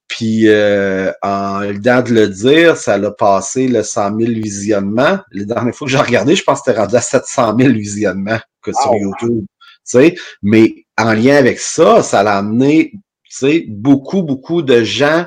Puis 0.09 0.49
euh, 0.49 1.13
en 1.23 1.61
le 1.61 1.81
temps 1.81 2.03
de 2.03 2.15
le 2.15 2.29
dire, 2.29 2.77
ça 2.77 2.97
l'a 2.97 3.11
passé 3.11 3.69
le 3.69 3.83
100 3.83 4.19
000 4.19 4.33
visionnements. 4.33 5.19
La 5.33 5.45
dernière 5.45 5.75
fois 5.75 5.87
que 5.87 5.93
j'ai 5.93 5.99
regardé, 5.99 6.35
je 6.35 6.43
pense 6.43 6.61
que 6.61 6.65
c'était 6.67 6.81
rendu 6.81 6.97
à 6.97 7.01
700 7.01 7.57
000 7.59 7.73
visionnements 7.75 8.41
que 8.63 8.73
sur 8.73 8.95
YouTube. 8.95 9.45
Tu 9.45 9.47
sais, 9.85 10.15
mais 10.43 10.87
en 10.97 11.13
lien 11.13 11.37
avec 11.37 11.61
ça, 11.61 12.03
ça 12.03 12.23
l'a 12.23 12.39
amené 12.39 12.93
tu 13.29 13.37
sais, 13.37 13.65
beaucoup, 13.69 14.23
beaucoup 14.23 14.63
de 14.63 14.83
gens 14.83 15.27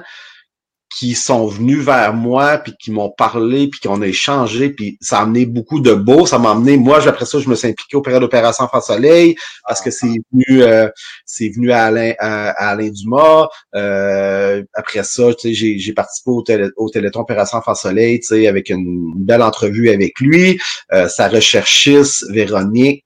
qui 0.98 1.16
sont 1.16 1.48
venus 1.48 1.80
vers 1.80 2.14
moi, 2.14 2.58
puis 2.58 2.74
qui 2.78 2.92
m'ont 2.92 3.10
parlé, 3.10 3.68
puis 3.68 3.80
qu'on 3.80 4.02
a 4.02 4.08
échangé, 4.08 4.70
puis 4.70 4.98
ça 5.00 5.20
a 5.20 5.24
amené 5.24 5.46
beaucoup 5.46 5.80
de 5.80 5.94
beau. 5.94 6.26
Ça 6.26 6.38
m'a 6.38 6.52
amené, 6.52 6.78
moi, 6.78 7.08
après 7.08 7.26
ça, 7.26 7.40
je 7.40 7.50
me 7.50 7.56
suis 7.56 7.70
impliqué 7.70 7.96
au 7.96 8.02
période 8.02 8.22
d'opération 8.22 8.68
France 8.68 8.88
Soleil, 8.88 9.36
parce 9.68 9.82
que 9.82 9.90
c'est 9.90 10.08
venu 10.32 10.64
euh, 10.64 10.90
c'est 11.26 11.50
venu 11.50 11.72
à 11.72 11.86
Alain, 11.86 12.14
à, 12.20 12.70
Alain 12.70 12.90
Dumas. 12.90 13.48
Euh, 13.76 14.64
après 14.74 15.04
ça, 15.04 15.32
sais, 15.38 15.54
j'ai 15.54 15.94
participé 15.94 16.32
au, 16.32 16.42
télé, 16.42 16.68
au 16.76 16.90
Téléthon 16.90 17.22
Opération 17.22 17.62
France 17.62 17.82
Soleil, 17.82 18.20
tu 18.20 18.28
sais, 18.28 18.48
avec 18.48 18.70
une, 18.70 19.14
belle 19.16 19.42
entrevue 19.42 19.90
avec 19.90 20.20
lui. 20.20 20.60
Euh, 20.92 21.08
sa 21.08 21.30
recherchiste, 21.30 22.30
Véronique, 22.32 23.06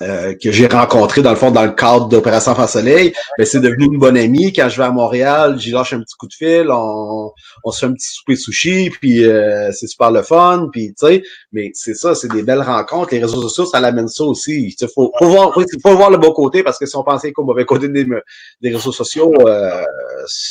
euh, 0.00 0.34
que 0.34 0.50
j'ai 0.50 0.66
rencontré 0.66 1.22
dans 1.22 1.30
le 1.30 1.36
fond 1.36 1.50
dans 1.50 1.64
le 1.64 1.72
cadre 1.72 2.08
d'Opération 2.08 2.54
France 2.54 2.72
Soleil, 2.72 3.12
mais 3.38 3.44
c'est 3.44 3.60
devenu 3.60 3.84
une 3.84 3.98
bonne 3.98 4.16
amie. 4.16 4.52
Quand 4.52 4.68
je 4.68 4.78
vais 4.78 4.84
à 4.84 4.90
Montréal, 4.90 5.58
j'y 5.58 5.70
lâche 5.70 5.92
un 5.92 6.00
petit 6.00 6.16
coup 6.16 6.26
de 6.26 6.32
fil, 6.32 6.70
on, 6.70 7.30
on 7.62 7.70
se 7.70 7.80
fait 7.80 7.86
un 7.86 7.92
petit 7.92 8.08
souper 8.08 8.34
sushi, 8.34 8.90
puis 8.90 9.24
euh, 9.24 9.70
c'est 9.72 9.86
super 9.86 10.10
le 10.10 10.22
fun, 10.22 10.68
puis 10.72 10.94
tu 10.98 11.06
sais, 11.06 11.22
mais 11.52 11.70
c'est 11.74 11.94
ça, 11.94 12.14
c'est 12.14 12.32
des 12.32 12.42
belles 12.42 12.62
rencontres. 12.62 13.12
Les 13.12 13.20
réseaux 13.20 13.42
sociaux, 13.42 13.66
ça 13.66 13.80
l'amène 13.80 14.08
ça 14.08 14.24
aussi. 14.24 14.74
Il 14.80 14.88
faut, 14.88 15.12
faut, 15.18 15.26
voir, 15.26 15.52
faut 15.54 15.96
voir 15.96 16.10
le 16.10 16.16
bon 16.16 16.32
côté, 16.32 16.62
parce 16.62 16.78
que 16.78 16.86
si 16.86 16.96
on 16.96 17.04
pensait 17.04 17.32
qu'au 17.32 17.44
mauvais 17.44 17.64
côté 17.64 17.88
des, 17.88 18.04
des 18.04 18.70
réseaux 18.70 18.92
sociaux, 18.92 19.32
euh, 19.46 19.84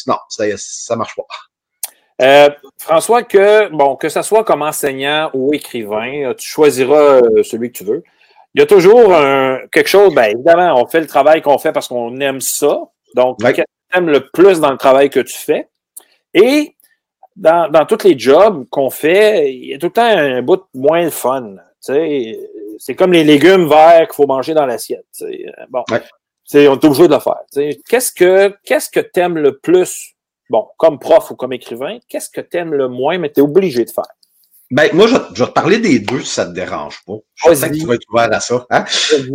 non, 0.08 0.18
ça, 0.30 0.46
ça 0.56 0.96
marche 0.96 1.16
pas. 1.16 1.24
François, 2.78 3.24
que 3.24 3.70
bon, 3.76 3.96
que 3.96 4.08
ce 4.08 4.22
soit 4.22 4.44
comme 4.44 4.62
enseignant 4.62 5.32
ou 5.34 5.54
écrivain, 5.54 6.34
tu 6.38 6.48
choisiras 6.48 7.20
celui 7.44 7.72
que 7.72 7.80
tu 7.80 7.84
veux 7.84 8.04
il 8.54 8.60
y 8.60 8.64
a 8.64 8.66
toujours 8.66 9.14
quelque 9.72 9.88
chose, 9.88 10.14
bien 10.14 10.26
évidemment, 10.26 10.82
on 10.82 10.86
fait 10.86 11.00
le 11.00 11.08
travail 11.08 11.42
qu'on 11.42 11.58
fait 11.58 11.72
parce 11.72 11.88
qu'on 11.88 12.20
aime 12.20 12.42
ça. 12.42 12.82
Donc, 13.16 13.40
qu'est-ce 13.40 13.54
que 13.54 13.62
tu 13.62 13.98
aimes 13.98 14.10
le 14.10 14.30
plus 14.30 14.60
dans 14.60 14.72
le 14.72 14.78
travail 14.78 15.10
que 15.10 15.20
tu 15.20 15.38
fais? 15.38 15.68
Et 16.34 16.76
dans, 17.36 17.70
dans 17.70 17.86
tous 17.86 18.04
les 18.04 18.18
jobs 18.18 18.66
qu'on 18.70 18.90
fait, 18.90 19.54
il 19.54 19.66
y 19.68 19.74
a 19.74 19.78
tout 19.78 19.88
le 19.88 19.92
temps 19.94 20.04
un 20.04 20.42
bout 20.42 20.64
moins 20.74 21.10
fun. 21.10 21.56
C'est 21.80 22.96
comme 22.96 23.14
les 23.14 23.24
légumes 23.24 23.68
verts 23.68 24.08
qu'il 24.08 24.16
faut 24.16 24.28
manger 24.28 24.54
dans 24.54 24.66
l'assiette. 24.66 25.06
Bon, 25.70 25.84
on 25.90 26.58
est 26.58 26.68
obligé 26.68 27.08
de 27.08 27.14
le 27.14 27.20
faire. 27.20 27.42
Qu'est-ce 27.88 28.12
que 28.12 28.54
qu'est-ce 28.64 28.90
que 28.90 29.00
tu 29.00 29.20
aimes 29.20 29.38
le 29.38 29.58
plus? 29.58 30.14
Bon, 30.50 30.68
comme 30.78 31.00
prof 31.00 31.32
ou 31.32 31.36
comme 31.36 31.54
écrivain, 31.54 32.00
qu'est-ce 32.10 32.30
que 32.30 32.42
tu 32.42 32.58
aimes 32.58 32.74
le 32.74 32.90
moins, 32.90 33.18
mais 33.18 33.32
tu 33.32 33.40
es 33.40 33.44
obligé 33.44 33.86
de 33.86 33.90
faire? 33.90 34.04
Ben, 34.72 34.90
moi, 34.94 35.06
je, 35.06 35.16
je, 35.34 35.44
vais 35.44 35.50
te 35.50 35.54
parler 35.54 35.80
des 35.80 36.00
deux 36.00 36.22
si 36.22 36.32
ça 36.32 36.46
te 36.46 36.54
dérange 36.54 37.02
pas. 37.06 37.16
Je 37.36 37.54
sais 37.54 37.70
que 37.70 37.76
tu 37.76 37.86
vas 37.86 37.96
être 37.96 38.10
ouvert 38.10 38.30
à 38.32 38.40
ça. 38.40 38.66
Hein? 38.70 38.86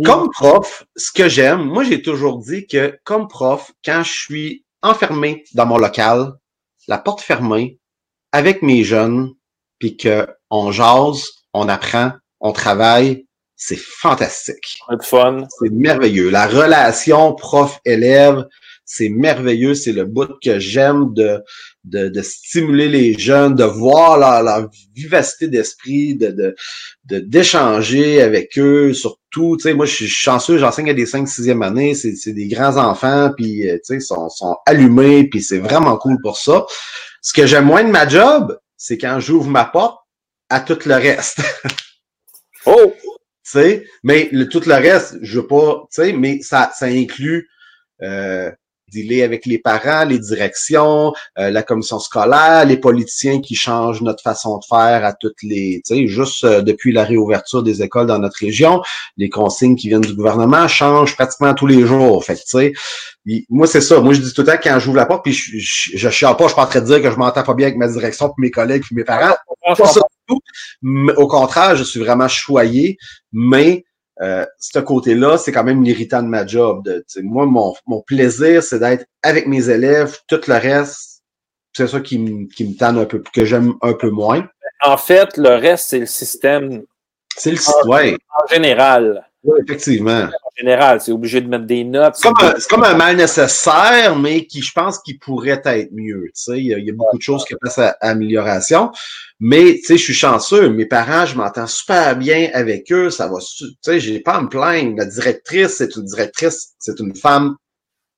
Comme 0.03 0.29
prof, 0.31 0.85
ce 0.95 1.11
que 1.11 1.29
j'aime, 1.29 1.63
moi, 1.63 1.83
j'ai 1.83 2.01
toujours 2.01 2.39
dit 2.39 2.65
que 2.65 2.97
comme 3.03 3.27
prof, 3.27 3.71
quand 3.85 4.03
je 4.03 4.11
suis 4.11 4.65
enfermé 4.81 5.43
dans 5.53 5.67
mon 5.67 5.77
local, 5.77 6.33
la 6.87 6.97
porte 6.97 7.21
fermée, 7.21 7.79
avec 8.31 8.63
mes 8.63 8.83
jeunes, 8.83 9.33
puis 9.79 9.95
qu'on 9.95 10.71
jase, 10.71 11.23
on 11.53 11.69
apprend, 11.69 12.13
on 12.39 12.51
travaille, 12.51 13.27
c'est 13.55 13.79
fantastique. 13.79 14.77
C'est 14.89 15.03
fun. 15.03 15.47
C'est 15.59 15.71
merveilleux. 15.71 16.29
La 16.29 16.47
relation 16.47 17.33
prof-élève, 17.33 18.45
c'est 18.85 19.09
merveilleux. 19.09 19.73
C'est 19.73 19.91
le 19.91 20.05
bout 20.05 20.29
que 20.43 20.59
j'aime 20.59 21.13
de, 21.13 21.43
de, 21.87 22.09
de, 22.09 22.21
stimuler 22.21 22.89
les 22.89 23.17
jeunes, 23.17 23.55
de 23.55 23.63
voir 23.63 24.17
leur, 24.17 24.43
leur 24.43 24.69
vivacité 24.95 25.47
d'esprit, 25.47 26.15
de, 26.15 26.55
de, 27.05 27.19
d'échanger 27.19 28.21
avec 28.21 28.57
eux, 28.57 28.93
surtout, 28.93 29.57
tu 29.57 29.63
sais, 29.63 29.73
moi, 29.73 29.85
je 29.85 29.93
suis 29.93 30.07
chanceux, 30.07 30.57
j'enseigne 30.57 30.89
à 30.89 30.93
des 30.93 31.05
5 31.05 31.27
6e 31.27 31.63
années, 31.63 31.95
c'est, 31.95 32.15
c'est 32.15 32.33
des 32.33 32.47
grands 32.47 32.77
enfants, 32.77 33.31
puis, 33.35 33.69
euh, 33.69 33.77
tu 33.77 33.95
sais, 33.95 33.99
sont, 33.99 34.29
sont 34.29 34.55
allumés, 34.65 35.27
puis 35.29 35.41
c'est 35.41 35.59
vraiment 35.59 35.97
cool 35.97 36.17
pour 36.21 36.37
ça. 36.37 36.65
Ce 37.21 37.33
que 37.33 37.45
j'aime 37.45 37.65
moins 37.65 37.83
de 37.83 37.91
ma 37.91 38.07
job, 38.07 38.57
c'est 38.75 38.97
quand 38.97 39.19
j'ouvre 39.19 39.49
ma 39.49 39.65
porte 39.65 39.99
à 40.49 40.59
tout 40.59 40.79
le 40.85 40.95
reste. 40.95 41.41
oh! 42.65 42.93
Tu 43.43 43.51
sais, 43.51 43.85
mais 44.03 44.27
le, 44.33 44.49
tout 44.49 44.63
le 44.65 44.73
reste, 44.73 45.17
je 45.21 45.39
veux 45.39 45.47
pas, 45.47 45.87
tu 45.93 46.01
sais, 46.01 46.11
mais 46.11 46.41
ça, 46.41 46.69
ça 46.75 46.87
inclut 46.87 47.47
euh, 48.01 48.51
dealer 48.91 49.23
avec 49.23 49.45
les 49.45 49.57
parents, 49.57 50.05
les 50.05 50.19
directions, 50.19 51.13
euh, 51.37 51.49
la 51.49 51.63
commission 51.63 51.99
scolaire, 51.99 52.65
les 52.65 52.77
politiciens 52.77 53.41
qui 53.41 53.55
changent 53.55 54.01
notre 54.01 54.23
façon 54.23 54.57
de 54.57 54.65
faire 54.65 55.05
à 55.05 55.13
toutes 55.13 55.41
les, 55.43 55.81
tu 55.85 55.95
sais, 55.95 56.07
juste 56.07 56.43
euh, 56.43 56.61
depuis 56.61 56.91
la 56.91 57.03
réouverture 57.03 57.63
des 57.63 57.81
écoles 57.81 58.07
dans 58.07 58.19
notre 58.19 58.39
région, 58.39 58.81
les 59.17 59.29
consignes 59.29 59.75
qui 59.75 59.89
viennent 59.89 60.01
du 60.01 60.13
gouvernement 60.13 60.67
changent 60.67 61.15
pratiquement 61.15 61.53
tous 61.53 61.67
les 61.67 61.85
jours. 61.85 62.23
Fait 62.23 62.35
tu 62.35 62.43
sais, 62.45 62.73
moi 63.49 63.67
c'est 63.67 63.81
ça. 63.81 63.99
Moi 63.99 64.13
je 64.13 64.21
dis 64.21 64.33
tout 64.33 64.41
le 64.41 64.47
temps 64.47 64.59
quand 64.61 64.79
j'ouvre 64.79 64.97
la 64.97 65.05
porte, 65.05 65.23
puis 65.23 65.33
je, 65.33 65.57
je, 65.57 65.97
je 65.97 66.09
chiale 66.09 66.35
pas, 66.37 66.45
je 66.45 66.49
suis 66.49 66.55
pas 66.55 66.63
en 66.63 66.67
train 66.67 66.81
de 66.81 66.85
dire 66.85 67.01
que 67.01 67.11
je 67.11 67.17
m'entends 67.17 67.43
pas 67.43 67.53
bien 67.53 67.67
avec 67.67 67.77
ma 67.77 67.87
direction, 67.87 68.29
puis 68.29 68.41
mes 68.41 68.51
collègues, 68.51 68.83
puis 68.83 68.95
mes 68.95 69.03
parents. 69.03 69.35
Pas 69.77 69.85
ça 69.85 70.01
tout. 70.27 70.41
Au 71.17 71.27
contraire, 71.27 71.75
je 71.75 71.83
suis 71.83 71.99
vraiment 71.99 72.27
choyé, 72.27 72.97
mais 73.31 73.85
euh, 74.21 74.45
ce 74.59 74.79
côté-là, 74.79 75.37
c'est 75.37 75.51
quand 75.51 75.63
même 75.63 75.83
l'irritant 75.83 76.23
de 76.23 76.27
ma 76.27 76.45
job. 76.45 76.83
De, 76.83 77.05
moi, 77.21 77.45
mon, 77.45 77.73
mon 77.85 78.01
plaisir, 78.01 78.63
c'est 78.63 78.79
d'être 78.79 79.05
avec 79.21 79.47
mes 79.47 79.69
élèves. 79.69 80.17
Tout 80.27 80.41
le 80.47 80.55
reste, 80.55 81.21
c'est 81.73 81.87
ça 81.87 81.99
qui, 81.99 82.17
me, 82.17 82.45
qui 82.47 82.67
me 82.67 82.75
tanne 82.75 82.97
un 82.97 83.05
peu, 83.05 83.21
que 83.33 83.45
j'aime 83.45 83.73
un 83.81 83.93
peu 83.93 84.09
moins. 84.09 84.47
En 84.81 84.97
fait, 84.97 85.37
le 85.37 85.49
reste, 85.49 85.89
c'est 85.89 85.99
le 85.99 86.05
système. 86.05 86.83
C'est 87.35 87.51
le 87.51 87.57
système, 87.57 87.89
ouais. 87.89 88.17
En 88.43 88.47
général. 88.53 89.27
Oui, 89.47 89.61
effectivement. 89.65 90.23
En 90.23 90.49
général, 90.57 90.99
c'est 90.99 91.13
obligé 91.13 91.39
de 91.39 91.47
mettre 91.47 91.65
des 91.65 91.85
notes. 91.85 92.15
C'est 92.17 92.29
comme, 92.29 92.53
comme, 92.69 92.83
un 92.83 92.95
mal 92.95 93.15
nécessaire, 93.15 94.17
mais 94.17 94.45
qui, 94.45 94.61
je 94.61 94.73
pense, 94.73 94.99
qui 94.99 95.17
pourrait 95.17 95.61
être 95.63 95.91
mieux. 95.93 96.25
Tu 96.25 96.31
sais, 96.33 96.57
il 96.59 96.65
y, 96.65 96.73
a, 96.73 96.77
il 96.77 96.85
y 96.85 96.89
a 96.89 96.93
beaucoup 96.93 97.17
de 97.17 97.21
choses 97.21 97.45
qui 97.45 97.55
passent 97.55 97.79
à, 97.79 97.95
amélioration. 98.01 98.91
Mais, 99.39 99.75
tu 99.75 99.85
sais, 99.85 99.97
je 99.97 100.03
suis 100.03 100.13
chanceux. 100.13 100.69
Mes 100.69 100.85
parents, 100.85 101.25
je 101.25 101.37
m'entends 101.37 101.65
super 101.65 102.17
bien 102.17 102.49
avec 102.53 102.91
eux. 102.91 103.09
Ça 103.09 103.27
va, 103.27 103.37
tu 103.39 103.65
sais, 103.81 104.01
j'ai 104.01 104.19
pas 104.19 104.33
à 104.33 104.41
me 104.41 104.49
plaindre. 104.49 104.97
La 104.97 105.05
directrice, 105.05 105.75
c'est 105.77 105.95
une 105.95 106.03
directrice, 106.03 106.73
c'est 106.77 106.99
une 106.99 107.15
femme 107.15 107.55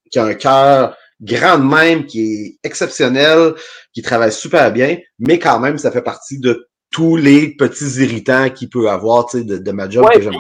qui 0.10 0.18
a 0.18 0.26
un 0.26 0.34
cœur 0.34 0.98
grand 1.22 1.60
même, 1.60 2.08
qui 2.08 2.22
est 2.22 2.60
exceptionnel, 2.64 3.54
qui 3.94 4.02
travaille 4.02 4.32
super 4.32 4.72
bien, 4.72 4.98
mais 5.20 5.38
quand 5.38 5.60
même, 5.60 5.78
ça 5.78 5.92
fait 5.92 6.02
partie 6.02 6.40
de 6.40 6.70
tous 6.92 7.18
les 7.18 7.56
petits 7.56 8.02
irritants 8.02 8.50
qu'il 8.50 8.70
peut 8.70 8.90
avoir 8.90 9.28
de, 9.34 9.58
de 9.58 9.72
ma 9.72 9.90
job 9.90 10.08
que 10.12 10.22
j'aime. 10.22 10.34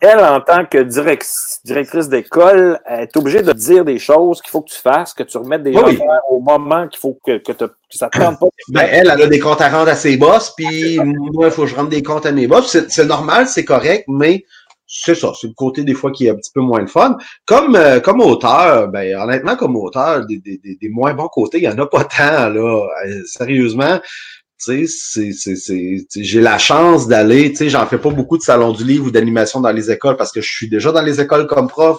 Elle, 0.00 0.20
en 0.20 0.40
tant 0.40 0.64
que 0.64 0.78
directrice 0.78 2.08
d'école, 2.08 2.78
est 2.86 3.16
obligée 3.16 3.42
de 3.42 3.52
dire 3.52 3.84
des 3.84 3.98
choses 3.98 4.40
qu'il 4.40 4.50
faut 4.50 4.62
que 4.62 4.70
tu 4.70 4.80
fasses, 4.80 5.12
que 5.12 5.24
tu 5.24 5.36
remettes 5.38 5.64
des 5.64 5.72
choses 5.72 5.98
au 6.30 6.38
moment 6.38 6.86
qu'il 6.86 7.00
faut 7.00 7.18
que, 7.26 7.38
que, 7.38 7.52
ça 7.90 8.08
te 8.08 8.18
tente 8.18 8.38
pas. 8.38 8.46
Ben, 8.68 8.86
elle, 8.90 9.10
elle 9.12 9.22
a 9.22 9.26
des 9.26 9.38
comptes 9.38 9.60
à 9.60 9.70
rendre 9.70 9.88
à 9.88 9.96
ses 9.96 10.16
boss, 10.16 10.52
puis 10.56 10.98
moi, 11.00 11.46
il 11.46 11.50
faut 11.50 11.62
que 11.62 11.68
je 11.68 11.74
rende 11.74 11.88
des 11.88 12.02
comptes 12.02 12.26
à 12.26 12.32
mes 12.32 12.46
boss. 12.46 12.76
C'est 12.88 13.06
normal, 13.06 13.48
c'est 13.48 13.64
correct, 13.64 14.04
mais 14.08 14.44
c'est 14.86 15.14
ça, 15.14 15.32
c'est 15.38 15.48
le 15.48 15.52
côté 15.52 15.84
des 15.84 15.94
fois 15.94 16.10
qui 16.10 16.26
est 16.26 16.30
un 16.30 16.36
petit 16.36 16.50
peu 16.52 16.60
moins 16.60 16.80
le 16.80 16.86
fun. 16.86 17.18
Comme 17.44 17.76
euh, 17.76 18.00
comme 18.00 18.20
auteur, 18.20 18.88
ben 18.88 19.20
honnêtement, 19.20 19.54
comme 19.54 19.76
auteur, 19.76 20.24
des, 20.26 20.38
des, 20.38 20.58
des, 20.80 20.88
moins 20.88 21.12
bons 21.12 21.28
côtés, 21.28 21.58
il 21.58 21.68
n'y 21.68 21.68
en 21.68 21.78
a 21.78 21.86
pas 21.86 22.04
tant, 22.04 22.48
là. 22.48 22.86
Euh, 23.06 23.22
sérieusement 23.26 24.00
j'ai 24.66 26.40
la 26.40 26.58
chance 26.58 27.06
d'aller, 27.06 27.50
tu 27.50 27.56
sais, 27.56 27.68
j'en 27.68 27.86
fais 27.86 27.98
pas 27.98 28.10
beaucoup 28.10 28.36
de 28.36 28.42
salons 28.42 28.72
du 28.72 28.84
livre 28.84 29.06
ou 29.06 29.10
d'animation 29.10 29.60
dans 29.60 29.70
les 29.70 29.90
écoles 29.90 30.16
parce 30.16 30.32
que 30.32 30.40
je 30.40 30.50
suis 30.50 30.68
déjà 30.68 30.90
dans 30.90 31.02
les 31.02 31.20
écoles 31.20 31.46
comme 31.46 31.68
prof, 31.68 31.98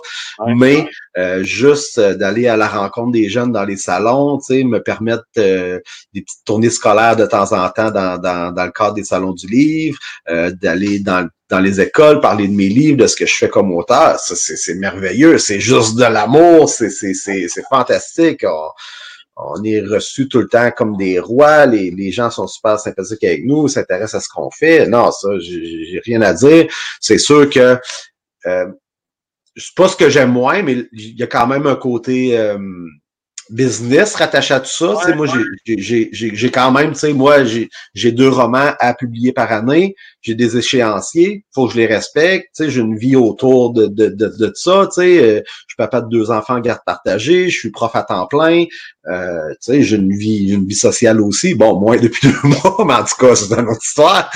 mais 0.55 0.88
euh, 1.18 1.43
juste 1.43 1.97
euh, 1.97 2.16
d'aller 2.16 2.47
à 2.47 2.57
la 2.57 2.68
rencontre 2.68 3.12
des 3.12 3.30
jeunes 3.30 3.51
dans 3.51 3.64
les 3.64 3.78
salons, 3.78 4.38
tu 4.39 4.55
sais, 4.55 4.64
me 4.64 4.82
permettre 4.82 5.24
euh, 5.38 5.80
des 6.14 6.22
petites 6.22 6.45
tournées 6.45 6.70
scolaires 6.70 7.16
de 7.16 7.26
temps 7.26 7.51
en 7.53 7.70
temps 7.70 7.91
dans, 7.91 8.18
dans, 8.18 8.51
dans 8.51 8.66
le 8.66 8.72
cadre 8.72 8.95
des 8.95 9.03
salons 9.03 9.34
du 9.34 9.47
livre, 9.47 9.97
d'aller 10.28 10.99
dans, 10.99 11.28
dans 11.49 11.60
les 11.60 11.82
écoles, 11.82 12.20
parler 12.20 12.47
de 12.47 12.53
mes 12.53 12.70
livres, 12.70 12.97
de 12.97 13.07
ce 13.07 13.16
que 13.16 13.26
je 13.26 13.34
fais 13.34 13.49
comme 13.49 13.74
auteur, 13.74 14.20
c'est 14.20 14.76
merveilleux, 14.76 15.38
c'est 15.38 15.60
juste 15.60 15.95
de 15.95 16.03
l'amour, 16.03 16.70
c'est 16.70 16.89
fantastique. 17.70 18.43
On 18.43 18.70
est 19.64 19.82
reçu 19.82 20.28
tout 20.28 20.40
le 20.40 20.48
temps 20.48 20.72
comme 20.72 20.98
des 20.98 21.20
rois, 21.20 21.66
les, 21.66 21.92
les 21.92 22.12
gens 22.12 22.30
sont 22.30 22.48
super 22.48 22.80
sympathiques 22.80 23.24
avec 23.24 23.46
nous, 23.46 23.68
s'intéressent 23.68 24.16
à 24.16 24.26
ce 24.26 24.30
qu'on 24.30 24.50
fait. 24.52 24.88
Non, 24.88 25.12
ça, 25.12 25.30
j'ai 25.40 26.02
rien 26.06 26.22
à 26.22 26.34
dire. 26.34 26.68
C'est 27.00 27.18
sûr 27.18 27.50
que 27.50 27.78
euh, 28.46 28.66
c'est 29.56 29.76
pas 29.76 29.88
ce 29.88 29.96
que 29.96 30.10
j'aime 30.10 30.32
moins, 30.32 30.62
mais 30.62 30.86
il 30.92 31.18
y 31.18 31.24
a 31.24 31.28
quand 31.28 31.48
même 31.48 31.68
un 31.68 31.76
côté 31.76 32.38
euh, 32.38 32.58
business 33.50 34.16
rattaché 34.16 34.54
à 34.54 34.60
tout 34.60 34.70
ça. 34.70 34.95
Ouais, 34.95 35.16
moi, 35.16 35.28
j'ai 35.66 36.52
quand 36.52 36.72
même, 36.72 36.93
tu 36.93 37.00
sais, 37.00 37.14
moi, 37.14 37.43
j'ai 37.43 38.12
deux 38.12 38.30
romans 38.30 38.74
à 38.80 38.93
publier 38.93 39.32
par 39.34 39.52
année. 39.52 39.95
J'ai 40.22 40.36
des 40.36 40.58
échéanciers, 40.58 41.45
faut 41.54 41.68
que 41.68 41.74
je 41.74 41.78
les 41.78 41.86
respecte. 41.86 42.47
Tu 42.56 42.64
sais, 42.64 42.70
j'ai 42.70 42.82
une 42.82 42.97
vie 42.97 43.16
autour 43.16 43.72
de, 43.72 43.88
de, 43.88 44.08
de, 44.08 44.28
de 44.28 44.52
ça. 44.54 44.88
Tu 44.93 45.02
sais, 45.02 45.24
euh, 45.24 45.41
je 45.45 45.64
suis 45.70 45.78
papa 45.78 46.02
de 46.02 46.10
deux 46.10 46.30
enfants 46.30 46.56
en 46.56 46.60
garde 46.60 46.82
partagée. 46.86 47.50
Je 47.50 47.58
suis 47.58 47.72
prof 47.72 47.95
à 47.95 48.04
temps 48.04 48.28
plein. 48.28 48.66
Euh, 49.08 49.50
tu 49.52 49.58
sais, 49.62 49.82
j'ai 49.82 49.95
une 49.95 50.16
vie, 50.16 50.52
une 50.52 50.68
vie 50.68 50.76
sociale 50.76 51.22
aussi. 51.22 51.56
Bon, 51.56 51.80
moins 51.80 51.97
depuis 52.02 52.28
deux 52.28 52.50
mois, 52.50 52.86
mais 52.86 52.95
en 52.95 53.04
tout 53.04 53.16
cas, 53.20 53.36
c'est 53.36 53.54
une 53.54 53.68
autre 53.68 53.82
histoire. 53.84 54.30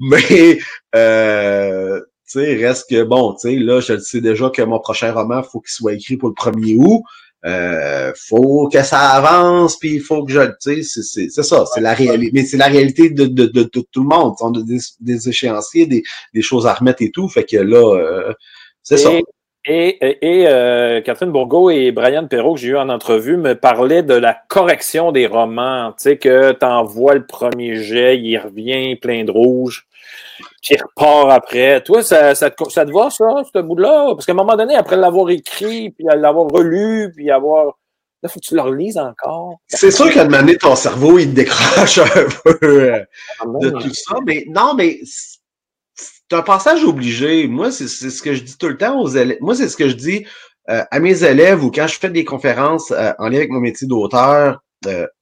mais 0.00 0.58
euh, 0.94 2.00
tu 2.30 2.40
sais, 2.40 2.54
reste 2.56 2.90
que 2.90 3.02
bon, 3.04 3.34
tu 3.34 3.48
sais, 3.48 3.56
là, 3.56 3.80
je 3.80 3.94
le 3.94 4.00
sais 4.00 4.20
déjà 4.20 4.50
que 4.50 4.62
mon 4.62 4.80
prochain 4.80 5.12
roman, 5.12 5.42
faut 5.42 5.60
qu'il 5.60 5.70
soit 5.70 5.92
écrit 5.92 6.16
pour 6.16 6.30
le 6.30 6.34
1er 6.34 6.76
août. 6.78 7.02
Euh, 7.48 8.12
faut 8.14 8.68
que 8.68 8.82
ça 8.82 9.00
avance, 9.10 9.78
puis 9.78 9.94
il 9.94 10.00
faut 10.00 10.24
que 10.24 10.32
je, 10.32 10.40
tu 10.62 10.84
sais, 10.84 11.28
c'est 11.28 11.42
ça, 11.42 11.64
c'est 11.72 11.80
la 11.80 11.94
réalité, 11.94 12.30
mais 12.34 12.44
c'est 12.44 12.56
la 12.56 12.66
réalité 12.66 13.08
de, 13.10 13.24
de, 13.26 13.46
de, 13.46 13.62
tout 13.64 14.02
le 14.02 14.08
monde. 14.08 14.34
On 14.40 14.52
a 14.52 14.62
des, 14.62 14.78
des 15.00 15.28
échéanciers, 15.28 15.86
des, 15.86 16.02
des, 16.34 16.42
choses 16.42 16.66
à 16.66 16.74
remettre 16.74 17.02
et 17.02 17.10
tout, 17.10 17.28
fait 17.28 17.44
que 17.44 17.56
là, 17.56 17.96
euh, 17.96 18.34
c'est 18.82 18.98
ça. 18.98 19.10
Et, 19.64 19.98
et, 20.22 20.48
euh, 20.48 21.00
Catherine 21.02 21.30
Bourgault 21.30 21.70
et 21.70 21.92
Brian 21.92 22.26
Perrault, 22.26 22.54
que 22.54 22.60
j'ai 22.60 22.68
eu 22.68 22.76
en 22.76 22.88
entrevue, 22.88 23.36
me 23.36 23.54
parlaient 23.54 24.02
de 24.02 24.14
la 24.14 24.34
correction 24.48 25.12
des 25.12 25.26
romans. 25.26 25.92
Tu 25.92 26.04
sais, 26.04 26.18
que 26.18 26.52
tu 26.52 26.64
envoies 26.64 27.14
le 27.14 27.26
premier 27.26 27.76
jet, 27.76 28.18
il 28.18 28.38
revient 28.38 28.96
plein 28.96 29.24
de 29.24 29.30
rouge 29.30 29.86
qui 30.62 30.76
repart 30.76 31.30
après. 31.30 31.82
Toi, 31.82 32.02
ça, 32.02 32.34
ça, 32.34 32.50
te, 32.50 32.64
ça 32.70 32.86
te 32.86 32.92
va, 32.92 33.10
ça, 33.10 33.26
ce 33.52 33.58
bout-là? 33.60 34.14
Parce 34.14 34.26
qu'à 34.26 34.32
un 34.32 34.36
moment 34.36 34.56
donné, 34.56 34.74
après 34.74 34.96
l'avoir 34.96 35.30
écrit, 35.30 35.90
puis 35.90 36.04
l'avoir 36.04 36.46
relu, 36.46 37.12
puis 37.14 37.30
avoir. 37.30 37.78
Là, 38.22 38.28
faut 38.28 38.40
que 38.40 38.46
tu 38.46 38.56
le 38.56 38.62
relises 38.62 38.98
encore. 38.98 39.58
C'est 39.68 39.92
sûr 39.92 40.10
qu'à 40.10 40.22
un 40.22 40.24
moment 40.24 40.38
donné, 40.38 40.56
ton 40.56 40.74
cerveau, 40.74 41.20
il 41.20 41.32
décroche 41.34 41.98
un 41.98 42.26
peu 42.42 42.58
euh, 42.62 43.04
ah 43.40 43.44
de 43.60 43.70
tout 43.70 43.94
ça. 43.94 44.16
Mais 44.26 44.44
non, 44.48 44.74
mais 44.74 44.98
c'est 46.30 46.36
un 46.36 46.42
passage 46.42 46.84
obligé. 46.84 47.46
Moi, 47.48 47.70
c'est 47.70 47.88
ce 47.88 48.22
que 48.22 48.34
je 48.34 48.42
dis 48.42 48.56
tout 48.58 48.68
le 48.68 48.76
temps 48.76 49.00
aux 49.00 49.08
élèves. 49.08 49.38
Moi, 49.40 49.54
c'est 49.54 49.68
ce 49.68 49.76
que 49.76 49.88
je 49.88 49.94
dis 49.94 50.26
euh, 50.68 50.84
à 50.90 51.00
mes 51.00 51.24
élèves 51.24 51.64
ou 51.64 51.70
quand 51.70 51.86
je 51.86 51.98
fais 51.98 52.10
des 52.10 52.24
conférences 52.24 52.90
euh, 52.90 53.12
en 53.18 53.28
lien 53.28 53.38
avec 53.38 53.50
mon 53.50 53.60
métier 53.60 53.86
d'auteur 53.86 54.60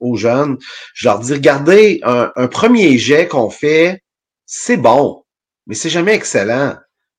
aux 0.01 0.17
jeunes, 0.17 0.59
je 0.93 1.09
leur 1.09 1.19
dis, 1.19 1.33
regardez, 1.33 2.01
un, 2.03 2.31
un 2.37 2.47
premier 2.47 2.99
jet 2.99 3.27
qu'on 3.27 3.49
fait, 3.49 4.03
c'est 4.45 4.77
bon 4.77 5.23
mais 5.67 5.75
c'est 5.75 5.91
jamais 5.91 6.15
excellent. 6.15 6.77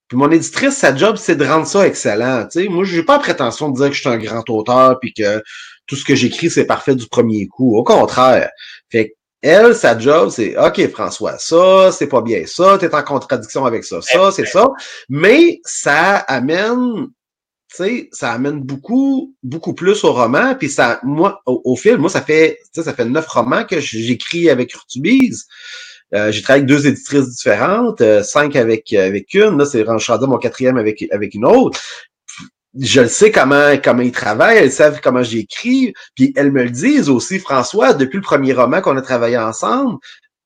Puis 0.08 0.18
mon 0.18 0.32
éditrice, 0.32 0.78
sa 0.78 0.96
job, 0.96 1.18
c'est 1.18 1.36
de 1.36 1.46
rendre 1.46 1.68
ça 1.68 1.86
excellent. 1.86 2.48
sais, 2.50 2.68
Moi, 2.70 2.86
je 2.86 2.98
n'ai 2.98 3.04
pas 3.04 3.18
la 3.18 3.20
prétention 3.20 3.70
de 3.70 3.76
dire 3.76 3.90
que 3.90 3.94
je 3.94 4.00
suis 4.00 4.10
un 4.10 4.18
grand 4.18 4.50
auteur 4.50 5.00
puis 5.02 5.14
que 5.14 5.44
tout 5.86 5.96
ce 5.96 6.06
que 6.06 6.16
j'écris, 6.16 6.50
c'est 6.50 6.66
parfait 6.66 6.96
du 6.96 7.08
premier 7.08 7.48
coup. 7.48 7.78
Au 7.78 7.84
contraire. 7.84 8.50
Fait 8.90 9.17
elle, 9.42 9.76
sa 9.76 9.98
job, 9.98 10.30
c'est 10.30 10.58
OK, 10.58 10.90
François, 10.90 11.38
ça, 11.38 11.92
c'est 11.92 12.08
pas 12.08 12.22
bien 12.22 12.44
ça, 12.46 12.78
tu 12.80 12.86
es 12.86 12.96
en 12.96 13.04
contradiction 13.04 13.66
avec 13.66 13.84
ça, 13.84 14.02
ça, 14.02 14.32
c'est 14.32 14.46
ça. 14.46 14.68
Mais 15.10 15.60
ça 15.64 16.18
amène, 16.18 17.08
tu 17.70 17.76
sais, 17.76 18.10
ça 18.12 18.32
amène 18.32 18.62
beaucoup, 18.62 19.36
beaucoup 19.44 19.74
plus 19.74 20.04
au 20.04 20.14
roman. 20.14 20.56
Puis 20.56 20.70
ça, 20.70 21.00
moi, 21.04 21.42
au, 21.46 21.76
film, 21.76 22.02
moi, 22.02 22.10
ça 22.10 22.22
fait, 22.22 22.60
ça 22.74 22.94
fait 22.94 23.06
neuf 23.06 23.28
romans 23.28 23.64
que 23.64 23.80
j'écris 23.80 24.50
avec 24.50 24.74
Urtubise. 24.74 25.46
Euh, 26.16 26.32
j'ai 26.32 26.42
travaillé 26.42 26.64
avec 26.64 26.70
deux 26.74 26.88
éditrices 26.88 27.30
différentes, 27.30 28.00
euh, 28.00 28.24
cinq 28.24 28.56
avec, 28.56 28.94
avec 28.94 29.34
une. 29.34 29.58
Là, 29.58 29.66
c'est 29.66 29.84
rendu 29.84 30.26
mon 30.26 30.38
quatrième 30.38 30.78
avec, 30.78 31.06
avec 31.12 31.34
une 31.34 31.46
autre. 31.46 31.80
Je 32.80 33.02
le 33.02 33.08
sais 33.08 33.32
comment, 33.32 33.76
comment 33.84 34.02
ils 34.02 34.12
travaillent, 34.12 34.58
elles 34.58 34.72
savent 34.72 35.00
comment 35.02 35.24
j'écris. 35.24 35.94
Puis 36.16 36.34
elles 36.36 36.52
me 36.52 36.64
le 36.64 36.70
disent 36.70 37.10
aussi, 37.10 37.40
François, 37.40 37.94
depuis 37.94 38.18
le 38.18 38.24
premier 38.24 38.54
roman 38.54 38.82
qu'on 38.82 38.98
a 38.98 39.02
travaillé 39.02 39.38
ensemble, 39.38 39.98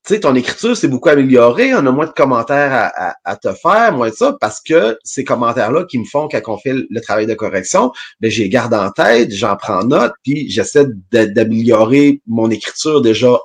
tu 0.03 0.15
sais, 0.15 0.19
ton 0.21 0.33
écriture 0.33 0.75
s'est 0.75 0.87
beaucoup 0.87 1.09
améliorée, 1.09 1.75
on 1.75 1.85
a 1.85 1.91
moins 1.91 2.07
de 2.07 2.11
commentaires 2.11 2.91
à, 3.23 3.35
te 3.35 3.53
faire, 3.53 3.93
moins 3.93 4.09
de 4.09 4.15
ça, 4.15 4.35
parce 4.41 4.59
que 4.59 4.97
ces 5.03 5.23
commentaires-là 5.23 5.85
qui 5.85 5.99
me 5.99 6.05
font 6.05 6.27
quand 6.27 6.41
on 6.47 6.57
fait 6.57 6.73
le 6.73 7.01
travail 7.01 7.27
de 7.27 7.35
correction, 7.35 7.91
ben, 8.19 8.31
j'ai 8.31 8.49
garde 8.49 8.73
en 8.73 8.89
tête, 8.89 9.31
j'en 9.31 9.55
prends 9.57 9.83
note, 9.83 10.13
puis 10.23 10.49
j'essaie 10.49 10.87
d'améliorer 11.11 12.19
mon 12.25 12.49
écriture 12.49 13.01
déjà 13.01 13.37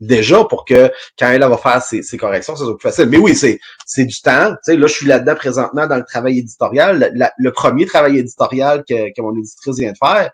déjà 0.00 0.44
pour 0.44 0.64
que 0.64 0.90
quand 1.18 1.28
elle, 1.28 1.40
va 1.40 1.56
faire 1.56 1.82
ses, 1.82 2.02
corrections, 2.16 2.56
ça 2.56 2.64
soit 2.64 2.76
plus 2.76 2.88
facile. 2.88 3.08
Mais 3.08 3.18
oui, 3.18 3.34
c'est, 3.34 3.58
c'est 3.84 4.04
du 4.04 4.20
temps. 4.20 4.50
Tu 4.50 4.72
sais, 4.72 4.76
là, 4.76 4.86
je 4.86 4.92
suis 4.92 5.06
là-dedans 5.06 5.34
présentement 5.34 5.86
dans 5.86 5.96
le 5.96 6.04
travail 6.04 6.38
éditorial, 6.38 7.12
le, 7.36 7.50
premier 7.50 7.86
travail 7.86 8.18
éditorial 8.18 8.84
que, 8.88 9.14
que, 9.14 9.22
mon 9.22 9.36
éditrice 9.36 9.78
vient 9.78 9.92
de 9.92 9.98
faire. 9.98 10.30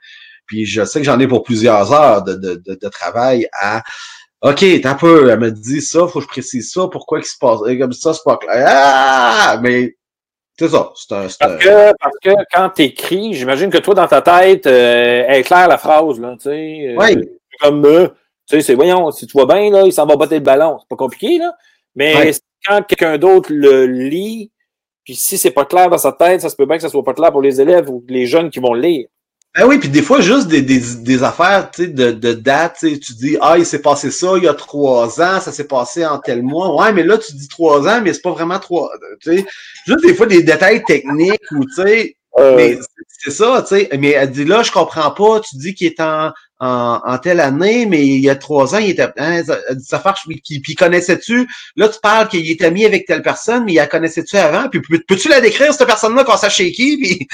Puis 0.47 0.67
je 0.67 0.85
sais 0.85 1.01
que 1.01 1.07
j'en 1.07 1.21
ai 1.21 1.29
pour 1.29 1.45
plusieurs 1.45 1.93
heures 1.93 2.23
de, 2.23 2.35
de, 2.35 2.63
de, 2.67 2.89
travail 2.89 3.47
à 3.53 3.83
OK, 4.43 4.65
t'as 4.83 4.95
peu, 4.97 5.31
elle 5.31 5.39
me 5.39 5.53
dit 5.53 5.81
ça, 5.81 6.09
faut 6.09 6.19
que 6.19 6.25
je 6.25 6.29
précise 6.29 6.73
ça, 6.73 6.89
pourquoi 6.91 7.21
il 7.21 7.25
se 7.25 7.39
passe 7.39 7.61
comme 7.79 7.93
ça, 7.93 8.13
c'est 8.13 8.25
pas 8.25 8.37
clair. 8.39 8.65
Ah! 8.67 9.61
Mais 9.63 9.95
c'est 10.59 10.69
ça. 10.69 10.91
C'est 10.97 11.15
un, 11.15 11.29
parce, 11.39 11.65
que, 11.65 11.93
parce 11.99 12.19
que 12.23 12.31
quand 12.53 12.69
t'écris, 12.71 13.35
j'imagine 13.35 13.71
que 13.71 13.79
toi, 13.79 13.95
dans 13.95 14.09
ta 14.09 14.21
tête, 14.21 14.67
euh, 14.67 15.25
elle 15.27 15.41
est 15.41 15.43
claire 15.45 15.69
la 15.69 15.79
phrase, 15.79 16.21
là, 16.21 16.35
tu 16.37 16.45
sais. 16.51 16.89
Euh, 16.89 16.97
oui. 16.99 17.29
Comme 17.61 17.85
euh, 17.87 18.09
tu 18.53 18.61
sais, 18.61 18.67
c'est, 18.67 18.75
voyons, 18.75 19.11
si 19.11 19.27
tu 19.27 19.33
vois 19.33 19.47
bien, 19.47 19.71
là, 19.71 19.85
il 19.87 19.93
s'en 19.93 20.05
va 20.05 20.17
botter 20.17 20.35
le 20.35 20.43
ballon. 20.43 20.77
C'est 20.79 20.89
pas 20.89 20.97
compliqué, 20.97 21.39
là. 21.39 21.55
Mais 21.97 22.33
quand 22.67 22.83
quelqu'un 22.83 23.17
d'autre 23.17 23.51
le 23.51 23.87
lit, 23.87 24.51
puis 25.05 25.15
si 25.15 25.39
c'est 25.39 25.51
pas 25.51 25.65
clair 25.65 25.89
dans 25.89 25.99
sa 25.99 26.13
tête, 26.13 26.43
ça 26.43 26.51
se 26.51 26.57
peut 26.57 26.67
bien 26.67 26.77
que 26.77 26.83
ça 26.83 26.91
soit 26.91 27.03
pas 27.03 27.15
clair 27.15 27.33
pour 27.33 27.41
les 27.41 27.61
élèves 27.61 27.89
ou 27.89 28.05
les 28.09 28.27
jeunes 28.27 28.51
qui 28.51 28.61
vont 28.61 28.75
le 28.75 28.81
lire. 28.83 29.07
Ben 29.55 29.67
oui, 29.67 29.79
puis 29.79 29.89
des 29.89 30.01
fois, 30.01 30.21
juste 30.21 30.49
des, 30.49 30.63
des, 30.63 30.81
des 31.01 31.23
affaires 31.23 31.71
de, 31.79 32.13
de 32.13 32.33
date, 32.33 32.79
tu 32.81 33.13
dis 33.15 33.37
Ah, 33.41 33.57
il 33.59 33.67
s'est 33.67 33.83
passé 33.83 34.11
ça 34.11 34.33
il 34.37 34.45
y 34.45 34.49
a 34.49 34.55
trois 34.55 35.21
ans, 35.21 35.41
ça 35.41 35.53
s'est 35.53 35.67
passé 35.67 36.07
en 36.07 36.19
tel 36.19 36.43
mois. 36.43 36.75
Ouais, 36.75 36.93
mais 36.93 37.03
là, 37.03 37.19
tu 37.19 37.35
dis 37.35 37.49
trois 37.49 37.87
ans, 37.87 38.01
mais 38.03 38.15
c'est 38.15 38.23
pas 38.23 38.33
vraiment 38.33 38.59
trois. 38.59 38.91
Tu 39.21 39.39
sais, 39.39 39.47
juste 39.87 40.07
des 40.07 40.15
fois 40.15 40.27
des 40.27 40.43
détails 40.43 40.83
techniques 40.85 41.51
ou 41.53 41.65
tu 41.65 41.83
sais. 41.83 42.17
Euh... 42.39 42.57
Mais 42.57 42.79
c'est 43.09 43.31
ça, 43.31 43.63
tu 43.63 43.77
sais. 43.77 43.89
Mais 43.99 44.11
elle 44.11 44.31
dit 44.31 44.45
là, 44.45 44.63
je 44.63 44.73
comprends 44.73 45.11
pas, 45.11 45.41
tu 45.41 45.57
dis 45.57 45.75
qu'il 45.75 45.89
est 45.89 46.01
en, 46.01 46.33
en, 46.65 47.19
telle 47.19 47.41
année, 47.41 47.87
mais 47.87 48.07
il 48.07 48.21
y 48.21 48.31
a 48.31 48.37
trois 48.37 48.75
ans, 48.75 48.79
il 48.79 48.91
était. 48.91 49.09
Hein, 49.17 49.43
ça, 49.83 50.15
puis, 50.25 50.61
puis 50.61 50.75
connaissais-tu? 50.77 51.49
Là, 51.75 51.89
tu 51.89 51.99
parles 52.01 52.29
qu'il 52.29 52.49
est 52.49 52.63
ami 52.63 52.85
avec 52.85 53.05
telle 53.05 53.23
personne, 53.23 53.65
mais 53.65 53.73
il 53.73 53.77
la 53.77 53.89
connaissait-tu 53.89 54.37
avant? 54.37 54.69
Puis 54.69 54.81
peux-tu 54.81 55.29
la 55.29 55.41
décrire, 55.41 55.75
cette 55.75 55.87
personne-là, 55.87 56.23
qu'on 56.23 56.37
sache 56.37 56.57
chez 56.57 56.71
qui? 56.71 56.97
Puis, 57.03 57.29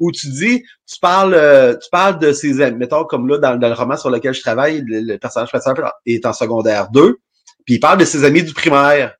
ou 0.00 0.10
tu 0.10 0.28
dis, 0.28 0.64
tu 0.86 0.98
parles, 1.00 1.34
euh, 1.34 1.76
tu 1.76 1.88
parles 1.90 2.18
de 2.18 2.32
ses 2.32 2.60
amis. 2.60 2.78
Mettons, 2.78 3.04
comme 3.04 3.28
là, 3.28 3.38
dans, 3.38 3.54
le 3.54 3.74
roman 3.74 3.96
sur 3.96 4.10
lequel 4.10 4.34
je 4.34 4.40
travaille, 4.40 4.82
le, 4.84 5.16
personnage 5.18 5.50
principal 5.50 5.92
est 6.06 6.26
en 6.26 6.32
secondaire 6.32 6.90
2, 6.90 7.16
puis 7.64 7.74
il 7.76 7.80
parle 7.80 7.98
de 7.98 8.04
ses 8.04 8.24
amis 8.24 8.42
du 8.42 8.54
primaire. 8.54 9.14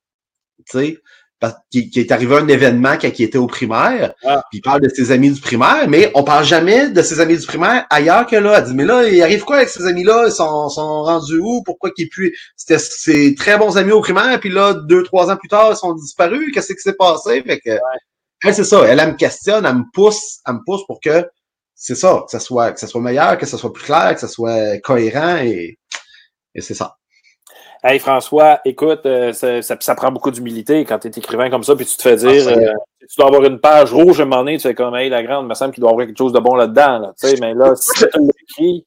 Tu 0.69 0.79
sais? 0.79 0.97
Qui, 1.71 1.89
qui, 1.89 1.99
est 1.99 2.11
arrivé 2.11 2.35
un 2.35 2.47
événement 2.47 2.97
quand 2.99 3.07
il 3.17 3.23
était 3.23 3.37
au 3.37 3.47
primaire, 3.47 4.13
ah. 4.25 4.43
puis 4.49 4.59
il 4.59 4.61
parle 4.61 4.81
de 4.81 4.89
ses 4.89 5.11
amis 5.11 5.31
du 5.31 5.39
primaire, 5.39 5.87
mais 5.87 6.11
on 6.13 6.23
parle 6.23 6.43
jamais 6.43 6.89
de 6.89 7.01
ses 7.01 7.19
amis 7.19 7.37
du 7.37 7.45
primaire 7.45 7.85
ailleurs 7.89 8.27
que 8.27 8.35
là. 8.35 8.57
Elle 8.57 8.65
dit, 8.65 8.73
mais 8.73 8.85
là, 8.85 9.07
il 9.07 9.21
arrive 9.21 9.45
quoi 9.45 9.57
avec 9.57 9.69
ses 9.69 9.85
amis-là? 9.85 10.25
Ils 10.27 10.31
sont, 10.31 10.69
sont 10.69 11.03
rendus 11.03 11.39
où? 11.39 11.63
Pourquoi 11.63 11.91
qu'ils 11.91 12.09
puissent... 12.09 12.33
C'était 12.57 12.79
ses 12.79 13.35
très 13.35 13.57
bons 13.57 13.77
amis 13.77 13.91
au 13.91 14.01
primaire, 14.01 14.39
puis 14.39 14.49
là, 14.49 14.73
deux, 14.73 15.03
trois 15.03 15.31
ans 15.31 15.37
plus 15.37 15.49
tard, 15.49 15.71
ils 15.71 15.77
sont 15.77 15.93
disparus. 15.93 16.51
Qu'est-ce 16.53 16.73
qui 16.73 16.81
s'est 16.81 16.93
passé? 16.93 17.41
Fait 17.43 17.59
que, 17.59 17.79
elle, 18.43 18.53
c'est 18.53 18.63
ça. 18.63 18.83
Elle, 18.85 18.99
elle, 18.99 19.11
me 19.11 19.15
questionne, 19.15 19.65
elle 19.65 19.75
me 19.75 19.83
pousse, 19.93 20.39
elle 20.45 20.55
me 20.55 20.59
pousse 20.65 20.85
pour 20.85 20.99
que 20.99 21.25
c'est 21.75 21.95
ça, 21.95 22.23
que 22.25 22.31
ça 22.31 22.41
soit, 22.41 22.73
que 22.73 22.79
ça 22.79 22.87
soit 22.87 23.01
meilleur, 23.01 23.37
que 23.37 23.45
ça 23.45 23.57
soit 23.57 23.71
plus 23.71 23.85
clair, 23.85 24.13
que 24.13 24.19
ça 24.19 24.27
soit 24.27 24.77
cohérent 24.79 25.37
et, 25.37 25.79
et 26.53 26.61
c'est 26.61 26.73
ça. 26.73 26.98
Hey 27.81 27.97
François, 27.99 28.59
écoute, 28.65 29.05
euh, 29.05 29.31
ça, 29.31 29.61
ça, 29.61 29.95
prend 29.95 30.11
beaucoup 30.11 30.31
d'humilité 30.31 30.83
quand 30.83 30.99
tu 30.99 31.07
es 31.07 31.11
écrivain 31.11 31.49
comme 31.49 31.63
ça, 31.63 31.77
puis 31.77 31.85
tu 31.85 31.95
te 31.95 32.01
fais 32.01 32.17
dire, 32.17 32.43
ah, 32.47 32.51
euh, 32.51 32.73
tu 32.99 33.15
dois 33.17 33.27
avoir 33.27 33.45
une 33.45 33.59
page 33.59 33.93
rouge 33.93 34.19
à 34.19 34.23
un 34.23 34.25
moment 34.25 34.41
donné, 34.41 34.57
tu 34.57 34.63
fais 34.63 34.75
comme, 34.75 34.95
hey, 34.95 35.09
la 35.09 35.23
grande, 35.23 35.45
il 35.45 35.47
me 35.47 35.53
semble 35.53 35.73
qu'il 35.73 35.79
doit 35.81 35.91
y 35.91 35.93
avoir 35.93 36.05
quelque 36.05 36.17
chose 36.17 36.33
de 36.33 36.39
bon 36.39 36.55
là-dedans. 36.55 36.99
Là, 36.99 37.13
mais 37.39 37.53
là, 37.53 37.75
si 37.77 37.89
tu 37.93 38.07
l'écris, 38.19 38.85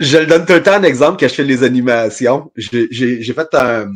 je 0.00 0.18
donne 0.18 0.46
tout 0.46 0.52
le 0.52 0.62
temps 0.62 0.74
un 0.74 0.84
exemple 0.84 1.18
quand 1.18 1.28
je 1.28 1.34
fais 1.34 1.44
les 1.44 1.64
animations. 1.64 2.52
J'ai 2.56 3.32
fait 3.32 3.54
un, 3.54 3.90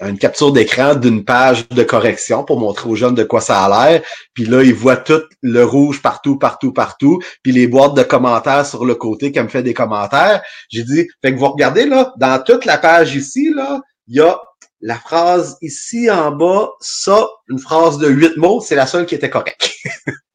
une 0.00 0.18
capture 0.18 0.52
d'écran 0.52 0.94
d'une 0.94 1.24
page 1.24 1.68
de 1.68 1.82
correction 1.82 2.42
pour 2.42 2.58
montrer 2.58 2.88
aux 2.88 2.94
jeunes 2.94 3.14
de 3.14 3.24
quoi 3.24 3.40
ça 3.42 3.64
a 3.64 3.90
l'air. 3.90 4.02
Puis 4.32 4.46
là, 4.46 4.62
ils 4.62 4.74
voient 4.74 4.96
tout 4.96 5.22
le 5.42 5.62
rouge 5.62 6.00
partout, 6.00 6.38
partout, 6.38 6.72
partout. 6.72 7.20
Puis 7.42 7.52
les 7.52 7.66
boîtes 7.66 7.94
de 7.94 8.02
commentaires 8.02 8.64
sur 8.64 8.86
le 8.86 8.94
côté 8.94 9.30
qui 9.30 9.40
me 9.40 9.48
fait 9.48 9.62
des 9.62 9.74
commentaires. 9.74 10.42
J'ai 10.70 10.84
dit, 10.84 11.06
fait 11.22 11.34
que 11.34 11.38
vous 11.38 11.48
regardez 11.48 11.84
là, 11.84 12.14
dans 12.16 12.42
toute 12.42 12.64
la 12.64 12.78
page 12.78 13.14
ici, 13.14 13.52
là, 13.54 13.82
il 14.06 14.16
y 14.16 14.20
a 14.20 14.40
la 14.80 14.96
phrase 14.96 15.58
ici 15.60 16.10
en 16.10 16.30
bas, 16.32 16.70
ça, 16.80 17.28
une 17.48 17.58
phrase 17.58 17.98
de 17.98 18.08
huit 18.08 18.36
mots, 18.36 18.60
c'est 18.60 18.76
la 18.76 18.86
seule 18.86 19.06
qui 19.06 19.14
était 19.14 19.30
correcte. 19.30 19.70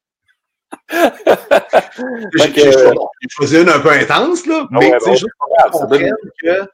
J'ai 2.32 3.28
choisi 3.28 3.56
une 3.58 3.68
un 3.68 3.80
peu 3.80 3.90
intense, 3.90 4.46
là, 4.46 4.66
ah 4.70 4.78
mais 4.78 4.92
tu 5.04 5.16
sais, 5.16 5.26
que 6.44 6.68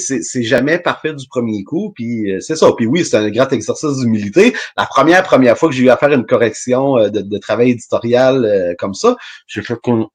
c'est 0.00 0.42
jamais 0.42 0.78
parfait 0.78 1.14
du 1.14 1.26
premier 1.28 1.62
coup, 1.62 1.92
puis 1.94 2.32
euh, 2.32 2.40
c'est 2.40 2.56
ça. 2.56 2.72
Puis 2.76 2.86
oui, 2.86 3.04
c'est 3.04 3.16
un 3.16 3.30
grand 3.30 3.50
exercice 3.52 3.98
d'humilité. 3.98 4.54
La 4.76 4.86
première 4.86 5.22
première 5.22 5.56
fois 5.56 5.68
que 5.68 5.74
j'ai 5.74 5.84
eu 5.84 5.90
à 5.90 5.96
faire 5.96 6.12
une 6.12 6.26
correction 6.26 6.98
euh, 6.98 7.08
de, 7.08 7.38
travail 7.38 7.70
éditorial 7.70 8.44
euh, 8.44 8.74
comme 8.78 8.94
ça, 8.94 9.16
j'ai 9.46 9.62
fait 9.62 9.76
qu'on 9.76 10.08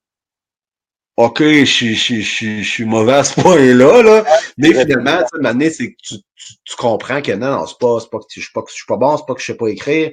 OK, 1.18 1.41
je, 1.41 1.64
je, 1.64 2.16
je, 2.20 2.62
suis 2.62 2.84
mauvais 2.84 3.14
à 3.14 3.24
ce 3.24 3.39
point-là, 3.39 4.03
là. 4.03 4.26
mais 4.58 4.74
finalement, 4.74 5.24
tu 5.34 5.62
sais, 5.62 5.70
c'est 5.70 5.91
que 5.91 5.97
tu, 6.03 6.16
tu, 6.66 6.76
comprends 6.76 7.22
que 7.22 7.32
non, 7.32 7.51
non 7.51 7.66
c'est 7.66 7.80
pas, 7.80 7.97
pas 8.12 8.20
que 8.20 8.26
je 8.36 8.41
suis 8.41 8.51
pas, 8.53 8.62
je 8.68 8.74
suis 8.74 8.86
pas 8.86 8.97
bon, 8.97 9.16
c'est 9.16 9.26
pas 9.26 9.34
que 9.34 9.39
je 9.39 9.45
sais 9.45 9.56
pas 9.56 9.68
écrire. 9.68 10.12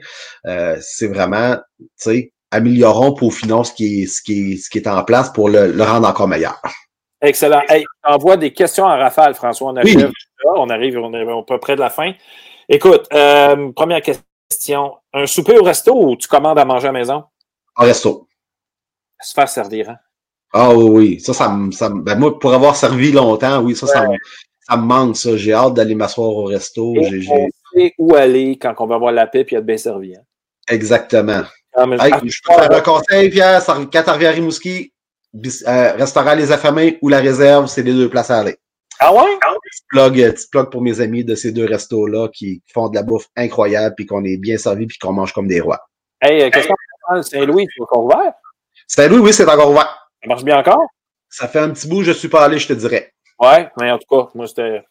c'est 0.80 1.08
vraiment, 1.08 1.56
tu 1.80 1.86
sais, 1.96 2.32
améliorons, 2.52 3.14
peaufinons 3.14 3.64
ce 3.64 3.72
qui 3.72 4.02
est, 4.02 4.06
ce 4.06 4.22
qui 4.22 4.52
est, 4.52 4.56
ce 4.56 4.70
qui 4.70 4.78
est 4.78 4.86
en 4.86 5.02
place 5.02 5.32
pour 5.32 5.48
le, 5.48 5.82
rendre 5.82 6.06
encore 6.06 6.28
meilleur. 6.28 6.60
Excellent. 7.20 7.62
Hey, 7.68 7.84
envoie 8.04 8.36
des 8.36 8.52
questions 8.52 8.86
à 8.86 8.96
Rafale, 8.96 9.34
François. 9.34 9.72
On 9.72 9.76
arrive, 9.76 10.10
on 10.44 10.70
arrive, 10.70 10.98
on 10.98 11.12
est 11.14 11.22
à 11.22 11.42
peu 11.46 11.58
près 11.58 11.74
de 11.74 11.80
la 11.80 11.90
fin. 11.90 12.12
Écoute, 12.68 13.06
euh, 13.12 13.72
première 13.72 14.02
question. 14.02 14.94
Un 15.12 15.26
souper 15.26 15.58
au 15.58 15.64
resto 15.64 15.94
ou 15.94 16.16
tu 16.16 16.28
commandes 16.28 16.58
à 16.58 16.64
manger 16.64 16.88
à 16.88 16.92
la 16.92 16.98
maison? 16.98 17.24
Au 17.76 17.84
resto. 17.84 18.28
Se 19.20 19.32
faire 19.32 19.48
servir, 19.48 19.90
hein? 19.90 19.96
Ah 20.52 20.74
oui, 20.74 21.18
ça, 21.20 21.32
ça, 21.32 21.56
ça 21.70 21.88
ben 21.88 22.18
moi, 22.18 22.38
pour 22.38 22.52
avoir 22.52 22.76
servi 22.76 23.10
longtemps, 23.10 23.62
oui, 23.62 23.74
ça, 23.74 23.86
ça, 23.86 24.06
me, 24.06 24.16
ça 24.60 24.76
me 24.76 24.82
manque, 24.82 25.16
ça. 25.16 25.34
J'ai 25.36 25.54
hâte 25.54 25.74
d'aller 25.74 25.94
m'asseoir 25.94 26.28
au 26.28 26.44
resto. 26.44 26.94
J'ai, 27.00 27.26
on 27.30 27.48
sait 27.72 27.94
où 27.96 28.14
aller 28.14 28.58
quand 28.58 28.74
on 28.78 28.86
va 28.86 28.98
voir 28.98 29.12
la 29.12 29.26
paix 29.26 29.46
et 29.48 29.54
être 29.54 29.64
bien 29.64 29.78
servi. 29.78 30.14
Hein? 30.14 30.22
Exactement. 30.68 31.44
Ah, 31.74 31.84
je 32.22 32.40
peux 32.44 32.54
faire 32.54 32.72
un 32.72 32.80
conseil, 32.80 33.30
Pierre, 33.30 33.64
quand 33.64 34.02
tu 34.02 34.26
Rimouski, 34.26 34.92
euh, 35.34 35.92
restaurant 35.92 36.34
Les 36.34 36.52
Affamés 36.52 36.98
ou 37.00 37.08
La 37.08 37.20
Réserve, 37.20 37.66
c'est 37.66 37.82
les 37.82 37.94
deux 37.94 38.10
places 38.10 38.30
à 38.30 38.40
aller. 38.40 38.56
Ah 38.98 39.12
ouais? 39.12 39.38
Petit 39.62 39.82
plug, 39.88 40.20
euh, 40.20 40.32
petit 40.32 40.48
plug 40.48 40.70
pour 40.70 40.82
mes 40.82 41.00
amis 41.00 41.24
de 41.24 41.34
ces 41.34 41.50
deux 41.50 41.64
restos-là 41.64 42.28
qui 42.28 42.62
font 42.72 42.88
de 42.88 42.94
la 42.94 43.02
bouffe 43.02 43.26
incroyable, 43.36 43.94
puis 43.96 44.06
qu'on 44.06 44.22
est 44.24 44.36
bien 44.36 44.58
servi, 44.58 44.86
puis 44.86 44.98
qu'on 44.98 45.12
mange 45.12 45.32
comme 45.32 45.48
des 45.48 45.60
rois. 45.60 45.80
Hey, 46.20 46.42
euh, 46.42 46.50
qu'est-ce 46.50 46.68
qu'on 46.68 47.22
Saint-Louis, 47.22 47.66
c'est 47.74 47.82
encore 47.82 48.04
ouvert? 48.04 48.32
Saint-Louis, 48.86 49.18
oui, 49.18 49.32
c'est 49.32 49.48
encore 49.48 49.70
ouvert. 49.70 50.08
Ça 50.22 50.28
marche 50.28 50.44
bien 50.44 50.58
encore? 50.58 50.86
Ça 51.28 51.48
fait 51.48 51.58
un 51.58 51.70
petit 51.70 51.88
bout, 51.88 52.02
je 52.02 52.12
suis 52.12 52.28
pas 52.28 52.44
allé, 52.44 52.58
je 52.58 52.68
te 52.68 52.74
dirais. 52.74 53.12
Ouais, 53.40 53.68
mais 53.80 53.90
en 53.90 53.98
tout 53.98 54.06
cas, 54.08 54.30
moi, 54.34 54.46
c'était 54.46 54.82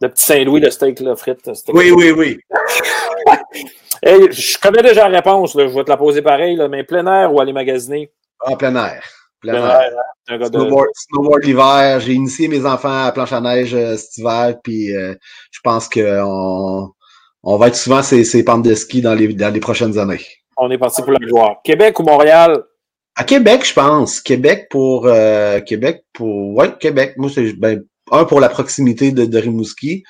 le 0.00 0.08
petit 0.08 0.24
Saint-Louis, 0.24 0.60
le 0.60 0.70
steak, 0.70 1.00
là, 1.00 1.16
frites. 1.16 1.50
Oui, 1.72 1.90
oui, 1.90 2.10
oui. 2.12 2.40
hey, 4.02 4.32
je 4.32 4.58
connais 4.58 4.82
déjà 4.82 5.08
la 5.08 5.18
réponse, 5.18 5.54
là. 5.54 5.68
je 5.68 5.74
vais 5.74 5.84
te 5.84 5.90
la 5.90 5.96
poser 5.96 6.22
pareil, 6.22 6.56
là, 6.56 6.68
mais 6.68 6.84
plein 6.84 7.06
air 7.06 7.32
ou 7.32 7.40
aller 7.40 7.52
magasiner? 7.52 8.12
En 8.40 8.56
plein 8.56 8.74
air. 8.74 9.02
Plein, 9.40 9.54
air. 9.54 9.90
Hein, 10.28 10.38
snowboard, 10.44 10.88
snowboard 10.94 11.44
l'hiver. 11.44 12.00
J'ai 12.00 12.12
initié 12.12 12.48
mes 12.48 12.66
enfants 12.66 13.04
à 13.04 13.12
planche 13.12 13.32
à 13.32 13.40
neige 13.40 13.74
euh, 13.74 13.96
cet 13.96 14.18
hiver, 14.18 14.54
puis 14.62 14.94
euh, 14.94 15.14
je 15.50 15.60
pense 15.64 15.88
qu'on 15.88 16.90
on 17.42 17.56
va 17.56 17.68
être 17.68 17.76
souvent 17.76 18.02
ces, 18.02 18.24
ces 18.24 18.44
pentes 18.44 18.64
de 18.64 18.74
ski 18.74 19.00
dans 19.00 19.14
les, 19.14 19.32
dans 19.32 19.52
les 19.52 19.60
prochaines 19.60 19.98
années. 19.98 20.24
On 20.56 20.70
est 20.70 20.78
parti 20.78 21.00
pour 21.02 21.12
la 21.12 21.18
gloire. 21.18 21.56
Québec 21.64 21.98
ou 21.98 22.02
Montréal? 22.02 22.62
À 23.16 23.24
Québec, 23.24 23.66
je 23.66 23.72
pense. 23.72 24.20
Québec 24.20 24.68
pour 24.70 25.06
euh, 25.06 25.60
Québec 25.60 26.04
pour. 26.12 26.54
Ouais, 26.56 26.72
Québec. 26.78 27.14
Moi, 27.16 27.30
c'est 27.34 27.52
ben, 27.54 27.82
un 28.10 28.24
pour 28.24 28.40
la 28.40 28.48
proximité 28.48 29.10
de, 29.10 29.24
de 29.24 29.38
Rimouski. 29.38 30.04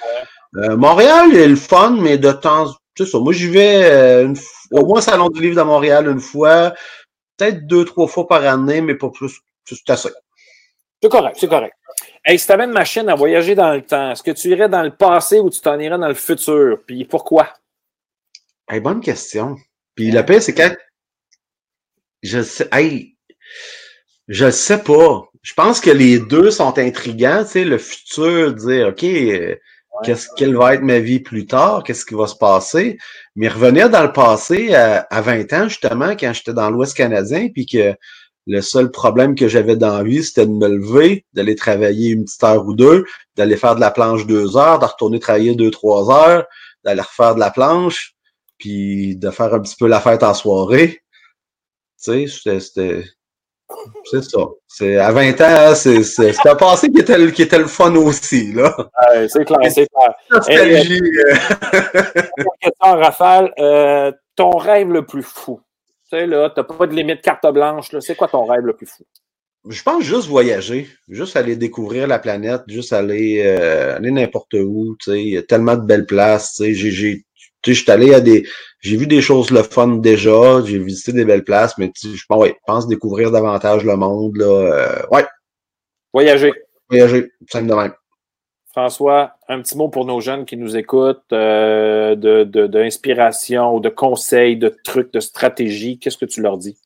Euh, 0.57 0.77
Montréal, 0.77 1.35
est 1.35 1.47
le 1.47 1.57
fun, 1.57 1.97
mais 2.01 2.19
de 2.19 2.33
temps. 2.33 2.67
C'est 2.97 3.07
ça. 3.07 3.19
Moi, 3.19 3.33
j'y 3.33 3.49
vais 3.49 3.85
euh, 3.91 4.35
au 4.73 4.85
moins 4.85 5.01
Salon 5.01 5.29
du 5.29 5.41
Livre 5.41 5.57
de 5.57 5.63
Montréal 5.63 6.09
une 6.09 6.21
fois, 6.21 6.75
peut-être 7.37 7.67
deux, 7.67 7.85
trois 7.85 8.07
fois 8.07 8.27
par 8.27 8.45
année, 8.45 8.81
mais 8.81 8.95
pas 8.95 9.11
plus. 9.11 9.41
C'est 9.65 9.89
assez. 9.91 10.11
C'est 11.03 11.09
correct, 11.09 11.37
c'est 11.39 11.49
correct. 11.49 11.75
Hey, 12.25 12.39
si 12.39 12.47
tu 12.47 12.53
avais 12.53 12.65
une 12.65 12.73
machine 12.73 13.09
à 13.09 13.15
voyager 13.15 13.55
dans 13.55 13.73
le 13.73 13.83
temps, 13.83 14.13
est-ce 14.13 14.23
que 14.23 14.33
tu 14.33 14.49
irais 14.49 14.69
dans 14.69 14.83
le 14.83 14.95
passé 14.95 15.39
ou 15.39 15.49
tu 15.49 15.61
t'en 15.61 15.79
irais 15.79 15.99
dans 15.99 16.09
le 16.09 16.15
futur? 16.15 16.79
Puis 16.87 17.05
pourquoi? 17.05 17.55
Hey, 18.69 18.81
bonne 18.81 19.01
question. 19.01 19.57
Puis 19.95 20.11
le 20.11 20.25
pire, 20.25 20.43
c'est 20.43 20.55
quand. 20.55 20.75
Je 22.23 22.43
sais. 22.43 22.69
Hey, 22.73 23.17
je 24.29 24.51
sais 24.51 24.83
pas 24.83 25.31
je 25.43 25.55
pense 25.55 25.81
que 25.81 25.91
les 25.91 26.19
deux 26.19 26.51
sont 26.51 26.79
intrigants, 26.79 27.45
tu 27.45 27.51
sais, 27.51 27.65
le 27.65 27.79
futur, 27.79 28.55
dire, 28.55 28.89
OK, 28.89 29.05
euh, 29.05 29.57
qu'est-ce 30.05 30.29
quelle 30.37 30.57
va 30.57 30.75
être 30.75 30.83
ma 30.83 30.99
vie 30.99 31.21
plus 31.21 31.47
tard, 31.47 31.83
qu'est-ce 31.85 32.05
qui 32.05 32.15
va 32.15 32.27
se 32.27 32.37
passer, 32.37 32.99
mais 33.37 33.49
revenir 33.49 33.91
dans 33.91 34.03
le 34.03 34.13
passé 34.13 34.75
à, 34.75 35.21
20 35.21 35.53
ans, 35.53 35.69
justement, 35.69 36.17
quand 36.17 36.33
j'étais 36.33 36.53
dans 36.53 36.71
l'Ouest 36.71 36.97
canadien, 36.97 37.49
puis 37.53 37.67
que 37.67 37.95
le 38.47 38.61
seul 38.63 38.91
problème 38.91 39.35
que 39.35 39.49
j'avais 39.49 39.77
dans 39.77 39.99
la 39.99 40.03
vie, 40.03 40.25
c'était 40.25 40.47
de 40.47 40.53
me 40.53 40.69
lever, 40.69 41.25
d'aller 41.35 41.55
travailler 41.55 42.11
une 42.11 42.25
petite 42.25 42.43
heure 42.43 42.67
ou 42.67 42.75
deux, 42.75 43.05
d'aller 43.37 43.57
faire 43.57 43.77
de 43.77 43.81
la 43.81 43.91
planche 43.91 44.27
deux 44.27 44.57
heures, 44.57 44.79
de 44.79 44.87
retourner 44.87 45.21
travailler 45.21 45.55
deux, 45.55 45.71
trois 45.71 46.11
heures, 46.11 46.47
d'aller 46.85 47.03
refaire 47.03 47.35
de 47.35 47.41
la 47.41 47.51
planche, 47.51 48.15
puis 48.59 49.17
de 49.17 49.31
faire 49.31 49.55
un 49.55 49.61
petit 49.61 49.77
peu 49.79 49.87
la 49.87 50.01
fête 50.01 50.23
en 50.23 50.35
soirée. 50.35 51.03
Tu 52.03 52.29
sais, 52.29 52.61
c'était 52.61 53.05
c'est 54.05 54.23
ça. 54.23 54.39
C'est, 54.67 54.97
à 54.97 55.13
20 55.13 55.41
ans, 55.41 55.75
c'est, 55.75 56.03
c'est, 56.03 56.35
un 56.47 56.55
passé 56.55 56.91
qui 56.91 57.01
était, 57.01 57.33
qui 57.33 57.43
était 57.43 57.59
le 57.59 57.67
fun 57.67 57.95
aussi. 57.97 58.53
Là. 58.53 58.75
c'est 59.29 59.45
clair, 59.45 59.59
c'est 59.71 59.87
clair. 59.87 60.15
Nostalgie. 60.31 61.01
Euh, 61.01 61.35
question, 62.61 62.97
Raphaël. 62.97 63.53
Euh, 63.59 64.13
ton 64.37 64.51
rêve 64.51 64.89
le 64.89 65.05
plus 65.05 65.23
fou? 65.23 65.61
Tu 66.11 66.19
sais, 66.19 66.27
là, 66.27 66.51
t'as 66.55 66.65
pas 66.65 66.87
de 66.87 66.95
limite 66.95 67.23
carte 67.23 67.47
blanche. 67.53 67.93
Là. 67.93 68.01
C'est 68.01 68.17
quoi 68.17 68.29
ton 68.29 68.45
rêve 68.45 68.63
le 68.63 68.75
plus 68.75 68.87
fou? 68.87 69.05
Je 69.69 69.83
pense 69.83 70.03
juste 70.03 70.27
voyager, 70.27 70.89
juste 71.09 71.37
aller 71.37 71.55
découvrir 71.55 72.07
la 72.07 72.19
planète, 72.19 72.63
juste 72.67 72.95
aller, 72.95 73.43
euh, 73.45 73.97
aller 73.97 74.11
n'importe 74.11 74.55
où. 74.55 74.97
Tu 74.99 75.11
sais, 75.11 75.23
il 75.23 75.29
y 75.29 75.37
a 75.37 75.43
tellement 75.43 75.77
de 75.77 75.85
belles 75.85 76.07
places. 76.07 76.55
Tu 76.55 76.65
sais, 76.65 76.75
j'ai, 76.75 76.91
j'ai 76.91 77.25
tu 77.63 77.71
sais, 77.71 77.75
je 77.75 77.83
suis 77.83 77.91
allé 77.91 78.15
à 78.15 78.21
des. 78.21 78.47
J'ai 78.81 78.97
vu 78.97 79.07
des 79.07 79.21
choses 79.21 79.51
le 79.51 79.63
fun 79.63 79.89
déjà, 79.89 80.63
j'ai 80.65 80.79
visité 80.79 81.13
des 81.13 81.25
belles 81.25 81.45
places, 81.45 81.77
mais 81.77 81.91
tu, 81.91 82.17
je 82.17 82.25
pense, 82.27 82.41
ouais, 82.41 82.57
pense 82.67 82.89
découvrir 82.89 83.31
davantage 83.31 83.85
le 83.85 83.97
monde. 83.97 84.37
Là, 84.37 84.47
euh, 84.47 85.03
ouais. 85.11 85.27
Voyager. 86.13 86.53
Voyager, 86.89 87.31
simple 87.49 87.69
de 87.69 87.75
même. 87.75 87.93
François, 88.73 89.33
un 89.49 89.61
petit 89.61 89.77
mot 89.77 89.89
pour 89.89 90.07
nos 90.07 90.21
jeunes 90.21 90.45
qui 90.45 90.57
nous 90.57 90.77
écoutent, 90.77 91.33
euh, 91.33 92.15
de, 92.15 92.45
d'inspiration, 92.45 93.79
de, 93.79 93.89
de 93.89 93.95
conseils, 93.95 94.57
de 94.57 94.75
trucs, 94.85 95.13
de 95.13 95.21
stratégies. 95.21 95.99
Qu'est-ce 95.99 96.17
que 96.17 96.25
tu 96.25 96.41
leur 96.41 96.57
dis? 96.57 96.79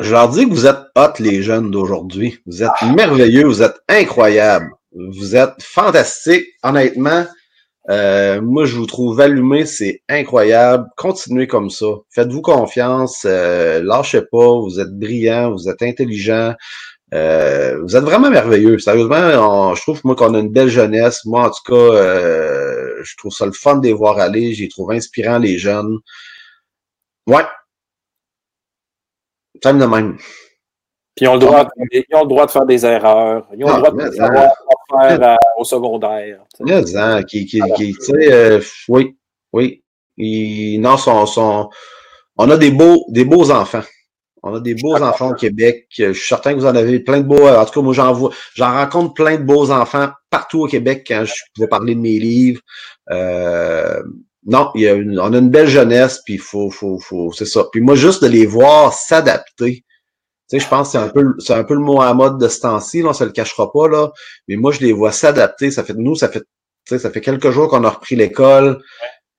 Je 0.00 0.12
leur 0.12 0.28
dis 0.28 0.48
que 0.48 0.54
vous 0.54 0.66
êtes 0.66 0.78
hot, 0.96 1.12
les 1.18 1.42
jeunes 1.42 1.70
d'aujourd'hui. 1.70 2.38
Vous 2.46 2.62
êtes 2.62 2.70
merveilleux, 2.96 3.44
vous 3.44 3.62
êtes 3.62 3.76
incroyables. 3.88 4.70
Vous 4.92 5.36
êtes 5.36 5.60
fantastiques. 5.60 6.46
Honnêtement, 6.62 7.24
euh, 7.90 8.40
moi, 8.40 8.64
je 8.64 8.76
vous 8.76 8.86
trouve 8.86 9.20
allumé, 9.20 9.66
c'est 9.66 10.02
incroyable. 10.08 10.88
Continuez 10.96 11.46
comme 11.46 11.70
ça. 11.70 11.86
Faites-vous 12.10 12.42
confiance. 12.42 13.24
Euh, 13.26 13.82
lâchez 13.82 14.22
pas. 14.22 14.58
Vous 14.60 14.80
êtes 14.80 14.96
brillant, 14.96 15.52
vous 15.52 15.68
êtes 15.68 15.82
intelligent. 15.82 16.54
Euh, 17.12 17.80
vous 17.82 17.96
êtes 17.96 18.04
vraiment 18.04 18.30
merveilleux. 18.30 18.78
Sérieusement, 18.78 19.74
je 19.74 19.82
trouve 19.82 20.00
moi 20.04 20.14
qu'on 20.14 20.34
a 20.34 20.38
une 20.38 20.52
belle 20.52 20.68
jeunesse. 20.68 21.24
Moi, 21.24 21.46
en 21.46 21.50
tout 21.50 21.72
cas, 21.72 22.02
je 23.02 23.16
trouve 23.16 23.32
ça 23.32 23.46
le 23.46 23.52
fun 23.52 23.76
de 23.76 23.86
les 23.86 23.92
voir 23.92 24.18
aller. 24.18 24.54
J'y 24.54 24.68
trouve 24.68 24.92
inspirant 24.92 25.38
les 25.38 25.58
jeunes. 25.58 25.98
Ouais. 27.26 27.44
Ça 29.62 29.72
de 29.72 29.84
même. 29.84 30.16
Puis 31.14 31.26
ils 31.26 31.28
ont, 31.28 31.34
le 31.34 31.40
droit, 31.40 31.68
ils 31.92 32.04
ont 32.14 32.22
le 32.22 32.28
droit 32.28 32.46
de 32.46 32.50
faire 32.50 32.64
des 32.64 32.86
erreurs. 32.86 33.46
Ils 33.54 33.64
ont 33.64 33.68
le 33.68 33.74
ah, 33.74 33.78
droit 33.78 33.90
de 33.92 34.10
savoir 34.12 34.48
faire 35.00 35.22
euh, 35.22 35.36
au 35.56 35.64
secondaire. 35.64 36.40
Hein, 36.68 37.22
qui, 37.24 37.46
qui, 37.46 37.60
qui 37.76 37.96
euh, 38.12 38.60
oui, 38.88 39.16
oui. 39.52 39.82
Non, 40.78 40.96
sont, 40.96 41.26
sont, 41.26 41.70
on 42.36 42.50
a 42.50 42.56
des 42.56 42.70
beaux, 42.70 43.04
des 43.08 43.24
beaux 43.24 43.50
enfants. 43.50 43.82
On 44.42 44.54
a 44.54 44.60
des 44.60 44.74
beaux 44.74 44.96
enfants 44.96 45.30
au 45.30 45.34
Québec. 45.34 45.86
Je 45.90 46.12
suis 46.12 46.28
certain 46.28 46.52
que 46.52 46.58
vous 46.58 46.66
en 46.66 46.74
avez 46.74 46.98
plein 47.00 47.18
de 47.18 47.26
beaux. 47.26 47.48
En 47.48 47.64
tout 47.64 47.72
cas, 47.72 47.80
moi, 47.80 47.94
j'en 47.94 48.12
vois, 48.12 48.30
j'en 48.54 48.72
rencontre 48.72 49.14
plein 49.14 49.36
de 49.36 49.44
beaux 49.44 49.70
enfants 49.70 50.10
partout 50.30 50.62
au 50.62 50.66
Québec 50.66 51.04
quand 51.06 51.24
je 51.24 51.34
pouvais 51.54 51.68
parler 51.68 51.94
de 51.94 52.00
mes 52.00 52.18
livres. 52.18 52.60
Euh, 53.10 54.02
non, 54.44 54.70
il 54.74 54.80
y 54.80 54.88
a 54.88 54.94
une, 54.94 55.20
on 55.20 55.32
a 55.32 55.38
une 55.38 55.50
belle 55.50 55.68
jeunesse, 55.68 56.20
puis 56.24 56.34
il 56.34 56.40
faut, 56.40 56.70
faut, 56.70 56.98
faut, 56.98 57.32
c'est 57.32 57.46
ça. 57.46 57.64
Puis 57.70 57.80
moi, 57.80 57.94
juste 57.94 58.22
de 58.24 58.28
les 58.28 58.46
voir 58.46 58.92
s'adapter 58.92 59.84
sais, 60.58 60.64
je 60.64 60.68
pense 60.68 60.88
que 60.88 60.92
c'est 60.92 61.04
un 61.04 61.08
peu, 61.08 61.34
c'est 61.38 61.54
un 61.54 61.64
peu 61.64 61.74
le 61.74 61.80
mot 61.80 62.00
à 62.00 62.14
mode 62.14 62.38
de 62.38 62.48
ce 62.48 62.60
temps-ci, 62.60 63.02
là, 63.02 63.10
on 63.10 63.12
se 63.12 63.24
le 63.24 63.30
cachera 63.30 63.70
pas, 63.72 63.88
là. 63.88 64.10
Mais 64.48 64.56
moi, 64.56 64.72
je 64.72 64.80
les 64.80 64.92
vois 64.92 65.12
s'adapter. 65.12 65.70
Ça 65.70 65.84
fait, 65.84 65.94
nous, 65.94 66.14
ça 66.14 66.28
fait, 66.28 66.40
tu 66.40 66.46
sais, 66.88 66.98
ça 66.98 67.10
fait 67.10 67.20
quelques 67.20 67.50
jours 67.50 67.68
qu'on 67.68 67.84
a 67.84 67.90
repris 67.90 68.16
l'école 68.16 68.80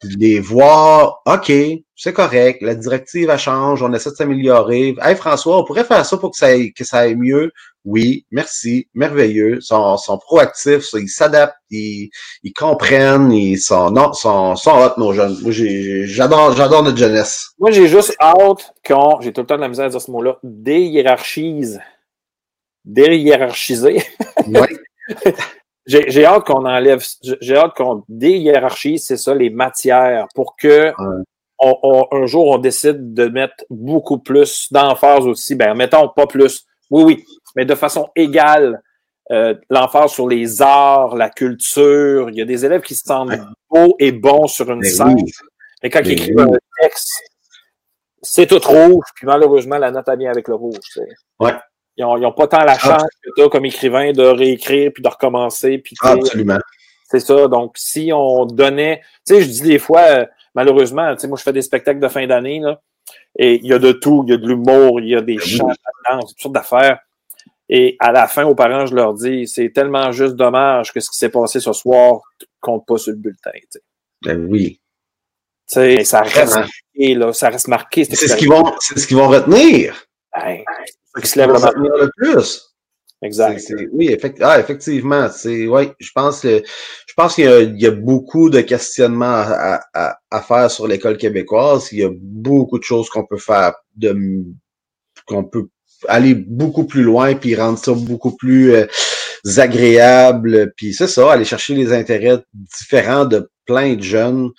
les 0.03 0.39
voir, 0.39 1.21
OK, 1.25 1.51
c'est 1.95 2.13
correct, 2.13 2.61
la 2.61 2.75
directive, 2.75 3.29
elle 3.29 3.39
change, 3.39 3.81
on 3.81 3.93
essaie 3.93 4.11
de 4.11 4.15
s'améliorer. 4.15 4.95
Hey, 5.01 5.15
François, 5.15 5.59
on 5.59 5.63
pourrait 5.63 5.83
faire 5.83 6.05
ça 6.05 6.17
pour 6.17 6.31
que 6.31 6.37
ça 6.37 6.47
aille, 6.47 6.73
que 6.73 6.83
ça 6.83 6.99
aille 6.99 7.15
mieux. 7.15 7.51
Oui, 7.85 8.25
merci, 8.31 8.87
merveilleux. 8.93 9.57
Ils 9.57 9.61
sont, 9.61 9.97
sont 9.97 10.17
proactifs, 10.17 10.93
ils 10.93 11.09
s'adaptent, 11.09 11.57
ils, 11.69 12.09
ils, 12.43 12.53
comprennent, 12.53 13.31
ils 13.31 13.57
sont, 13.57 13.91
non, 13.91 14.13
sont, 14.13 14.55
sont 14.55 14.71
hot, 14.71 14.93
nos 14.97 15.11
jeunes. 15.11 15.37
Moi, 15.41 15.51
j'adore, 15.51 16.53
j'adore 16.55 16.83
notre 16.83 16.97
jeunesse. 16.97 17.51
Moi, 17.59 17.71
j'ai 17.71 17.87
juste 17.87 18.15
hâte 18.21 18.73
qu'on, 18.87 19.19
j'ai 19.19 19.33
tout 19.33 19.41
le 19.41 19.47
temps 19.47 19.57
de 19.57 19.61
la 19.61 19.67
misère 19.67 19.85
à 19.85 19.89
dire 19.89 20.01
ce 20.01 20.11
mot-là, 20.11 20.37
déhiérarchise. 20.43 21.81
Déhiérarchiser. 22.85 24.03
Oui. 24.47 24.67
J'ai 25.85 26.23
hâte 26.25 26.45
qu'on 26.45 26.65
enlève, 26.65 27.03
j'ai 27.41 27.57
hâte 27.57 27.73
qu'on 27.75 28.05
déhiérarchise, 28.07 29.05
c'est 29.05 29.17
ça, 29.17 29.35
les 29.35 29.49
matières, 29.49 30.27
pour 30.33 30.55
que 30.55 30.93
on, 31.59 32.07
un 32.11 32.25
jour 32.25 32.47
on 32.47 32.57
décide 32.57 33.13
de 33.13 33.27
mettre 33.27 33.65
beaucoup 33.69 34.19
plus 34.19 34.71
d'emphase 34.71 35.27
aussi. 35.27 35.55
Ben, 35.55 35.73
mettons 35.73 36.07
pas 36.07 36.25
plus, 36.25 36.65
oui, 36.89 37.03
oui, 37.03 37.25
mais 37.55 37.65
de 37.65 37.75
façon 37.75 38.09
égale, 38.15 38.81
euh, 39.31 39.55
l'emphase 39.69 40.11
sur 40.11 40.27
les 40.27 40.61
arts, 40.61 41.15
la 41.15 41.29
culture. 41.29 42.29
Il 42.29 42.35
y 42.35 42.41
a 42.41 42.45
des 42.45 42.65
élèves 42.65 42.81
qui 42.81 42.95
se 42.95 43.03
sentent 43.05 43.31
beaux 43.69 43.95
et 43.99 44.11
bons 44.11 44.47
sur 44.47 44.69
une 44.71 44.83
scène. 44.83 45.17
Mais 45.81 45.89
quand 45.89 46.01
ils 46.03 46.11
écrivent 46.13 46.39
un 46.39 46.47
texte, 46.81 47.09
c'est 48.21 48.47
tout 48.47 48.59
rouge, 48.59 49.05
puis 49.15 49.27
malheureusement, 49.27 49.77
la 49.77 49.91
note 49.91 50.07
a 50.07 50.15
bien 50.15 50.31
avec 50.31 50.47
le 50.47 50.55
rouge. 50.55 50.77
Ouais. 51.39 51.53
Ils 51.97 52.05
n'ont 52.05 52.31
pas 52.31 52.47
tant 52.47 52.63
la 52.63 52.73
ah. 52.73 52.77
chance 52.77 53.07
que 53.23 53.29
toi, 53.35 53.49
comme 53.49 53.65
écrivain, 53.65 54.11
de 54.11 54.23
réécrire 54.23 54.91
puis 54.93 55.03
de 55.03 55.09
recommencer. 55.09 55.77
Puis, 55.77 55.95
Absolument. 56.01 56.59
C'est 57.09 57.19
ça. 57.19 57.47
Donc, 57.47 57.73
si 57.77 58.11
on 58.13 58.45
donnait. 58.45 59.01
Tu 59.27 59.35
sais, 59.35 59.41
je 59.43 59.47
dis 59.47 59.61
des 59.61 59.79
fois, 59.79 60.01
euh, 60.01 60.25
malheureusement, 60.55 61.13
tu 61.13 61.21
sais, 61.21 61.27
moi, 61.27 61.37
je 61.37 61.43
fais 61.43 61.53
des 61.53 61.61
spectacles 61.61 61.99
de 61.99 62.07
fin 62.07 62.25
d'année, 62.25 62.59
là, 62.59 62.81
et 63.37 63.55
il 63.55 63.67
y 63.67 63.73
a 63.73 63.79
de 63.79 63.91
tout. 63.91 64.23
Il 64.25 64.31
y 64.31 64.33
a 64.33 64.37
de 64.37 64.47
l'humour, 64.47 64.99
il 64.99 65.09
y 65.09 65.15
a 65.15 65.21
des 65.21 65.35
ben 65.35 65.45
chants, 65.45 65.67
de 65.67 65.75
la 66.09 66.15
danse, 66.15 66.31
toutes 66.31 66.41
sortes 66.41 66.55
d'affaires. 66.55 66.99
Et 67.69 67.95
à 67.99 68.11
la 68.11 68.27
fin, 68.27 68.45
aux 68.45 68.55
parents, 68.55 68.85
je 68.85 68.95
leur 68.95 69.13
dis, 69.13 69.47
c'est 69.47 69.71
tellement 69.71 70.11
juste 70.11 70.35
dommage 70.35 70.91
que 70.93 70.99
ce 70.99 71.09
qui 71.09 71.17
s'est 71.17 71.29
passé 71.29 71.59
ce 71.59 71.73
soir 71.73 72.19
compte 72.59 72.85
pas 72.85 72.97
sur 72.97 73.11
le 73.11 73.17
bulletin. 73.17 73.51
Ben 74.23 74.45
oui. 74.49 74.79
Tu 75.67 75.75
sais, 75.75 76.03
ça 76.03 76.21
reste 76.21 76.55
marqué, 76.55 77.15
là, 77.15 77.33
ça 77.33 77.49
reste 77.49 77.67
marqué. 77.67 78.05
C'est 78.05 78.27
ce 78.27 78.35
qu'ils 78.35 78.49
vont, 78.49 78.73
c'est 78.79 78.99
ce 78.99 79.07
qu'ils 79.07 79.17
vont 79.17 79.29
retenir. 79.29 80.05
Ben, 80.35 80.63
qui 81.21 81.27
se 81.27 81.39
lève 81.39 81.51
le 81.51 82.09
plus. 82.17 82.69
Exact. 83.21 83.73
oui, 83.93 84.09
effectivement. 84.09 84.49
Ah, 84.51 84.59
effectivement. 84.59 85.29
C'est, 85.29 85.65
ouais, 85.67 85.93
je 85.99 86.11
pense 86.13 86.41
que, 86.41 86.61
je 87.07 87.13
pense 87.15 87.35
qu'il 87.35 87.75
y, 87.79 87.85
a 87.85 87.91
beaucoup 87.91 88.49
de 88.49 88.59
questionnements 88.59 89.25
à, 89.25 89.79
à, 89.93 90.17
à 90.29 90.41
faire 90.41 90.69
sur 90.69 90.87
l'école 90.87 91.17
québécoise. 91.17 91.87
Il 91.93 91.99
y 91.99 92.03
a 92.03 92.09
beaucoup 92.11 92.77
de 92.77 92.83
choses 92.83 93.09
qu'on 93.09 93.25
peut 93.25 93.37
faire, 93.37 93.75
de, 93.95 94.43
qu'on 95.25 95.45
peut 95.45 95.69
aller 96.07 96.35
beaucoup 96.35 96.85
plus 96.85 97.03
loin 97.03 97.35
puis 97.35 97.55
rendre 97.55 97.77
ça 97.77 97.93
beaucoup 97.93 98.35
plus 98.35 98.73
euh, 98.73 98.85
agréable. 99.57 100.73
Puis 100.77 100.93
c'est 100.93 101.07
ça, 101.07 101.31
aller 101.31 101.45
chercher 101.45 101.75
les 101.75 101.93
intérêts 101.93 102.39
différents 102.53 103.25
de 103.25 103.49
plein 103.65 103.95
de 103.95 104.03
jeunes. 104.03 104.49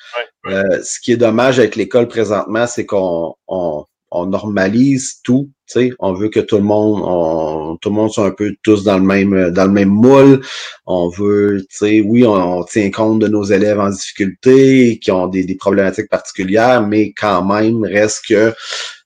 Euh, 0.47 0.81
ce 0.83 1.01
qui 1.01 1.13
est 1.13 1.17
dommage 1.17 1.59
avec 1.59 1.77
l'école 1.77 2.09
présentement, 2.09 2.67
c'est 2.67 2.87
qu'on 2.87 3.35
on, 3.49 3.85
on 4.15 4.27
normalise 4.27 5.21
tout. 5.25 5.51
sais, 5.67 5.91
on 5.99 6.13
veut 6.13 6.29
que 6.29 6.41
tout 6.41 6.57
le 6.57 6.63
monde, 6.63 7.03
on, 7.05 7.77
tout 7.81 7.89
le 7.89 7.97
monde 7.97 8.11
soit 8.11 8.27
un 8.27 8.31
peu 8.31 8.55
tous 8.63 8.85
dans 8.85 8.97
le 8.97 9.05
même, 9.05 9.51
dans 9.51 9.65
le 9.65 9.73
même 9.73 9.89
moule. 9.89 10.41
On 10.87 11.09
veut, 11.09 11.67
tu 11.69 11.77
sais, 11.77 12.01
oui, 12.01 12.25
on, 12.25 12.63
tient 12.65 12.91
compte 12.91 13.19
de 13.19 13.29
nos 13.29 13.43
élèves 13.43 13.81
en 13.81 13.91
difficulté, 13.91 15.01
qui 15.03 15.11
ont 15.11 15.27
des, 15.27 15.45
des 15.45 15.57
problématiques 15.57 16.09
particulières, 16.09 16.87
mais 16.87 17.13
quand 17.13 17.45
même, 17.45 17.85
reste 17.85 18.23
que, 18.29 18.55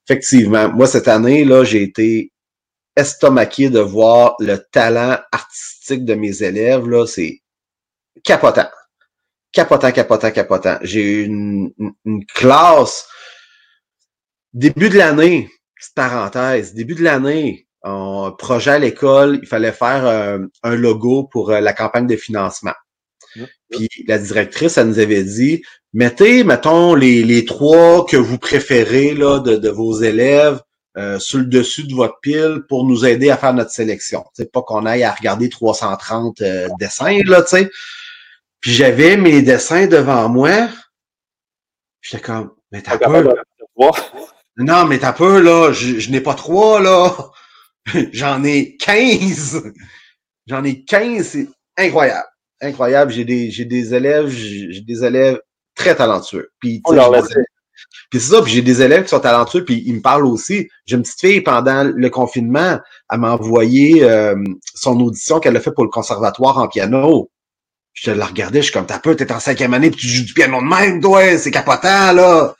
effectivement, 0.08 0.68
moi 0.72 0.86
cette 0.86 1.08
année 1.08 1.44
là, 1.44 1.64
j'ai 1.64 1.82
été 1.82 2.32
estomaqué 2.96 3.70
de 3.70 3.80
voir 3.80 4.34
le 4.40 4.56
talent 4.72 5.18
artistique 5.32 6.04
de 6.04 6.14
mes 6.14 6.42
élèves 6.42 6.88
là, 6.88 7.06
c'est 7.06 7.40
capotant, 8.24 8.68
capotant, 9.52 9.92
capotant, 9.92 10.30
capotant. 10.30 10.78
J'ai 10.82 11.22
une, 11.22 11.72
une 12.04 12.26
classe 12.26 13.06
Début 14.54 14.88
de 14.88 14.96
l'année, 14.96 15.50
petite 15.76 15.94
parenthèse, 15.94 16.72
début 16.72 16.94
de 16.94 17.04
l'année, 17.04 17.68
un 17.82 18.34
projet 18.36 18.70
à 18.72 18.78
l'école, 18.78 19.38
il 19.42 19.46
fallait 19.46 19.72
faire 19.72 20.06
euh, 20.06 20.38
un 20.62 20.74
logo 20.74 21.24
pour 21.24 21.50
euh, 21.50 21.60
la 21.60 21.74
campagne 21.74 22.06
de 22.06 22.16
financement. 22.16 22.72
Puis 23.70 23.88
la 24.06 24.18
directrice, 24.18 24.78
elle 24.78 24.88
nous 24.88 24.98
avait 24.98 25.24
dit, 25.24 25.62
mettez, 25.92 26.44
mettons, 26.44 26.94
les, 26.94 27.22
les 27.22 27.44
trois 27.44 28.06
que 28.06 28.16
vous 28.16 28.38
préférez 28.38 29.14
là, 29.14 29.40
de, 29.40 29.56
de 29.56 29.68
vos 29.68 30.00
élèves 30.00 30.60
euh, 30.96 31.18
sur 31.18 31.38
le 31.38 31.44
dessus 31.44 31.84
de 31.84 31.94
votre 31.94 32.18
pile 32.20 32.62
pour 32.68 32.84
nous 32.84 33.06
aider 33.06 33.30
à 33.30 33.36
faire 33.36 33.54
notre 33.54 33.70
sélection. 33.70 34.24
C'est 34.32 34.50
pas 34.50 34.62
qu'on 34.62 34.86
aille 34.86 35.04
à 35.04 35.12
regarder 35.12 35.48
330 35.48 36.42
dessins, 36.80 37.20
là, 37.24 37.42
tu 37.42 37.48
sais. 37.48 37.70
Puis 38.60 38.72
j'avais 38.72 39.16
mes 39.16 39.42
dessins 39.42 39.86
devant 39.86 40.28
moi. 40.28 40.68
J'étais 42.00 42.22
comme, 42.22 42.52
mais 42.72 42.82
t'as 42.82 42.98
peur. 42.98 43.34
Non, 44.56 44.86
mais 44.86 44.98
t'as 44.98 45.12
peu, 45.12 45.40
là. 45.40 45.72
Je, 45.72 46.10
n'ai 46.10 46.20
pas 46.20 46.34
trois, 46.34 46.80
là. 46.80 47.14
J'en 48.12 48.42
ai 48.42 48.76
15. 48.76 49.72
J'en 50.46 50.64
ai 50.64 50.84
15. 50.84 51.24
C'est 51.24 51.48
incroyable. 51.76 52.26
Incroyable. 52.60 53.12
J'ai 53.12 53.24
des, 53.24 53.50
j'ai 53.50 53.64
des 53.64 53.94
élèves, 53.94 54.28
j'ai 54.28 54.80
des 54.80 55.04
élèves 55.04 55.40
très 55.74 55.94
talentueux. 55.94 56.50
Puis, 56.60 56.82
oh, 56.84 56.94
puis 58.10 58.20
c'est 58.20 58.32
ça, 58.32 58.42
puis 58.42 58.52
j'ai 58.52 58.62
des 58.62 58.82
élèves 58.82 59.04
qui 59.04 59.10
sont 59.10 59.20
talentueux, 59.20 59.64
puis 59.64 59.82
ils 59.86 59.94
me 59.94 60.00
parlent 60.00 60.26
aussi. 60.26 60.68
J'ai 60.86 60.96
une 60.96 61.02
petite 61.02 61.20
fille 61.20 61.40
pendant 61.40 61.84
le 61.84 62.10
confinement, 62.10 62.78
elle 63.10 63.18
m'a 63.18 63.32
envoyé 63.34 64.02
euh, 64.02 64.34
son 64.74 64.98
audition 65.00 65.40
qu'elle 65.40 65.56
a 65.56 65.60
fait 65.60 65.72
pour 65.72 65.84
le 65.84 65.90
conservatoire 65.90 66.58
en 66.58 66.68
piano. 66.68 67.30
Je 67.92 68.10
la 68.10 68.26
regardais, 68.26 68.60
je 68.60 68.64
suis 68.64 68.72
comme, 68.72 68.86
t'as 68.86 68.98
peu, 68.98 69.14
t'es 69.16 69.30
en 69.32 69.40
cinquième 69.40 69.74
année, 69.74 69.90
puis 69.90 70.00
tu 70.00 70.06
joues 70.06 70.24
du 70.24 70.32
piano 70.34 70.60
de 70.60 70.66
même, 70.66 71.00
toi, 71.00 71.36
c'est 71.36 71.50
capotant, 71.50 72.12
là. 72.12 72.54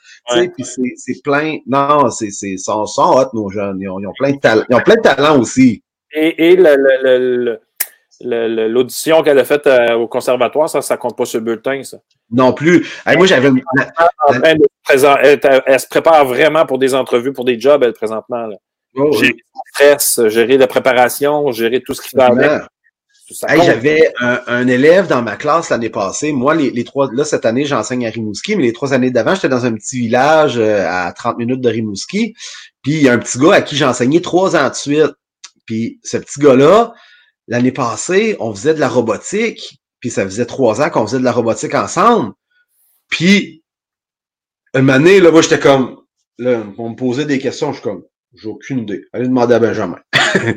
Puis 0.55 0.65
c'est 0.95 1.23
plein. 1.23 1.57
Non, 1.65 2.09
c'est 2.11 2.29
sont, 2.57 2.85
sont 2.85 3.17
hot, 3.17 3.29
nos 3.33 3.49
jeunes. 3.49 3.79
Ils 3.79 3.89
ont, 3.89 3.99
ils 3.99 4.05
ont, 4.05 4.13
plein 4.17 4.33
de 4.33 4.39
talent. 4.39 4.63
Ils 4.69 4.75
ont 4.75 4.81
plein 4.81 4.95
de 4.95 5.01
talent 5.01 5.39
aussi. 5.39 5.83
Et, 6.13 6.51
et 6.51 6.55
l'audition 8.21 9.23
qu'elle 9.23 9.39
a 9.39 9.45
faite 9.45 9.67
euh, 9.67 9.93
au 9.93 10.07
conservatoire, 10.07 10.69
ça, 10.69 10.81
ça 10.81 10.97
compte 10.97 11.17
pas 11.17 11.25
sur 11.25 11.39
le 11.39 11.45
bulletin, 11.45 11.83
ça. 11.83 11.97
Non 12.31 12.53
plus. 12.53 12.87
moi, 13.05 13.25
j'avais. 13.25 13.49
Elle, 14.43 14.59
elle, 15.65 15.79
se 15.79 15.87
prépare 15.87 16.25
vraiment 16.25 16.65
pour 16.65 16.79
des 16.79 16.93
entrevues, 16.93 17.33
pour 17.33 17.45
des 17.45 17.59
jobs, 17.59 17.83
elle, 17.83 17.93
présentement. 17.93 18.47
Là. 18.47 18.55
Oh, 18.95 19.11
gérer 19.11 19.33
le 19.33 19.71
stress, 19.73 20.27
gérer 20.27 20.57
la 20.57 20.67
préparation, 20.67 21.51
gérer 21.51 21.81
tout 21.81 21.93
ce 21.93 22.01
qui 22.01 22.15
va 22.15 22.27
avec. 22.27 22.61
J'avais 23.63 24.11
un, 24.19 24.67
élève 24.67 25.07
dans 25.07 25.21
ma 25.21 25.35
classe 25.35 25.69
l'année 25.69 25.89
passée. 25.91 26.31
Moi, 26.31 26.55
les, 26.55 26.83
trois, 26.83 27.09
là, 27.13 27.23
cette 27.23 27.45
année, 27.45 27.65
j'enseigne 27.65 28.07
à 28.07 28.09
Rimouski, 28.09 28.55
mais 28.55 28.63
les 28.63 28.73
trois 28.73 28.93
années 28.93 29.11
d'avant, 29.11 29.35
j'étais 29.35 29.49
dans 29.49 29.65
un 29.65 29.73
petit 29.73 29.99
village 29.99 30.57
euh, 30.57 30.83
à 30.87 31.11
30 31.13 31.37
minutes 31.37 31.61
de 31.61 31.69
Rimouski. 31.69 32.33
Puis 32.81 32.93
il 32.93 33.01
y 33.03 33.09
a 33.09 33.13
un 33.13 33.19
petit 33.19 33.37
gars 33.37 33.53
à 33.53 33.61
qui 33.61 33.75
j'ai 33.75 33.85
enseigné 33.85 34.21
trois 34.21 34.55
ans 34.55 34.69
de 34.69 34.73
suite. 34.73 35.11
Puis 35.67 35.99
ce 36.03 36.17
petit 36.17 36.39
gars-là, 36.39 36.93
l'année 37.49 37.73
passée, 37.73 38.37
on 38.39 38.53
faisait 38.53 38.73
de 38.73 38.79
la 38.79 38.87
robotique. 38.87 39.81
Puis 39.99 40.09
ça 40.09 40.23
faisait 40.23 40.45
trois 40.45 40.81
ans 40.81 40.89
qu'on 40.89 41.05
faisait 41.05 41.19
de 41.19 41.25
la 41.25 41.33
robotique 41.33 41.75
ensemble. 41.75 42.31
Puis 43.09 43.63
une 44.73 44.89
année, 44.89 45.19
là, 45.19 45.31
moi, 45.31 45.41
j'étais 45.41 45.59
comme, 45.59 45.97
là, 46.37 46.63
on 46.77 46.91
me 46.91 46.95
posait 46.95 47.25
des 47.25 47.39
questions, 47.39 47.73
je 47.73 47.79
suis 47.79 47.83
comme, 47.83 48.03
j'ai 48.33 48.47
aucune 48.47 48.79
idée. 48.79 49.03
Allez 49.11 49.27
demander 49.27 49.55
à 49.55 49.59
Benjamin. 49.59 49.99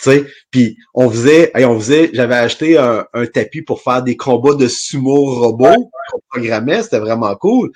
sais. 0.00 0.26
Puis 0.50 0.76
on 0.94 1.10
faisait, 1.10 1.50
on 1.54 1.78
faisait, 1.78 2.10
j'avais 2.12 2.36
acheté 2.36 2.78
un, 2.78 3.04
tapis 3.32 3.62
pour 3.62 3.82
faire 3.82 4.02
des 4.02 4.16
combats 4.16 4.54
de 4.54 4.68
sumo 4.68 5.34
robots 5.34 5.90
qu'on 6.10 6.20
programmait, 6.30 6.82
c'était 6.82 7.00
vraiment 7.00 7.34
cool. 7.36 7.70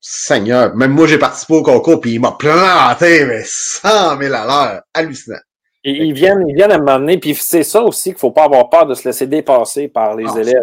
Seigneur, 0.00 0.76
même 0.76 0.90
moi 0.90 1.06
j'ai 1.06 1.18
participé 1.18 1.54
au 1.54 1.62
concours, 1.62 2.00
puis 2.00 2.14
il 2.14 2.20
m'a 2.20 2.32
planté, 2.32 3.24
mais 3.24 3.42
100 3.46 4.18
000 4.20 4.34
à 4.34 4.46
l'heure, 4.46 4.82
hallucinant. 4.92 5.38
Ils 5.86 6.14
viennent, 6.14 6.48
ils 6.48 6.54
viennent 6.54 6.72
à 6.72 6.78
m'emmener, 6.78 7.18
puis 7.18 7.34
c'est 7.34 7.62
ça 7.62 7.82
aussi 7.82 8.10
qu'il 8.10 8.18
faut 8.18 8.30
pas 8.30 8.44
avoir 8.44 8.70
peur 8.70 8.86
de 8.86 8.94
se 8.94 9.06
laisser 9.06 9.26
dépasser 9.26 9.88
par 9.88 10.16
les 10.16 10.24
ah, 10.26 10.40
élèves. 10.40 10.62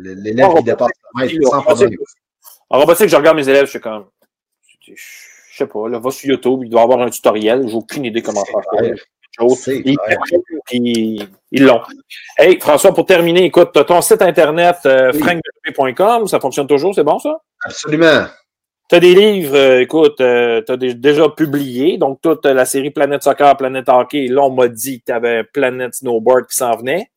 L'élève 0.00 0.54
qui 0.56 0.64
dépasse 0.64 0.90
En 2.68 2.80
robotique, 2.80 3.08
je 3.08 3.16
regarde 3.16 3.36
mes 3.36 3.48
élèves, 3.48 3.66
je 3.66 3.70
suis 3.70 3.80
comme, 3.80 4.06
je 4.80 4.92
sais 5.56 5.66
pas, 5.66 5.88
là, 5.88 6.00
va 6.00 6.10
sur 6.10 6.28
YouTube, 6.30 6.62
il 6.64 6.70
doit 6.70 6.82
avoir 6.82 7.00
un 7.00 7.10
tutoriel, 7.10 7.68
j'ai 7.68 7.74
aucune 7.74 8.06
idée 8.06 8.22
comment 8.22 8.44
faire 8.44 8.60
ils 11.52 11.64
l'ont. 11.64 11.82
Hey, 12.38 12.58
François, 12.58 12.92
pour 12.92 13.06
terminer, 13.06 13.44
écoute, 13.44 13.72
ton 13.86 14.00
site 14.00 14.22
internet, 14.22 14.76
euh, 14.86 15.12
ça 16.26 16.40
fonctionne 16.40 16.66
toujours, 16.66 16.94
c'est 16.94 17.04
bon 17.04 17.18
ça? 17.18 17.38
Absolument. 17.62 18.26
Tu 18.88 18.94
as 18.94 19.00
des 19.00 19.14
livres, 19.14 19.56
euh, 19.56 19.80
écoute, 19.80 20.16
tu 20.18 20.22
as 20.22 20.76
déjà 20.76 21.28
publié, 21.28 21.98
donc 21.98 22.20
toute 22.22 22.46
la 22.46 22.64
série 22.64 22.90
Planète 22.90 23.24
Soccer, 23.24 23.56
Planète 23.56 23.88
Hockey. 23.88 24.28
Là, 24.28 24.42
on 24.42 24.50
m'a 24.50 24.68
dit 24.68 25.00
que 25.00 25.06
tu 25.06 25.12
avais 25.12 25.42
Planète 25.42 25.94
Snowboard 25.94 26.46
qui 26.46 26.56
s'en 26.56 26.76
venait. 26.76 27.10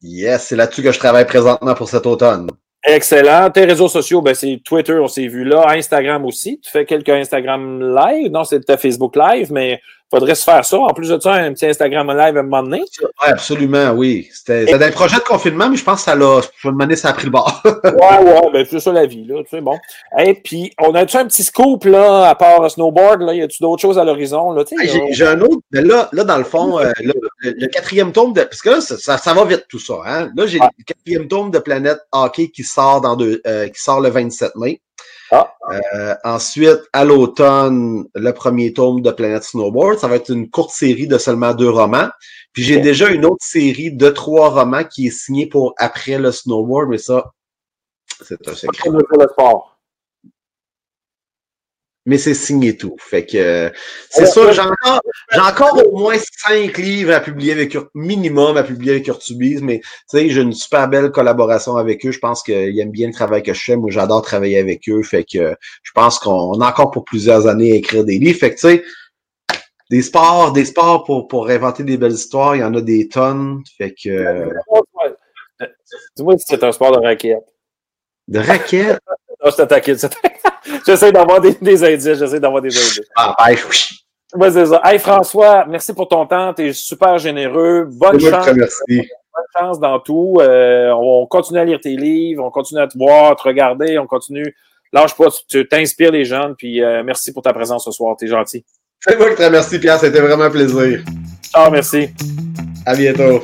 Yes, 0.00 0.48
c'est 0.48 0.56
là-dessus 0.56 0.82
que 0.82 0.90
je 0.90 0.98
travaille 0.98 1.26
présentement 1.26 1.74
pour 1.74 1.88
cet 1.88 2.06
automne. 2.06 2.48
Excellent. 2.84 3.48
Tes 3.50 3.64
réseaux 3.64 3.88
sociaux, 3.88 4.20
ben, 4.20 4.34
c'est 4.34 4.60
Twitter, 4.64 4.94
on 4.94 5.06
s'est 5.06 5.28
vu 5.28 5.44
là. 5.44 5.68
Instagram 5.68 6.24
aussi. 6.24 6.58
Tu 6.60 6.70
fais 6.70 6.84
quelques 6.84 7.10
Instagram 7.10 7.94
live. 7.94 8.32
Non, 8.32 8.42
c'est 8.42 8.60
ta 8.60 8.76
Facebook 8.76 9.14
live, 9.14 9.52
mais 9.52 9.80
faudrait 10.12 10.34
se 10.34 10.44
faire 10.44 10.64
ça. 10.64 10.78
En 10.78 10.92
plus 10.92 11.08
de 11.08 11.18
ça, 11.18 11.32
un 11.32 11.52
petit 11.52 11.66
Instagram 11.66 12.06
live 12.08 12.36
à 12.36 12.40
un 12.40 12.42
moment 12.42 12.62
donné. 12.62 12.80
Oui, 13.00 13.08
absolument, 13.20 13.92
oui. 13.92 14.28
C'était 14.32 14.72
un 14.72 14.90
projet 14.90 15.16
de 15.16 15.22
confinement, 15.22 15.70
mais 15.70 15.76
je 15.76 15.84
pense 15.84 16.00
que 16.00 16.04
ça 16.04 16.14
l'a. 16.14 16.40
Je 16.58 16.68
demander 16.68 16.96
ça 16.96 17.08
a 17.08 17.12
pris 17.12 17.24
le 17.24 17.30
bord. 17.30 17.62
ouais, 17.64 17.92
ouais, 17.92 18.50
ben 18.52 18.66
c'est 18.68 18.80
ça 18.80 18.92
la 18.92 19.06
vie, 19.06 19.24
là. 19.24 19.42
Tu 19.42 19.56
sais, 19.56 19.60
bon. 19.60 19.78
Et 20.18 20.34
puis, 20.34 20.72
on 20.80 20.94
a-tu 20.94 21.16
un 21.16 21.26
petit 21.26 21.42
scoop, 21.42 21.84
là, 21.84 22.28
à 22.28 22.34
part 22.34 22.70
snowboard, 22.70 23.22
là? 23.22 23.34
Y 23.34 23.42
a-tu 23.42 23.62
d'autres 23.62 23.80
choses 23.80 23.98
à 23.98 24.04
l'horizon, 24.04 24.52
là? 24.52 24.64
J'ai 25.10 25.26
un 25.26 25.40
autre. 25.40 25.62
Mais 25.70 25.82
là, 25.82 26.08
là, 26.12 26.24
dans 26.24 26.38
le 26.38 26.44
fond, 26.44 26.78
euh, 26.78 26.92
le, 27.00 27.66
quatrième 27.68 28.12
tome 28.12 28.32
de. 28.32 28.42
Parce 28.42 28.60
que 28.60 28.70
là, 28.70 28.80
ça, 28.80 29.16
ça, 29.18 29.34
va 29.34 29.44
vite 29.44 29.64
tout 29.68 29.78
ça. 29.78 29.94
Hein? 30.06 30.30
Là, 30.36 30.46
j'ai 30.46 30.58
le 30.58 30.84
quatrième 30.84 31.28
tome 31.28 31.50
de 31.50 31.58
Planète 31.58 32.00
Hockey 32.12 32.48
qui 32.48 32.64
sort 32.64 33.00
dans 33.00 33.16
deux, 33.16 33.40
euh, 33.46 33.68
qui 33.68 33.80
sort 33.80 34.00
le 34.00 34.10
27 34.10 34.56
mai. 34.56 34.80
Ah. 35.30 35.54
Euh, 35.70 36.14
ensuite, 36.24 36.80
à 36.92 37.04
l'automne, 37.04 38.04
le 38.14 38.32
premier 38.32 38.72
tome 38.74 39.00
de 39.00 39.10
Planète 39.10 39.44
Snowboard. 39.44 39.98
Ça 39.98 40.08
va 40.08 40.16
être 40.16 40.30
une 40.30 40.50
courte 40.50 40.70
série 40.70 41.06
de 41.06 41.16
seulement 41.16 41.54
deux 41.54 41.70
romans. 41.70 42.10
Puis 42.52 42.62
j'ai 42.62 42.80
déjà 42.80 43.08
une 43.08 43.24
autre 43.24 43.40
série 43.40 43.92
de 43.92 44.10
trois 44.10 44.50
romans 44.50 44.84
qui 44.84 45.06
est 45.06 45.10
signée 45.10 45.46
pour 45.46 45.74
après 45.78 46.18
le 46.18 46.32
snowboard, 46.32 46.90
mais 46.90 46.98
ça, 46.98 47.32
c'est 48.20 48.46
un 48.46 48.54
secret 48.54 48.90
mais 52.04 52.18
c'est 52.18 52.34
signé 52.34 52.76
tout. 52.76 52.96
Fait 52.98 53.24
que 53.24 53.70
c'est 54.10 54.26
ça, 54.26 54.50
j'ai 54.50 54.60
encore, 54.60 55.00
j'ai 55.30 55.40
encore 55.40 55.86
au 55.86 55.98
moins 55.98 56.16
cinq 56.18 56.76
livres 56.78 57.12
à 57.12 57.20
publier 57.20 57.52
avec 57.52 57.76
minimum 57.94 58.56
à 58.56 58.64
publier 58.64 58.92
avec 58.92 59.06
Urtubise, 59.06 59.62
mais 59.62 59.80
tu 59.80 60.18
sais, 60.18 60.28
j'ai 60.28 60.40
une 60.40 60.52
super 60.52 60.88
belle 60.88 61.10
collaboration 61.10 61.76
avec 61.76 62.04
eux. 62.04 62.10
Je 62.10 62.18
pense 62.18 62.42
qu'ils 62.42 62.78
aiment 62.80 62.90
bien 62.90 63.06
le 63.06 63.12
travail 63.12 63.42
que 63.42 63.54
je 63.54 63.62
fais. 63.62 63.76
Moi, 63.76 63.90
j'adore 63.90 64.22
travailler 64.22 64.58
avec 64.58 64.88
eux. 64.88 65.02
Fait 65.02 65.24
que 65.24 65.54
je 65.82 65.92
pense 65.94 66.18
qu'on 66.18 66.60
a 66.60 66.68
encore 66.68 66.90
pour 66.90 67.04
plusieurs 67.04 67.46
années 67.46 67.72
à 67.72 67.76
écrire 67.76 68.04
des 68.04 68.18
livres. 68.18 68.38
Fait 68.38 68.50
que 68.50 68.60
tu 68.60 68.68
sais, 68.68 68.84
des 69.90 70.02
sports, 70.02 70.52
des 70.52 70.64
sports 70.64 71.04
pour, 71.04 71.28
pour 71.28 71.48
inventer 71.50 71.84
des 71.84 71.98
belles 71.98 72.12
histoires, 72.12 72.56
il 72.56 72.60
y 72.60 72.64
en 72.64 72.74
a 72.74 72.80
des 72.80 73.08
tonnes. 73.08 73.62
Fait 73.78 73.94
que. 73.94 74.48
Dis-moi 76.16 76.36
si 76.38 76.46
c'est 76.48 76.64
un 76.64 76.72
sport 76.72 76.92
de 76.92 77.04
raquette. 77.04 77.44
De 78.26 78.40
raquette? 78.40 78.98
non, 79.44 79.50
c'est 79.50 79.62
attaqué. 79.62 79.94
j'essaie 80.86 81.12
d'avoir 81.12 81.40
des, 81.40 81.54
des, 81.60 81.84
indices. 81.84 82.18
J'essaie 82.18 82.40
d'avoir 82.40 82.62
des 82.62 82.76
indices. 82.76 83.02
Ah, 83.16 83.34
ben, 83.38 83.56
oui. 83.68 84.50
c'est 84.52 84.66
ça. 84.66 84.80
Hey, 84.84 84.98
François, 84.98 85.64
merci 85.66 85.92
pour 85.92 86.08
ton 86.08 86.26
temps. 86.26 86.54
Tu 86.54 86.68
es 86.68 86.72
super 86.72 87.18
généreux. 87.18 87.88
Bonne 87.90 88.20
chance. 88.20 88.46
Bonne 88.48 89.46
chance 89.58 89.80
dans 89.80 89.98
tout. 89.98 90.36
Euh, 90.40 90.90
on 90.90 91.26
continue 91.26 91.58
à 91.58 91.64
lire 91.64 91.80
tes 91.80 91.96
livres. 91.96 92.44
On 92.44 92.50
continue 92.50 92.80
à 92.80 92.86
te 92.86 92.98
voir, 92.98 93.34
te 93.36 93.42
regarder. 93.42 93.98
On 93.98 94.06
continue. 94.06 94.54
Lâche 94.92 95.16
pas. 95.16 95.28
Tu 95.48 95.66
t'inspires 95.66 96.12
les 96.12 96.24
jeunes. 96.24 96.54
Puis 96.56 96.82
euh, 96.82 97.02
merci 97.02 97.32
pour 97.32 97.42
ta 97.42 97.52
présence 97.52 97.84
ce 97.84 97.90
soir. 97.90 98.16
Tu 98.18 98.26
es 98.26 98.28
gentil. 98.28 98.64
C'est 99.00 99.18
moi 99.18 99.30
qui 99.30 99.36
te 99.36 99.42
remercie, 99.42 99.78
Pierre. 99.78 99.98
C'était 99.98 100.20
vraiment 100.20 100.44
un 100.44 100.50
plaisir. 100.50 101.02
Ah, 101.54 101.70
merci. 101.70 102.10
À 102.86 102.94
bientôt. 102.94 103.42